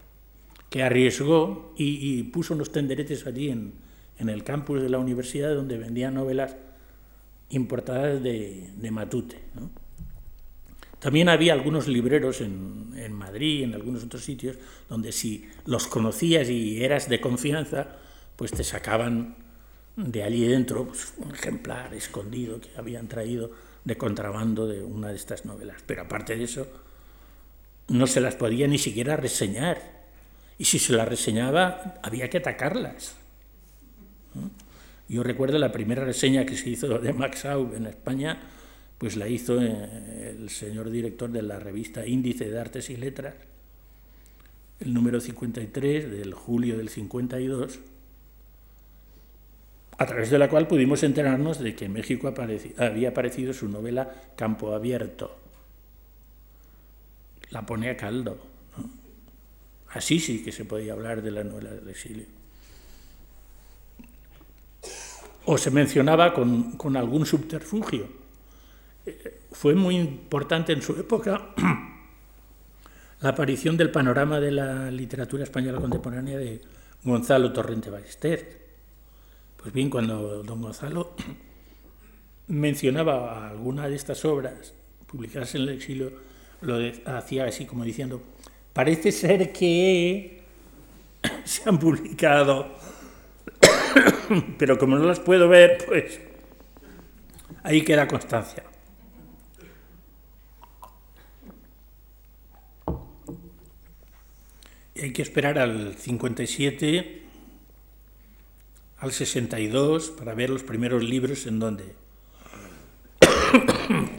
que 0.70 0.82
arriesgó 0.82 1.74
y, 1.76 2.18
y 2.18 2.22
puso 2.22 2.54
unos 2.54 2.72
tenderetes 2.72 3.26
allí 3.26 3.50
en, 3.50 3.83
en 4.18 4.28
el 4.28 4.44
campus 4.44 4.82
de 4.82 4.88
la 4.88 4.98
universidad 4.98 5.54
donde 5.54 5.78
vendía 5.78 6.10
novelas 6.10 6.56
importadas 7.50 8.22
de, 8.22 8.70
Matute. 8.90 9.38
También 10.98 11.28
había 11.28 11.52
algunos 11.52 11.86
libreros 11.86 12.40
en, 12.40 12.94
en 12.96 13.12
Madrid, 13.12 13.62
en 13.62 13.74
algunos 13.74 14.04
otros 14.04 14.24
sitios, 14.24 14.56
donde 14.88 15.12
si 15.12 15.48
los 15.66 15.86
conocías 15.86 16.48
y 16.48 16.82
eras 16.82 17.08
de 17.08 17.20
confianza, 17.20 17.88
pues 18.36 18.52
te 18.52 18.64
sacaban 18.64 19.36
de 19.96 20.22
allí 20.22 20.46
dentro 20.46 20.86
pues, 20.86 21.14
un 21.18 21.34
ejemplar 21.34 21.94
escondido 21.94 22.60
que 22.60 22.70
habían 22.76 23.06
traído 23.06 23.50
de 23.84 23.96
contrabando 23.96 24.66
de 24.66 24.82
una 24.82 25.08
de 25.08 25.16
estas 25.16 25.44
novelas. 25.44 25.82
Pero 25.86 26.02
aparte 26.02 26.36
de 26.36 26.44
eso, 26.44 26.66
no 27.88 28.06
se 28.06 28.20
las 28.20 28.34
podía 28.34 28.66
ni 28.66 28.78
siquiera 28.78 29.16
reseñar. 29.16 30.04
Y 30.58 30.64
si 30.64 30.78
se 30.78 30.92
las 30.92 31.08
reseñaba, 31.08 31.94
había 32.02 32.30
que 32.30 32.38
atacarlas. 32.38 33.16
Yo 35.08 35.22
recuerdo 35.22 35.58
la 35.58 35.72
primera 35.72 36.04
reseña 36.04 36.46
que 36.46 36.56
se 36.56 36.70
hizo 36.70 36.98
de 36.98 37.12
Max 37.12 37.44
Aub 37.44 37.74
en 37.74 37.86
España, 37.86 38.40
pues 38.98 39.16
la 39.16 39.28
hizo 39.28 39.60
eh, 39.60 40.36
el 40.38 40.48
señor 40.48 40.90
director 40.90 41.30
de 41.30 41.42
la 41.42 41.58
revista 41.58 42.06
Índice 42.06 42.48
de 42.48 42.58
Artes 42.58 42.88
y 42.90 42.96
Letras, 42.96 43.34
el 44.80 44.94
número 44.94 45.20
53 45.20 46.10
del 46.10 46.32
julio 46.32 46.78
del 46.78 46.88
52, 46.88 47.80
a 49.96 50.06
través 50.06 50.30
de 50.30 50.38
la 50.38 50.48
cual 50.48 50.66
pudimos 50.66 51.02
enterarnos 51.02 51.58
de 51.60 51.74
que 51.74 51.84
en 51.84 51.92
México 51.92 52.32
había 52.78 53.08
aparecido 53.10 53.52
su 53.52 53.68
novela 53.68 54.12
Campo 54.36 54.74
Abierto. 54.74 55.38
La 57.50 57.64
pone 57.64 57.90
a 57.90 57.96
caldo. 57.96 58.38
Así 59.90 60.18
sí 60.18 60.42
que 60.42 60.50
se 60.50 60.64
podía 60.64 60.94
hablar 60.94 61.22
de 61.22 61.30
la 61.30 61.44
novela 61.44 61.70
del 61.70 61.88
exilio. 61.88 62.26
O 65.46 65.58
se 65.58 65.70
mencionaba 65.70 66.32
con, 66.32 66.72
con 66.72 66.96
algún 66.96 67.26
subterfugio. 67.26 68.06
Eh, 69.06 69.42
fue 69.52 69.74
muy 69.74 69.96
importante 69.96 70.72
en 70.72 70.82
su 70.82 70.92
época 70.92 71.54
la 73.20 73.28
aparición 73.28 73.76
del 73.76 73.90
panorama 73.90 74.40
de 74.40 74.50
la 74.50 74.90
literatura 74.90 75.44
española 75.44 75.80
contemporánea 75.80 76.38
de 76.38 76.60
Gonzalo 77.02 77.52
Torrente 77.52 77.90
Ballester. 77.90 78.64
Pues 79.56 79.72
bien, 79.72 79.90
cuando 79.90 80.42
don 80.42 80.60
Gonzalo 80.60 81.14
mencionaba 82.48 83.48
alguna 83.48 83.88
de 83.88 83.96
estas 83.96 84.24
obras 84.24 84.74
publicadas 85.06 85.54
en 85.54 85.62
el 85.62 85.68
exilio, 85.70 86.12
lo 86.62 86.78
hacía 87.06 87.44
así 87.44 87.66
como 87.66 87.84
diciendo, 87.84 88.22
parece 88.72 89.12
ser 89.12 89.52
que 89.52 90.42
se 91.44 91.68
han 91.68 91.78
publicado, 91.78 92.76
pero 94.58 94.78
como 94.78 94.96
no 94.96 95.04
las 95.04 95.20
puedo 95.20 95.48
ver, 95.48 95.84
pues 95.86 96.20
ahí 97.62 97.82
queda 97.82 98.08
constancia. 98.08 98.64
Y 104.94 105.00
hay 105.02 105.12
que 105.12 105.22
esperar 105.22 105.58
al 105.58 105.94
57, 105.96 107.22
al 108.98 109.12
62, 109.12 110.10
para 110.10 110.34
ver 110.34 110.50
los 110.50 110.62
primeros 110.62 111.02
libros 111.02 111.46
en 111.46 111.58
donde 111.58 111.96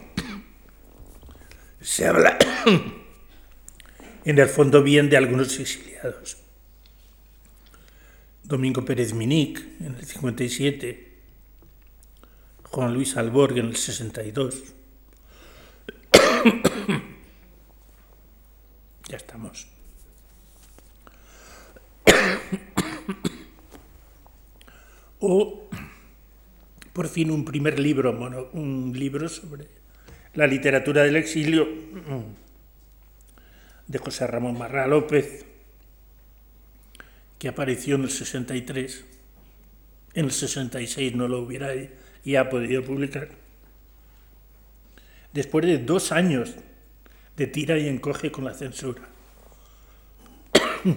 se 1.81 2.07
habla 2.07 2.37
en 4.25 4.37
el 4.37 4.47
fondo 4.49 4.83
bien 4.83 5.09
de 5.09 5.17
algunos 5.17 5.57
exiliados. 5.59 6.44
Domingo 8.47 8.85
Pérez 8.85 9.13
Minic 9.13 9.59
en 9.79 9.95
el 9.95 10.05
57, 10.05 11.13
Juan 12.63 12.93
Luis 12.93 13.17
Alborg 13.17 13.57
en 13.57 13.65
el 13.65 13.75
62. 13.75 14.63
ya 19.09 19.17
estamos. 19.17 19.67
o 25.19 25.67
por 26.93 27.07
fin 27.07 27.31
un 27.31 27.45
primer 27.45 27.79
libro, 27.79 28.11
un 28.53 28.93
libro 28.95 29.27
sobre 29.27 29.69
la 30.35 30.45
literatura 30.45 31.01
del 31.01 31.15
exilio 31.15 31.67
de 33.87 33.97
José 33.97 34.27
Ramón 34.27 34.59
Marra 34.59 34.85
López, 34.85 35.47
que 37.45 37.49
apareció 37.49 37.93
en 37.93 38.01
el 38.01 38.09
63, 38.09 39.05
en 40.15 40.25
el 40.25 40.31
66 40.31 41.13
no 41.13 41.27
lo 41.27 41.43
hubiera 41.43 41.69
ya 42.23 42.49
podido 42.49 42.83
publicar. 42.83 43.29
Después 45.31 45.63
de 45.63 45.77
dos 45.77 46.11
años 46.11 46.55
de 47.37 47.45
tira 47.45 47.77
y 47.77 47.87
encoge 47.87 48.31
con 48.31 48.45
la 48.45 48.55
censura. 48.55 49.03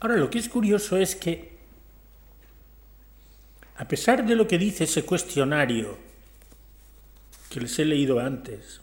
Ahora, 0.00 0.16
lo 0.16 0.28
que 0.28 0.40
es 0.40 0.48
curioso 0.48 0.96
es 0.96 1.14
que, 1.14 1.52
a 3.76 3.86
pesar 3.86 4.26
de 4.26 4.34
lo 4.34 4.48
que 4.48 4.58
dice 4.58 4.82
ese 4.82 5.04
cuestionario 5.04 5.96
que 7.48 7.60
les 7.60 7.78
he 7.78 7.84
leído 7.84 8.18
antes, 8.18 8.80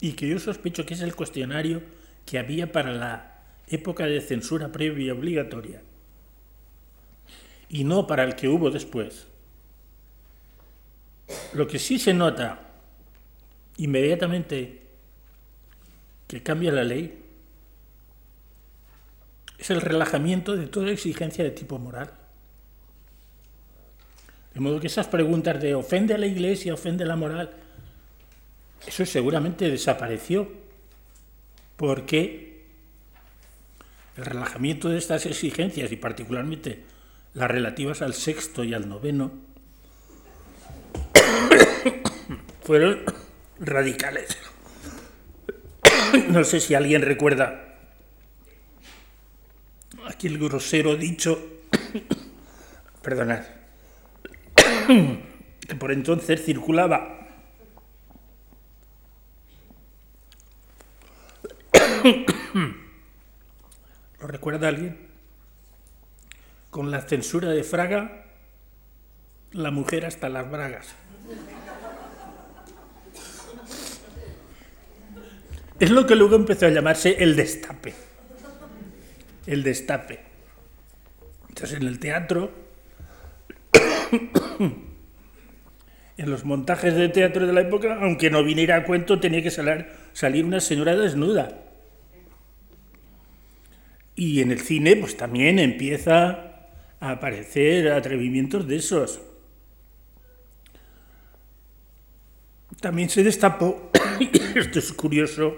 y 0.00 0.12
que 0.12 0.28
yo 0.28 0.38
sospecho 0.38 0.86
que 0.86 0.94
es 0.94 1.00
el 1.00 1.16
cuestionario 1.16 1.82
que 2.24 2.38
había 2.38 2.70
para 2.70 2.92
la 2.92 3.33
época 3.68 4.06
de 4.06 4.20
censura 4.20 4.70
previa 4.70 5.12
obligatoria, 5.12 5.82
y 7.68 7.84
no 7.84 8.06
para 8.06 8.24
el 8.24 8.36
que 8.36 8.48
hubo 8.48 8.70
después, 8.70 9.26
lo 11.54 11.66
que 11.66 11.78
sí 11.78 11.98
se 11.98 12.12
nota 12.12 12.60
inmediatamente 13.76 14.82
que 16.26 16.42
cambia 16.42 16.72
la 16.72 16.84
ley 16.84 17.20
es 19.58 19.70
el 19.70 19.80
relajamiento 19.80 20.56
de 20.56 20.66
toda 20.66 20.90
exigencia 20.90 21.44
de 21.44 21.50
tipo 21.50 21.78
moral. 21.78 22.12
De 24.52 24.60
modo 24.60 24.78
que 24.78 24.86
esas 24.86 25.08
preguntas 25.08 25.60
de 25.60 25.74
ofende 25.74 26.14
a 26.14 26.18
la 26.18 26.26
iglesia, 26.26 26.74
ofende 26.74 27.04
a 27.04 27.06
la 27.06 27.16
moral, 27.16 27.50
eso 28.86 29.04
seguramente 29.06 29.68
desapareció, 29.68 30.48
porque 31.76 32.53
el 34.16 34.24
relajamiento 34.24 34.88
de 34.88 34.98
estas 34.98 35.26
exigencias, 35.26 35.90
y 35.92 35.96
particularmente 35.96 36.84
las 37.34 37.50
relativas 37.50 38.02
al 38.02 38.14
sexto 38.14 38.64
y 38.64 38.74
al 38.74 38.88
noveno, 38.88 39.32
fueron 42.62 43.00
radicales. 43.58 44.38
No 46.28 46.44
sé 46.44 46.60
si 46.60 46.74
alguien 46.74 47.02
recuerda 47.02 47.64
aquel 50.06 50.38
grosero 50.38 50.96
dicho, 50.96 51.38
perdonad, 53.02 53.44
que 55.66 55.74
por 55.78 55.92
entonces 55.92 56.44
circulaba. 56.44 57.23
¿Lo 64.44 64.50
recuerda 64.50 64.68
alguien? 64.68 64.98
Con 66.68 66.90
la 66.90 67.00
censura 67.00 67.48
de 67.48 67.64
Fraga, 67.64 68.26
la 69.52 69.70
mujer 69.70 70.04
hasta 70.04 70.28
las 70.28 70.50
bragas. 70.50 70.94
Es 75.80 75.90
lo 75.90 76.06
que 76.06 76.14
luego 76.14 76.36
empezó 76.36 76.66
a 76.66 76.68
llamarse 76.68 77.22
el 77.22 77.36
destape 77.36 77.94
el 79.46 79.62
destape. 79.62 80.20
Entonces 81.48 81.78
en 81.80 81.86
el 81.88 81.98
teatro, 81.98 82.52
en 86.18 86.30
los 86.30 86.44
montajes 86.44 86.94
de 86.94 87.08
teatro 87.08 87.46
de 87.46 87.52
la 87.54 87.62
época, 87.62 87.98
aunque 87.98 88.28
no 88.28 88.44
viniera 88.44 88.76
a 88.76 88.84
cuento, 88.84 89.20
tenía 89.20 89.42
que 89.42 89.50
salir 89.50 90.44
una 90.44 90.60
señora 90.60 90.96
desnuda. 90.96 91.64
Y 94.16 94.40
en 94.40 94.52
el 94.52 94.60
cine, 94.60 94.96
pues 94.96 95.16
también 95.16 95.58
empieza 95.58 96.68
a 97.00 97.10
aparecer 97.10 97.90
atrevimientos 97.90 98.66
de 98.66 98.76
esos. 98.76 99.20
También 102.80 103.08
se 103.08 103.22
destapó, 103.22 103.90
esto 104.54 104.78
es 104.78 104.92
curioso, 104.92 105.56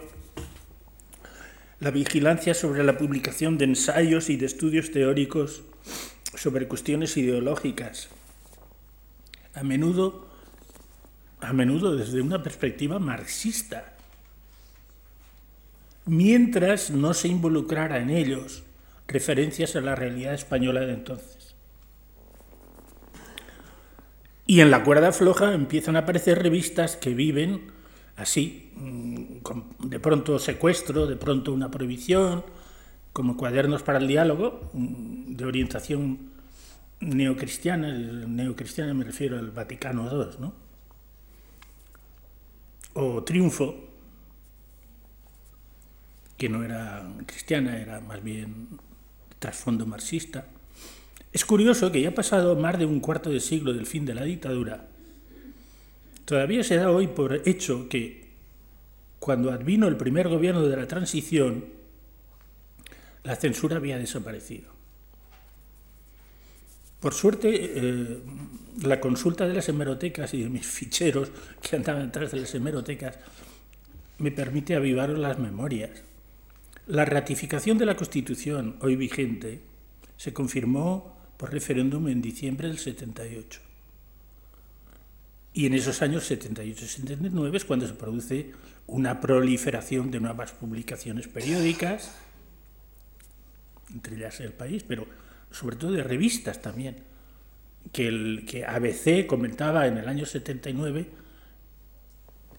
la 1.80 1.90
vigilancia 1.90 2.54
sobre 2.54 2.84
la 2.84 2.96
publicación 2.96 3.59
de 3.59 3.66
ensayos 3.66 4.30
y 4.30 4.36
de 4.36 4.46
estudios 4.46 4.90
teóricos 4.90 5.62
sobre 6.34 6.68
cuestiones 6.68 7.16
ideológicas, 7.16 8.09
a 9.54 9.62
menudo, 9.62 10.28
a 11.40 11.52
menudo 11.52 11.96
desde 11.96 12.20
una 12.22 12.42
perspectiva 12.42 12.98
marxista, 12.98 13.95
mientras 16.07 16.90
no 16.90 17.14
se 17.14 17.28
involucrara 17.28 17.98
en 17.98 18.11
ellos 18.11 18.62
referencias 19.09 19.76
a 19.76 19.80
la 19.80 19.94
realidad 19.94 20.34
española 20.34 20.80
de 20.80 20.94
entonces. 20.94 21.54
Y 24.46 24.61
en 24.61 24.70
la 24.70 24.84
cuerda 24.84 25.12
floja 25.12 25.54
empiezan 25.54 25.96
a 25.96 26.00
aparecer 26.00 26.40
revistas 26.42 26.96
que 26.96 27.14
viven 27.14 27.72
así, 28.16 28.70
mm, 28.76 29.88
de 29.88 30.00
pronto 30.00 30.38
secuestro, 30.38 31.07
de 31.07 31.16
pronto 31.16 31.52
una 31.52 31.70
prohibición, 31.70 32.44
como 33.12 33.36
cuadernos 33.36 33.82
para 33.82 33.98
el 33.98 34.07
diálogo, 34.07 34.70
mm, 34.72 35.36
de 35.36 35.44
orientación 35.44 36.30
neocristiana, 37.00 37.92
neocristiana 37.92 38.94
me 38.94 39.04
refiero 39.04 39.38
al 39.38 39.50
Vaticano 39.50 40.09
II, 40.11 40.36
¿no? 40.40 40.54
O 42.94 43.22
Triunfo, 43.24 43.86
que 46.37 46.49
no 46.49 46.64
era 46.64 47.09
cristiana, 47.26 47.78
era 47.78 48.01
más 48.01 48.22
bien 48.22 48.68
trasfondo 49.39 49.87
marxista. 49.87 50.47
Es 51.32 51.45
curioso 51.45 51.93
que 51.93 52.01
ya 52.01 52.11
ha 52.11 52.14
pasado 52.14 52.57
más 52.57 52.78
de 52.78 52.87
un 52.87 53.01
cuarto 53.01 53.30
de 53.30 53.41
siglo 53.41 53.72
del 53.72 53.87
fin 53.87 54.07
de 54.07 54.14
la 54.14 54.24
dictadura 54.24 54.89
Todavía 56.26 56.64
se 56.64 56.74
da 56.74 56.91
hoy 56.91 57.07
por 57.07 57.49
hecho 57.49 57.89
que 57.89 58.26
cuando 59.20 59.53
advino 59.53 59.87
el 59.87 59.97
primer 59.97 60.28
gobierno 60.28 60.66
de 60.66 60.76
la 60.76 60.89
transición, 60.89 61.66
la 63.22 63.37
censura 63.37 63.76
había 63.76 63.97
desaparecido. 63.97 64.72
Por 66.99 67.14
suerte, 67.14 67.49
eh, 67.53 68.18
la 68.82 69.01
consulta 69.01 69.47
de 69.47 69.55
las 69.55 69.68
hemerotecas 69.68 70.34
y 70.34 70.43
de 70.43 70.49
mis 70.49 70.66
ficheros 70.66 71.30
que 71.62 71.76
andaban 71.76 72.07
detrás 72.07 72.32
de 72.32 72.41
las 72.41 72.55
hemerotecas 72.57 73.18
me 74.18 74.32
permite 74.32 74.74
avivar 74.74 75.11
las 75.11 75.39
memorias. 75.39 76.03
La 76.87 77.05
ratificación 77.05 77.78
de 77.78 77.84
la 77.84 77.97
Constitución 77.97 78.76
hoy 78.80 78.95
vigente 78.95 79.61
se 80.16 80.32
confirmó 80.32 81.18
por 81.37 81.53
referéndum 81.53 82.07
en 82.07 82.22
diciembre 82.22 82.68
del 82.68 82.78
78. 82.78 83.61
Y 85.53 85.66
en 85.66 85.74
esos 85.74 86.01
años 86.01 86.24
78 86.26 86.84
y 86.84 86.89
79 86.89 87.57
es 87.57 87.64
cuando 87.64 87.89
se 87.89 87.95
produce 87.95 88.53
una 88.87 89.20
proliferación 89.20 90.12
de 90.12 90.20
nuevas 90.20 90.53
publicaciones 90.53 91.26
periódicas, 91.26 92.14
entre 93.93 94.14
ellas 94.14 94.39
El 94.39 94.53
País, 94.53 94.84
pero 94.87 95.09
sobre 95.51 95.74
todo 95.74 95.91
de 95.91 96.05
revistas 96.05 96.62
también, 96.62 96.99
que, 97.91 98.07
el, 98.07 98.45
que 98.47 98.64
ABC 98.64 99.26
comentaba 99.26 99.89
en 99.89 99.99
el 99.99 100.09
año 100.09 100.24
79, 100.24 101.09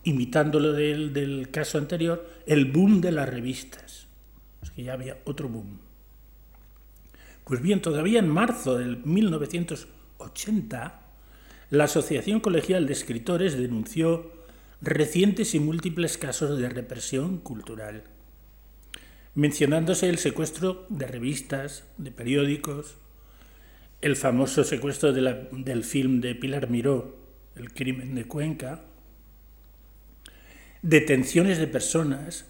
imitándolo 0.04 0.74
del, 0.74 1.14
del 1.14 1.50
caso 1.50 1.78
anterior, 1.78 2.30
el 2.46 2.66
boom 2.66 3.00
de 3.00 3.14
las 3.14 3.30
revistas. 3.30 4.07
Que 4.76 4.84
ya 4.84 4.94
había 4.94 5.18
otro 5.26 5.50
boom. 5.50 5.80
Pues 7.44 7.62
bien, 7.62 7.82
todavía 7.82 8.20
en 8.20 8.28
marzo 8.28 8.78
del 8.78 8.98
1980, 9.06 11.02
la 11.70 11.84
Asociación 11.86 12.42
Colegial 12.42 12.86
de 12.86 12.94
Escritores 12.94 13.58
denunció 13.58 14.32
recientes 14.82 15.56
y 15.56 15.60
múltiples 15.60 16.18
casos 16.18 16.60
de 16.60 16.70
represión 16.70 17.38
cultural, 17.38 18.04
mencionándose 19.34 20.10
el 20.10 20.18
secuestro 20.18 20.86
de 20.90 21.08
revistas, 21.08 21.86
de 21.98 22.12
periódicos, 22.12 22.98
el 24.02 24.16
famoso 24.16 24.64
secuestro 24.64 25.12
del 25.14 25.84
film 25.84 26.22
de 26.22 26.36
Pilar 26.36 26.70
Miró, 26.70 27.18
El 27.56 27.74
crimen 27.74 28.14
de 28.14 28.26
Cuenca, 28.26 28.84
detenciones 30.82 31.58
de 31.58 31.68
personas 31.68 32.46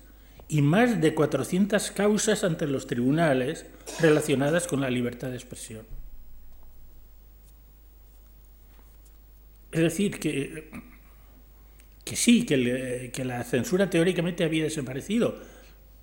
y 0.49 0.61
más 0.61 1.01
de 1.01 1.13
400 1.13 1.91
causas 1.91 2.43
ante 2.43 2.67
los 2.67 2.87
tribunales 2.87 3.65
relacionadas 3.99 4.67
con 4.67 4.81
la 4.81 4.89
libertad 4.89 5.29
de 5.29 5.35
expresión. 5.35 5.85
Es 9.71 9.81
decir, 9.81 10.19
que, 10.19 10.71
que 12.05 12.15
sí, 12.15 12.45
que, 12.45 13.11
que 13.13 13.25
la 13.25 13.43
censura 13.43 13.89
teóricamente 13.89 14.45
había 14.45 14.63
desaparecido, 14.63 15.39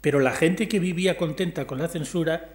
pero 0.01 0.21
la 0.21 0.33
gente 0.33 0.69
que 0.69 0.81
vivía 0.81 1.17
contenta 1.17 1.67
con 1.67 1.79
la 1.79 1.89
censura, 1.89 2.51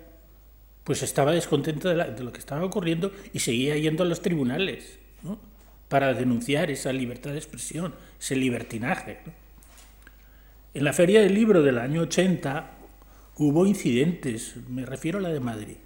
pues 0.84 1.02
estaba 1.02 1.32
descontenta 1.32 1.90
de, 1.90 2.24
lo 2.24 2.32
que 2.32 2.38
estaba 2.38 2.64
ocurriendo 2.64 3.12
y 3.34 3.40
seguía 3.40 3.76
yendo 3.76 4.04
a 4.04 4.06
los 4.06 4.22
tribunales 4.22 5.00
para 5.88 6.14
denunciar 6.14 6.70
esa 6.70 6.94
libertad 6.94 7.32
de 7.32 7.40
expresión, 7.40 7.96
ese 8.20 8.36
libertinaje. 8.36 9.18
En 10.74 10.84
la 10.84 10.94
Feria 10.94 11.22
del 11.22 11.34
Libro 11.34 11.64
del 11.64 11.80
año 11.80 12.02
80 12.02 12.78
hubo 13.38 13.66
incidentes, 13.66 14.56
me 14.68 14.86
refiero 14.86 15.18
a 15.18 15.22
la 15.22 15.30
de 15.30 15.40
Madrid, 15.40 15.78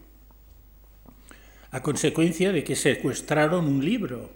a 1.71 1.81
consecuencia 1.81 2.51
de 2.51 2.65
que 2.65 2.75
secuestraron 2.75 3.65
un 3.65 3.85
libro, 3.85 4.31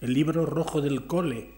el 0.00 0.12
libro 0.12 0.44
rojo 0.44 0.80
del 0.80 1.06
cole, 1.06 1.50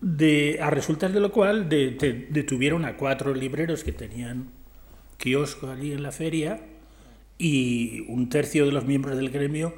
de, 0.00 0.58
a 0.62 0.70
resultas 0.70 1.12
de 1.12 1.20
lo 1.20 1.32
cual 1.32 1.68
detuvieron 1.68 2.86
a 2.86 2.96
cuatro 2.96 3.34
libreros 3.34 3.84
que 3.84 3.92
tenían 3.92 4.48
kiosco 5.18 5.68
allí 5.68 5.92
en 5.92 6.02
la 6.02 6.12
feria 6.12 6.60
y 7.36 8.06
un 8.08 8.30
tercio 8.30 8.64
de 8.64 8.72
los 8.72 8.86
miembros 8.86 9.18
del 9.18 9.28
gremio, 9.28 9.74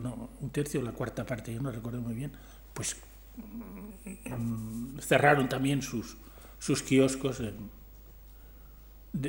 no, 0.00 0.30
un 0.40 0.50
tercio, 0.50 0.80
la 0.80 0.92
cuarta 0.92 1.26
parte, 1.26 1.52
yo 1.52 1.60
no 1.60 1.72
recuerdo 1.72 2.00
muy 2.00 2.14
bien, 2.14 2.30
pues 2.72 2.96
cerraron 5.00 5.48
también 5.48 5.82
sus, 5.82 6.16
sus 6.58 6.82
kioscos 6.82 7.42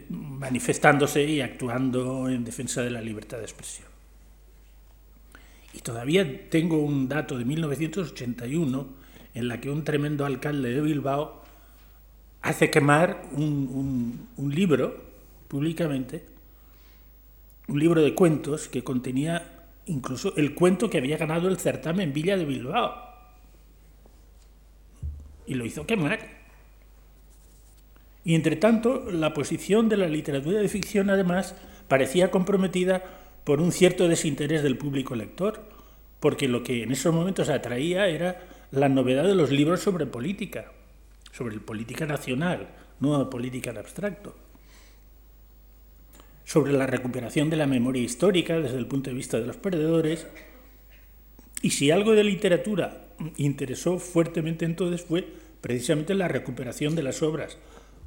manifestándose 0.10 1.24
y 1.24 1.42
actuando 1.42 2.30
en 2.30 2.44
defensa 2.44 2.82
de 2.82 2.92
la 2.92 3.02
libertad 3.02 3.38
de 3.38 3.44
expresión. 3.44 3.88
Y 5.74 5.80
todavía 5.80 6.50
tengo 6.50 6.80
un 6.80 7.08
dato 7.08 7.38
de 7.38 7.46
1981 7.46 8.88
en 9.34 9.48
la 9.48 9.62
que 9.62 9.70
un 9.70 9.84
tremendo 9.84 10.26
alcalde 10.26 10.74
de 10.74 10.82
Bilbao 10.82 11.44
hace 12.42 12.70
quemar 12.70 13.24
un, 13.32 14.28
un 14.36 14.56
libro 14.56 15.02
públicamente, 15.48 16.26
un 17.68 17.80
libro 17.80 18.02
de 18.02 18.16
cuentos 18.16 18.68
que 18.68 18.84
contenía 18.84 19.68
incluso 19.86 20.36
el 20.36 20.56
cuento 20.56 20.90
que 20.90 20.98
había 20.98 21.18
ganado 21.18 21.48
el 21.48 21.58
certamen 21.58 22.14
Villa 22.14 22.38
de 22.38 22.46
Bilbao 22.46 23.09
y 25.50 25.56
lo 25.56 25.66
hizo 25.66 25.86
quemar. 25.86 26.20
Y 28.24 28.36
entre 28.36 28.56
tanto, 28.56 29.12
la 29.12 29.34
posición 29.34 29.90
de 29.90 29.98
la 29.98 30.08
literatura 30.08 30.60
de 30.60 30.70
ficción, 30.70 31.10
además, 31.10 31.56
parecía 31.88 32.30
comprometida 32.30 33.04
por 33.44 33.60
un 33.60 33.72
cierto 33.72 34.08
desinterés 34.08 34.62
del 34.62 34.78
público 34.78 35.16
lector, 35.16 35.64
porque 36.20 36.48
lo 36.48 36.64
que 36.64 36.84
en 36.84 36.92
esos 36.92 37.14
momentos 37.14 37.50
atraía 37.50 38.08
era 38.08 38.48
la 38.72 38.90
novedad 38.90 39.24
de 39.24 39.34
los 39.34 39.50
libros 39.50 39.82
sobre 39.82 40.06
política, 40.06 40.72
sobre 41.32 41.60
política 41.60 42.06
nacional, 42.06 42.70
no 43.00 43.30
política 43.30 43.72
en 43.72 43.78
abstracto, 43.80 44.36
sobre 46.44 46.74
la 46.74 46.86
recuperación 46.86 47.50
de 47.50 47.58
la 47.58 47.66
memoria 47.66 48.04
histórica 48.04 48.60
desde 48.60 48.78
el 48.78 48.86
punto 48.86 49.10
de 49.10 49.16
vista 49.16 49.40
de 49.40 49.48
los 49.48 49.58
perdedores, 49.58 50.28
y 51.62 51.72
si 51.72 51.92
algo 51.92 52.14
de 52.14 52.24
literatura 52.24 53.06
interesó 53.38 54.00
fuertemente 54.00 54.66
entonces 54.66 55.02
fue 55.02 55.28
precisamente 55.62 56.14
la 56.16 56.28
recuperación 56.28 56.96
de 56.96 57.04
las 57.04 57.22
obras 57.22 57.58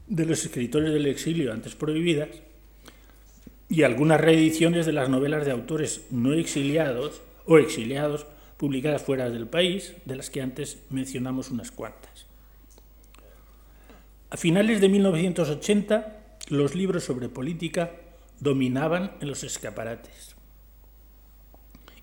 de 0.07 0.27
los 0.27 0.45
escritores 0.45 0.93
del 0.93 1.07
exilio 1.07 1.53
antes 1.53 1.75
prohibidas 1.75 2.29
y 3.69 3.85
algunas 3.85 4.21
reediciones 4.21 4.85
de 4.87 4.93
las 4.93 5.09
novelas 5.09 5.47
de 5.47 5.53
autores 5.53 6.03
no 6.11 6.35
exiliados 6.35 7.23
o 7.47 7.59
exiliados 7.59 8.27
publicadas 8.59 9.03
fuera 9.03 9.31
del 9.31 9.49
país, 9.49 9.95
de 10.05 10.15
las 10.15 10.31
que 10.31 10.43
antes 10.43 10.83
mencionamos 10.91 11.51
unas 11.51 11.71
cuantas. 11.73 12.27
A 14.31 14.37
finales 14.37 14.81
de 14.81 14.89
1980, 14.89 16.39
los 16.49 16.75
libros 16.75 17.05
sobre 17.05 17.29
política 17.29 17.93
dominaban 18.41 19.13
en 19.21 19.29
los 19.29 19.43
escaparates 19.43 20.37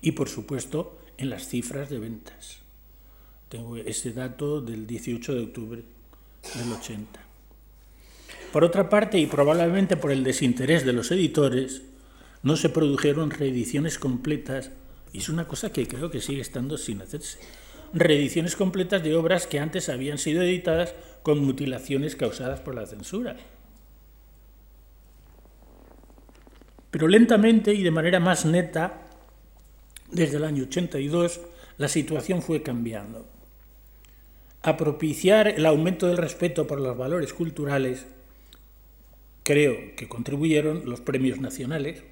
y, 0.00 0.12
por 0.12 0.28
supuesto, 0.28 0.99
en 1.20 1.30
las 1.30 1.46
cifras 1.46 1.90
de 1.90 1.98
ventas. 1.98 2.58
Tengo 3.48 3.76
ese 3.76 4.12
dato 4.12 4.60
del 4.60 4.86
18 4.86 5.34
de 5.34 5.42
octubre 5.42 5.82
del 6.54 6.72
80. 6.72 7.20
Por 8.52 8.64
otra 8.64 8.88
parte, 8.88 9.18
y 9.18 9.26
probablemente 9.26 9.96
por 9.96 10.12
el 10.12 10.24
desinterés 10.24 10.84
de 10.84 10.92
los 10.92 11.10
editores, 11.12 11.82
no 12.42 12.56
se 12.56 12.70
produjeron 12.70 13.30
reediciones 13.30 13.98
completas, 13.98 14.70
y 15.12 15.18
es 15.18 15.28
una 15.28 15.46
cosa 15.46 15.72
que 15.72 15.86
creo 15.86 16.10
que 16.10 16.20
sigue 16.20 16.40
estando 16.40 16.78
sin 16.78 17.02
hacerse, 17.02 17.38
reediciones 17.92 18.56
completas 18.56 19.02
de 19.02 19.14
obras 19.14 19.46
que 19.46 19.60
antes 19.60 19.88
habían 19.88 20.18
sido 20.18 20.42
editadas 20.42 20.94
con 21.22 21.44
mutilaciones 21.44 22.16
causadas 22.16 22.60
por 22.60 22.74
la 22.74 22.86
censura. 22.86 23.36
Pero 26.90 27.08
lentamente 27.08 27.74
y 27.74 27.82
de 27.82 27.90
manera 27.90 28.20
más 28.20 28.46
neta, 28.46 29.09
desde 30.12 30.36
el 30.36 30.44
año 30.44 30.64
82, 30.64 31.40
la 31.78 31.88
situación 31.88 32.42
fue 32.42 32.62
cambiando 32.62 33.26
a 34.62 34.76
propiciar 34.76 35.48
el 35.48 35.64
aumento 35.64 36.06
del 36.06 36.18
respeto 36.18 36.66
por 36.66 36.80
los 36.80 36.96
valores 36.96 37.32
culturales, 37.32 38.06
creo 39.42 39.96
que 39.96 40.08
contribuyeron 40.08 40.82
los 40.84 41.00
premios 41.00 41.40
nacionales, 41.40 42.02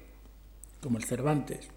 como 0.81 0.97
el 0.97 1.03
Cervantes. 1.03 1.69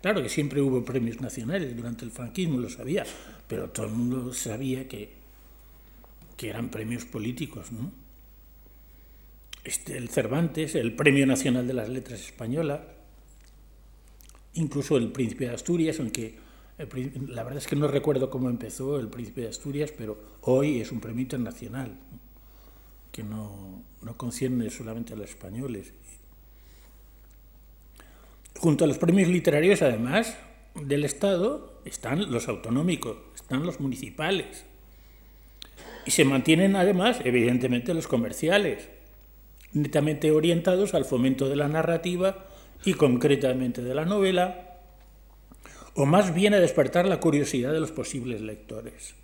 Claro 0.00 0.22
que 0.22 0.30
siempre 0.30 0.62
hubo 0.62 0.84
premios 0.84 1.20
nacionales, 1.20 1.76
durante 1.76 2.06
el 2.06 2.10
franquismo 2.10 2.58
lo 2.58 2.70
sabía, 2.70 3.04
pero 3.46 3.68
todo 3.68 3.86
el 3.86 3.92
mundo 3.92 4.32
sabía 4.32 4.88
que, 4.88 5.10
que 6.38 6.48
eran 6.48 6.70
premios 6.70 7.04
políticos. 7.04 7.70
¿no? 7.72 7.92
Este, 9.64 9.98
el 9.98 10.08
Cervantes, 10.08 10.74
el 10.74 10.94
Premio 10.96 11.26
Nacional 11.26 11.66
de 11.66 11.74
las 11.74 11.90
Letras 11.90 12.20
Españolas, 12.20 12.80
incluso 14.54 14.96
el 14.96 15.12
Príncipe 15.12 15.46
de 15.46 15.54
Asturias, 15.54 15.98
aunque 16.00 16.38
la 17.28 17.42
verdad 17.42 17.58
es 17.58 17.66
que 17.66 17.76
no 17.76 17.88
recuerdo 17.88 18.30
cómo 18.30 18.48
empezó 18.48 18.98
el 18.98 19.08
Príncipe 19.08 19.42
de 19.42 19.48
Asturias, 19.48 19.92
pero 19.96 20.18
hoy 20.42 20.80
es 20.80 20.92
un 20.92 21.00
premio 21.00 21.22
internacional 21.22 21.98
que 23.12 23.22
no, 23.22 23.82
no 24.02 24.16
concierne 24.16 24.70
solamente 24.70 25.12
a 25.12 25.16
los 25.16 25.30
españoles. 25.30 25.92
Junto 28.56 28.84
a 28.84 28.86
los 28.86 28.98
premios 28.98 29.28
literarios, 29.28 29.82
además 29.82 30.36
del 30.74 31.04
Estado, 31.04 31.80
están 31.84 32.30
los 32.30 32.48
autonómicos, 32.48 33.16
están 33.34 33.64
los 33.64 33.80
municipales. 33.80 34.64
Y 36.06 36.12
se 36.12 36.24
mantienen 36.24 36.76
además, 36.76 37.18
evidentemente, 37.24 37.94
los 37.94 38.08
comerciales. 38.08 38.88
netamente 39.72 40.32
orientados 40.32 40.94
al 40.94 41.04
fomento 41.04 41.48
de 41.48 41.54
la 41.54 41.68
narrativa 41.68 42.49
y 42.84 42.94
concretamente 42.94 43.82
de 43.82 43.94
la 43.94 44.04
novela, 44.04 44.78
o 45.94 46.06
más 46.06 46.34
bien 46.34 46.54
a 46.54 46.60
despertar 46.60 47.06
la 47.06 47.20
curiosidad 47.20 47.72
de 47.72 47.80
los 47.80 47.90
posibles 47.90 48.40
lectores. 48.40 49.14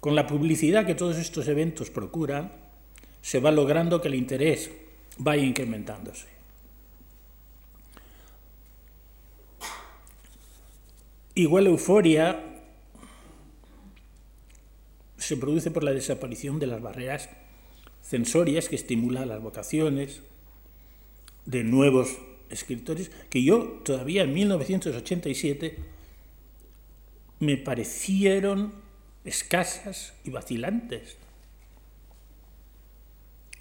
Con 0.00 0.14
la 0.14 0.26
publicidad 0.26 0.86
que 0.86 0.94
todos 0.94 1.16
estos 1.16 1.48
eventos 1.48 1.90
procuran, 1.90 2.52
se 3.20 3.40
va 3.40 3.50
logrando 3.50 4.00
que 4.00 4.08
el 4.08 4.14
interés 4.14 4.70
vaya 5.18 5.42
incrementándose. 5.42 6.28
Igual 11.34 11.66
euforia 11.66 12.38
se 15.16 15.36
produce 15.36 15.70
por 15.70 15.82
la 15.82 15.92
desaparición 15.92 16.58
de 16.58 16.66
las 16.66 16.80
barreras 16.80 17.28
sensorias 18.02 18.68
que 18.68 18.76
estimulan 18.76 19.28
las 19.28 19.40
vocaciones 19.40 20.22
de 21.46 21.64
nuevos 21.64 22.18
escritores 22.54 23.10
que 23.30 23.42
yo 23.42 23.80
todavía 23.84 24.22
en 24.22 24.32
1987 24.32 25.76
me 27.40 27.56
parecieron 27.56 28.72
escasas 29.24 30.14
y 30.24 30.30
vacilantes. 30.30 31.16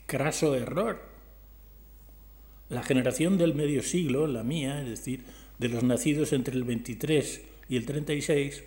Craso 0.06 0.56
error. 0.56 1.02
La 2.70 2.84
generación 2.84 3.38
del 3.38 3.54
medio 3.54 3.84
siglo, 3.84 4.28
la 4.28 4.44
mía, 4.44 4.82
es 4.82 4.89
decir, 4.89 5.24
de 5.60 5.70
los 5.70 5.84
nacidos 5.84 6.34
entre 6.34 6.56
el 6.56 6.64
23 6.64 7.41
y 7.70 7.78
el 7.78 7.86
36, 7.86 8.64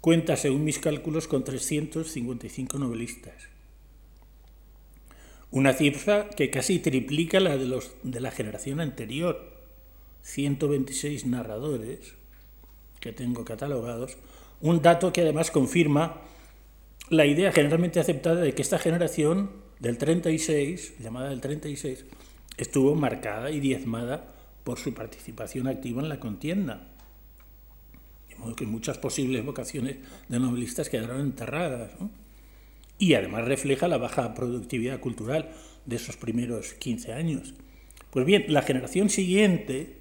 cuenta, 0.00 0.36
según 0.36 0.64
mis 0.64 0.78
cálculos, 0.78 1.28
con 1.28 1.44
355 1.44 2.78
novelistas. 2.78 3.55
Una 5.56 5.72
cifra 5.72 6.28
que 6.28 6.50
casi 6.50 6.80
triplica 6.80 7.40
la 7.40 7.56
de, 7.56 7.64
los, 7.64 7.92
de 8.02 8.20
la 8.20 8.30
generación 8.30 8.78
anterior. 8.78 9.54
126 10.20 11.24
narradores 11.24 12.12
que 13.00 13.14
tengo 13.14 13.42
catalogados. 13.46 14.18
Un 14.60 14.82
dato 14.82 15.14
que 15.14 15.22
además 15.22 15.50
confirma 15.50 16.20
la 17.08 17.24
idea 17.24 17.52
generalmente 17.52 18.00
aceptada 18.00 18.42
de 18.42 18.52
que 18.52 18.60
esta 18.60 18.78
generación 18.78 19.50
del 19.80 19.96
36, 19.96 20.98
llamada 20.98 21.30
del 21.30 21.40
36, 21.40 22.04
estuvo 22.58 22.94
marcada 22.94 23.50
y 23.50 23.58
diezmada 23.58 24.26
por 24.62 24.78
su 24.78 24.92
participación 24.92 25.68
activa 25.68 26.02
en 26.02 26.10
la 26.10 26.20
contienda. 26.20 26.86
De 28.28 28.36
modo 28.36 28.54
que 28.54 28.66
muchas 28.66 28.98
posibles 28.98 29.42
vocaciones 29.42 29.96
de 30.28 30.38
novelistas 30.38 30.90
quedaron 30.90 31.22
enterradas. 31.22 31.92
¿no? 31.98 32.25
Y 32.98 33.14
además 33.14 33.44
refleja 33.44 33.88
la 33.88 33.98
baja 33.98 34.34
productividad 34.34 35.00
cultural 35.00 35.50
de 35.84 35.96
esos 35.96 36.16
primeros 36.16 36.74
15 36.74 37.12
años. 37.12 37.54
Pues 38.10 38.24
bien, 38.24 38.46
la 38.48 38.62
generación 38.62 39.10
siguiente, 39.10 39.98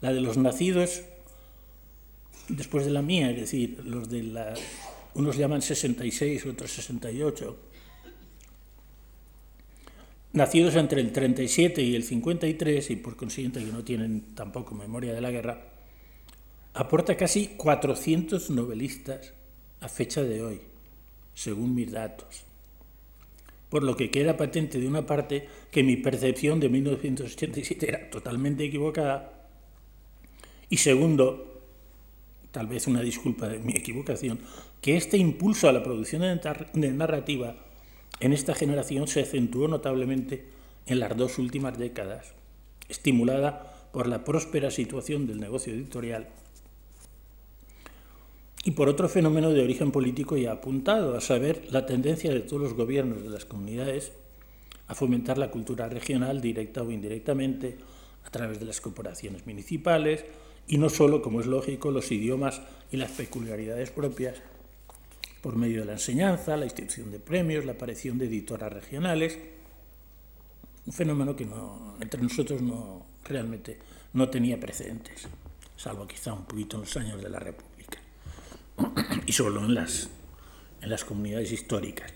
la 0.00 0.12
de 0.12 0.20
los 0.20 0.36
nacidos 0.36 1.02
después 2.48 2.84
de 2.84 2.92
la 2.92 3.02
mía, 3.02 3.30
es 3.30 3.36
decir, 3.36 3.80
los 3.84 4.08
de 4.08 4.22
la, 4.22 4.54
unos 5.14 5.36
llaman 5.36 5.62
66, 5.62 6.46
otros 6.46 6.70
68, 6.70 7.56
nacidos 10.32 10.76
entre 10.76 11.00
el 11.00 11.12
37 11.12 11.82
y 11.82 11.96
el 11.96 12.04
53, 12.04 12.90
y 12.90 12.96
por 12.96 13.16
consiguiente 13.16 13.64
que 13.64 13.72
no 13.72 13.82
tienen 13.82 14.34
tampoco 14.34 14.76
memoria 14.76 15.12
de 15.12 15.20
la 15.20 15.32
guerra, 15.32 15.72
aporta 16.74 17.16
casi 17.16 17.48
400 17.56 18.50
novelistas 18.50 19.32
a 19.80 19.88
fecha 19.88 20.22
de 20.22 20.42
hoy 20.42 20.75
según 21.36 21.74
mis 21.74 21.92
datos. 21.92 22.44
Por 23.68 23.84
lo 23.84 23.96
que 23.96 24.10
queda 24.10 24.36
patente 24.36 24.80
de 24.80 24.88
una 24.88 25.06
parte 25.06 25.46
que 25.70 25.84
mi 25.84 25.96
percepción 25.96 26.58
de 26.58 26.70
1987 26.70 27.88
era 27.88 28.10
totalmente 28.10 28.64
equivocada. 28.64 29.48
Y 30.70 30.78
segundo, 30.78 31.60
tal 32.50 32.66
vez 32.66 32.86
una 32.86 33.02
disculpa 33.02 33.48
de 33.48 33.58
mi 33.58 33.74
equivocación, 33.74 34.40
que 34.80 34.96
este 34.96 35.18
impulso 35.18 35.68
a 35.68 35.72
la 35.72 35.84
producción 35.84 36.22
de 36.22 36.90
narrativa 36.92 37.56
en 38.18 38.32
esta 38.32 38.54
generación 38.54 39.06
se 39.06 39.20
acentuó 39.20 39.68
notablemente 39.68 40.46
en 40.86 41.00
las 41.00 41.16
dos 41.16 41.38
últimas 41.38 41.78
décadas, 41.78 42.32
estimulada 42.88 43.88
por 43.92 44.06
la 44.06 44.24
próspera 44.24 44.70
situación 44.70 45.26
del 45.26 45.40
negocio 45.40 45.74
editorial 45.74 46.28
y 48.66 48.72
por 48.72 48.88
otro 48.88 49.08
fenómeno 49.08 49.50
de 49.50 49.62
origen 49.62 49.92
político 49.92 50.36
ya 50.36 50.50
apuntado, 50.50 51.16
a 51.16 51.20
saber, 51.20 51.68
la 51.70 51.86
tendencia 51.86 52.32
de 52.32 52.40
todos 52.40 52.60
los 52.60 52.74
gobiernos 52.74 53.22
de 53.22 53.30
las 53.30 53.44
comunidades 53.44 54.10
a 54.88 54.94
fomentar 54.96 55.38
la 55.38 55.52
cultura 55.52 55.88
regional 55.88 56.40
directa 56.40 56.82
o 56.82 56.90
indirectamente 56.90 57.78
a 58.24 58.30
través 58.30 58.58
de 58.58 58.66
las 58.66 58.80
corporaciones 58.80 59.46
municipales 59.46 60.24
y 60.66 60.78
no 60.78 60.88
solo, 60.88 61.22
como 61.22 61.40
es 61.40 61.46
lógico, 61.46 61.92
los 61.92 62.10
idiomas 62.10 62.60
y 62.90 62.96
las 62.96 63.12
peculiaridades 63.12 63.92
propias 63.92 64.42
por 65.42 65.54
medio 65.54 65.82
de 65.82 65.86
la 65.86 65.92
enseñanza, 65.92 66.56
la 66.56 66.64
institución 66.64 67.12
de 67.12 67.20
premios, 67.20 67.64
la 67.64 67.72
aparición 67.72 68.18
de 68.18 68.26
editoras 68.26 68.72
regionales, 68.72 69.38
un 70.86 70.92
fenómeno 70.92 71.36
que 71.36 71.46
no, 71.46 71.94
entre 72.00 72.20
nosotros 72.20 72.60
no, 72.62 73.06
realmente 73.22 73.78
no 74.14 74.28
tenía 74.28 74.58
precedentes, 74.58 75.28
salvo 75.76 76.04
quizá 76.08 76.32
un 76.32 76.46
poquito 76.46 76.78
en 76.78 76.80
los 76.82 76.96
años 76.96 77.22
de 77.22 77.28
la 77.28 77.38
República 77.38 77.75
y 79.26 79.32
solo 79.32 79.64
en 79.64 79.74
las, 79.74 80.08
en 80.82 80.90
las 80.90 81.04
comunidades 81.04 81.52
históricas. 81.52 82.12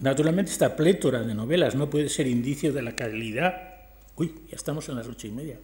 Naturalmente 0.00 0.50
esta 0.50 0.76
plétora 0.76 1.22
de 1.22 1.34
novelas 1.34 1.74
no 1.74 1.88
puede 1.88 2.08
ser 2.08 2.26
indicio 2.26 2.72
de 2.72 2.82
la 2.82 2.96
calidad. 2.96 3.54
Uy, 4.16 4.34
ya 4.50 4.56
estamos 4.56 4.88
en 4.88 4.96
las 4.96 5.06
ocho 5.06 5.26
y 5.26 5.30
media. 5.30 5.58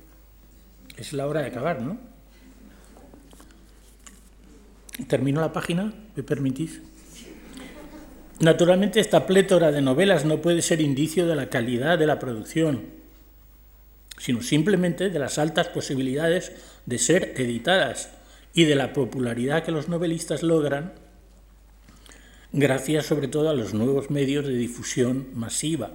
Es 0.96 1.12
la 1.12 1.26
hora 1.26 1.40
de 1.40 1.48
acabar, 1.48 1.82
¿no? 1.82 1.98
¿Termino 5.08 5.40
la 5.40 5.52
página? 5.52 5.92
¿Me 6.14 6.22
permitís? 6.22 6.80
Naturalmente 8.38 9.00
esta 9.00 9.26
plétora 9.26 9.72
de 9.72 9.82
novelas 9.82 10.24
no 10.24 10.40
puede 10.40 10.62
ser 10.62 10.80
indicio 10.80 11.26
de 11.26 11.36
la 11.36 11.50
calidad 11.50 11.98
de 11.98 12.06
la 12.06 12.18
producción, 12.18 12.86
sino 14.18 14.42
simplemente 14.42 15.10
de 15.10 15.18
las 15.18 15.38
altas 15.38 15.68
posibilidades 15.68 16.52
de 16.86 16.98
ser 16.98 17.34
editadas 17.36 18.10
y 18.54 18.64
de 18.64 18.74
la 18.74 18.92
popularidad 18.92 19.64
que 19.64 19.72
los 19.72 19.88
novelistas 19.88 20.42
logran 20.42 20.92
gracias 22.52 23.06
sobre 23.06 23.28
todo 23.28 23.48
a 23.48 23.54
los 23.54 23.74
nuevos 23.74 24.10
medios 24.10 24.46
de 24.46 24.54
difusión 24.54 25.28
masiva. 25.34 25.92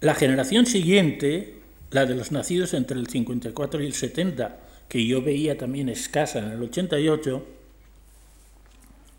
La 0.00 0.14
generación 0.14 0.66
siguiente, 0.66 1.60
la 1.90 2.06
de 2.06 2.14
los 2.14 2.32
nacidos 2.32 2.74
entre 2.74 2.98
el 2.98 3.08
54 3.08 3.82
y 3.82 3.86
el 3.86 3.94
70, 3.94 4.60
que 4.88 5.06
yo 5.06 5.22
veía 5.22 5.58
también 5.58 5.88
escasa 5.88 6.38
en 6.38 6.50
el 6.50 6.62
88, 6.62 7.46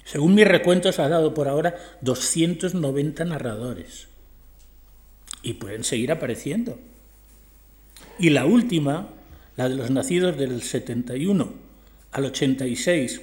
según 0.06 0.36
mis 0.36 0.48
recuentos 0.48 1.00
ha 1.00 1.08
dado 1.08 1.34
por 1.34 1.48
ahora 1.48 1.76
290 2.02 3.26
narradores. 3.26 4.08
Y 5.44 5.54
pueden 5.54 5.84
seguir 5.84 6.12
apareciendo. 6.12 6.80
Y 8.18 8.32
la 8.32 8.46
última, 8.46 9.10
la 9.60 9.68
de 9.68 9.76
los 9.76 9.92
nacidos 9.92 10.38
del 10.38 10.62
71 10.62 11.54
al 12.14 12.26
86 12.26 13.20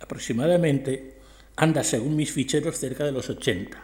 aproximadamente, 0.00 1.18
anda, 1.56 1.84
según 1.84 2.16
mis 2.16 2.32
ficheros, 2.32 2.78
cerca 2.78 3.04
de 3.04 3.12
los 3.12 3.28
80. 3.28 3.76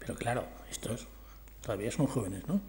Pero 0.00 0.14
claro, 0.16 0.44
estos 0.70 1.06
todavía 1.62 1.90
son 1.90 2.08
jóvenes, 2.08 2.46
¿no? 2.46 2.60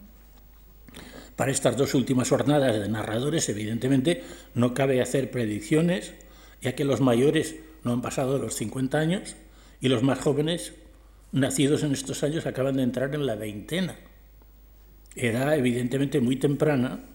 Para 1.36 1.50
estas 1.50 1.76
dos 1.76 1.92
últimas 1.92 2.30
jornadas 2.30 2.80
de 2.80 2.88
narradores, 2.88 3.46
evidentemente, 3.50 4.24
no 4.54 4.72
cabe 4.72 5.02
hacer 5.02 5.30
predicciones, 5.30 6.14
ya 6.62 6.74
que 6.74 6.86
los 6.86 7.02
mayores 7.02 7.56
no 7.84 7.92
han 7.92 8.00
pasado 8.00 8.38
los 8.38 8.54
50 8.54 8.98
años 8.98 9.36
y 9.82 9.90
los 9.90 10.02
más 10.02 10.18
jóvenes, 10.18 10.72
nacidos 11.30 11.82
en 11.82 11.92
estos 11.92 12.22
años, 12.22 12.46
acaban 12.46 12.78
de 12.78 12.84
entrar 12.84 13.14
en 13.14 13.26
la 13.26 13.34
veintena. 13.34 13.96
Edad 15.14 15.58
evidentemente 15.58 16.22
muy 16.22 16.36
temprana 16.36 17.11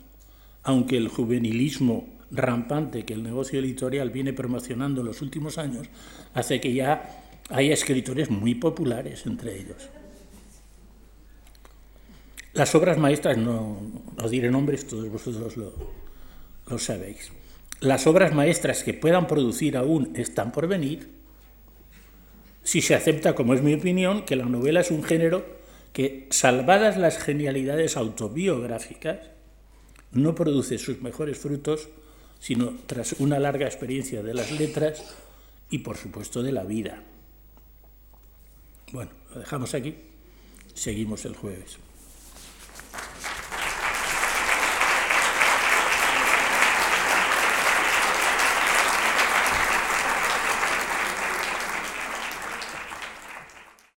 aunque 0.67 0.97
el 0.97 1.07
juvenilismo 1.07 2.09
rampante 2.29 3.05
que 3.05 3.13
el 3.13 3.23
negocio 3.23 3.57
editorial 3.61 4.09
viene 4.09 4.33
promocionando 4.33 4.99
en 4.99 5.07
los 5.07 5.21
últimos 5.21 5.57
años 5.57 5.87
hace 6.33 6.59
que 6.59 6.73
ya 6.73 7.23
haya 7.49 7.73
escritores 7.73 8.29
muy 8.29 8.53
populares 8.53 9.25
entre 9.25 9.55
ellos. 9.55 9.77
Las 12.51 12.75
obras 12.75 12.97
maestras, 12.97 13.37
no, 13.37 13.77
os 14.21 14.29
diré 14.29 14.51
nombres, 14.51 14.85
todos 14.85 15.09
vosotros 15.09 15.55
lo, 15.55 15.73
lo 16.69 16.77
sabéis. 16.77 17.31
Las 17.79 18.05
obras 18.05 18.35
maestras 18.35 18.83
que 18.83 18.93
puedan 18.93 19.25
producir 19.25 19.77
aún 19.77 20.11
están 20.15 20.51
por 20.51 20.67
venir, 20.67 21.07
si 22.63 22.81
se 22.81 22.93
acepta, 22.93 23.35
como 23.35 23.53
es 23.53 23.61
mi 23.61 23.73
opinión, 23.73 24.25
que 24.25 24.35
la 24.35 24.43
novela 24.43 24.81
es 24.81 24.91
un 24.91 25.05
género 25.05 25.45
que, 25.93 26.27
salvadas 26.29 26.97
las 26.97 27.19
genialidades 27.19 27.95
autobiográficas, 27.95 29.36
no 30.11 30.35
produce 30.35 30.77
sus 30.77 31.01
mejores 31.01 31.37
frutos 31.37 31.89
sino 32.39 32.77
tras 32.85 33.13
una 33.19 33.39
larga 33.39 33.65
experiencia 33.65 34.21
de 34.21 34.33
las 34.33 34.51
letras 34.51 35.03
y 35.69 35.79
por 35.79 35.97
supuesto 35.97 36.43
de 36.43 36.51
la 36.51 36.63
vida. 36.63 37.01
Bueno, 38.91 39.11
lo 39.33 39.39
dejamos 39.39 39.73
aquí 39.73 39.95
seguimos 40.77 41.25
el 41.25 41.35
jueves. 41.35 41.77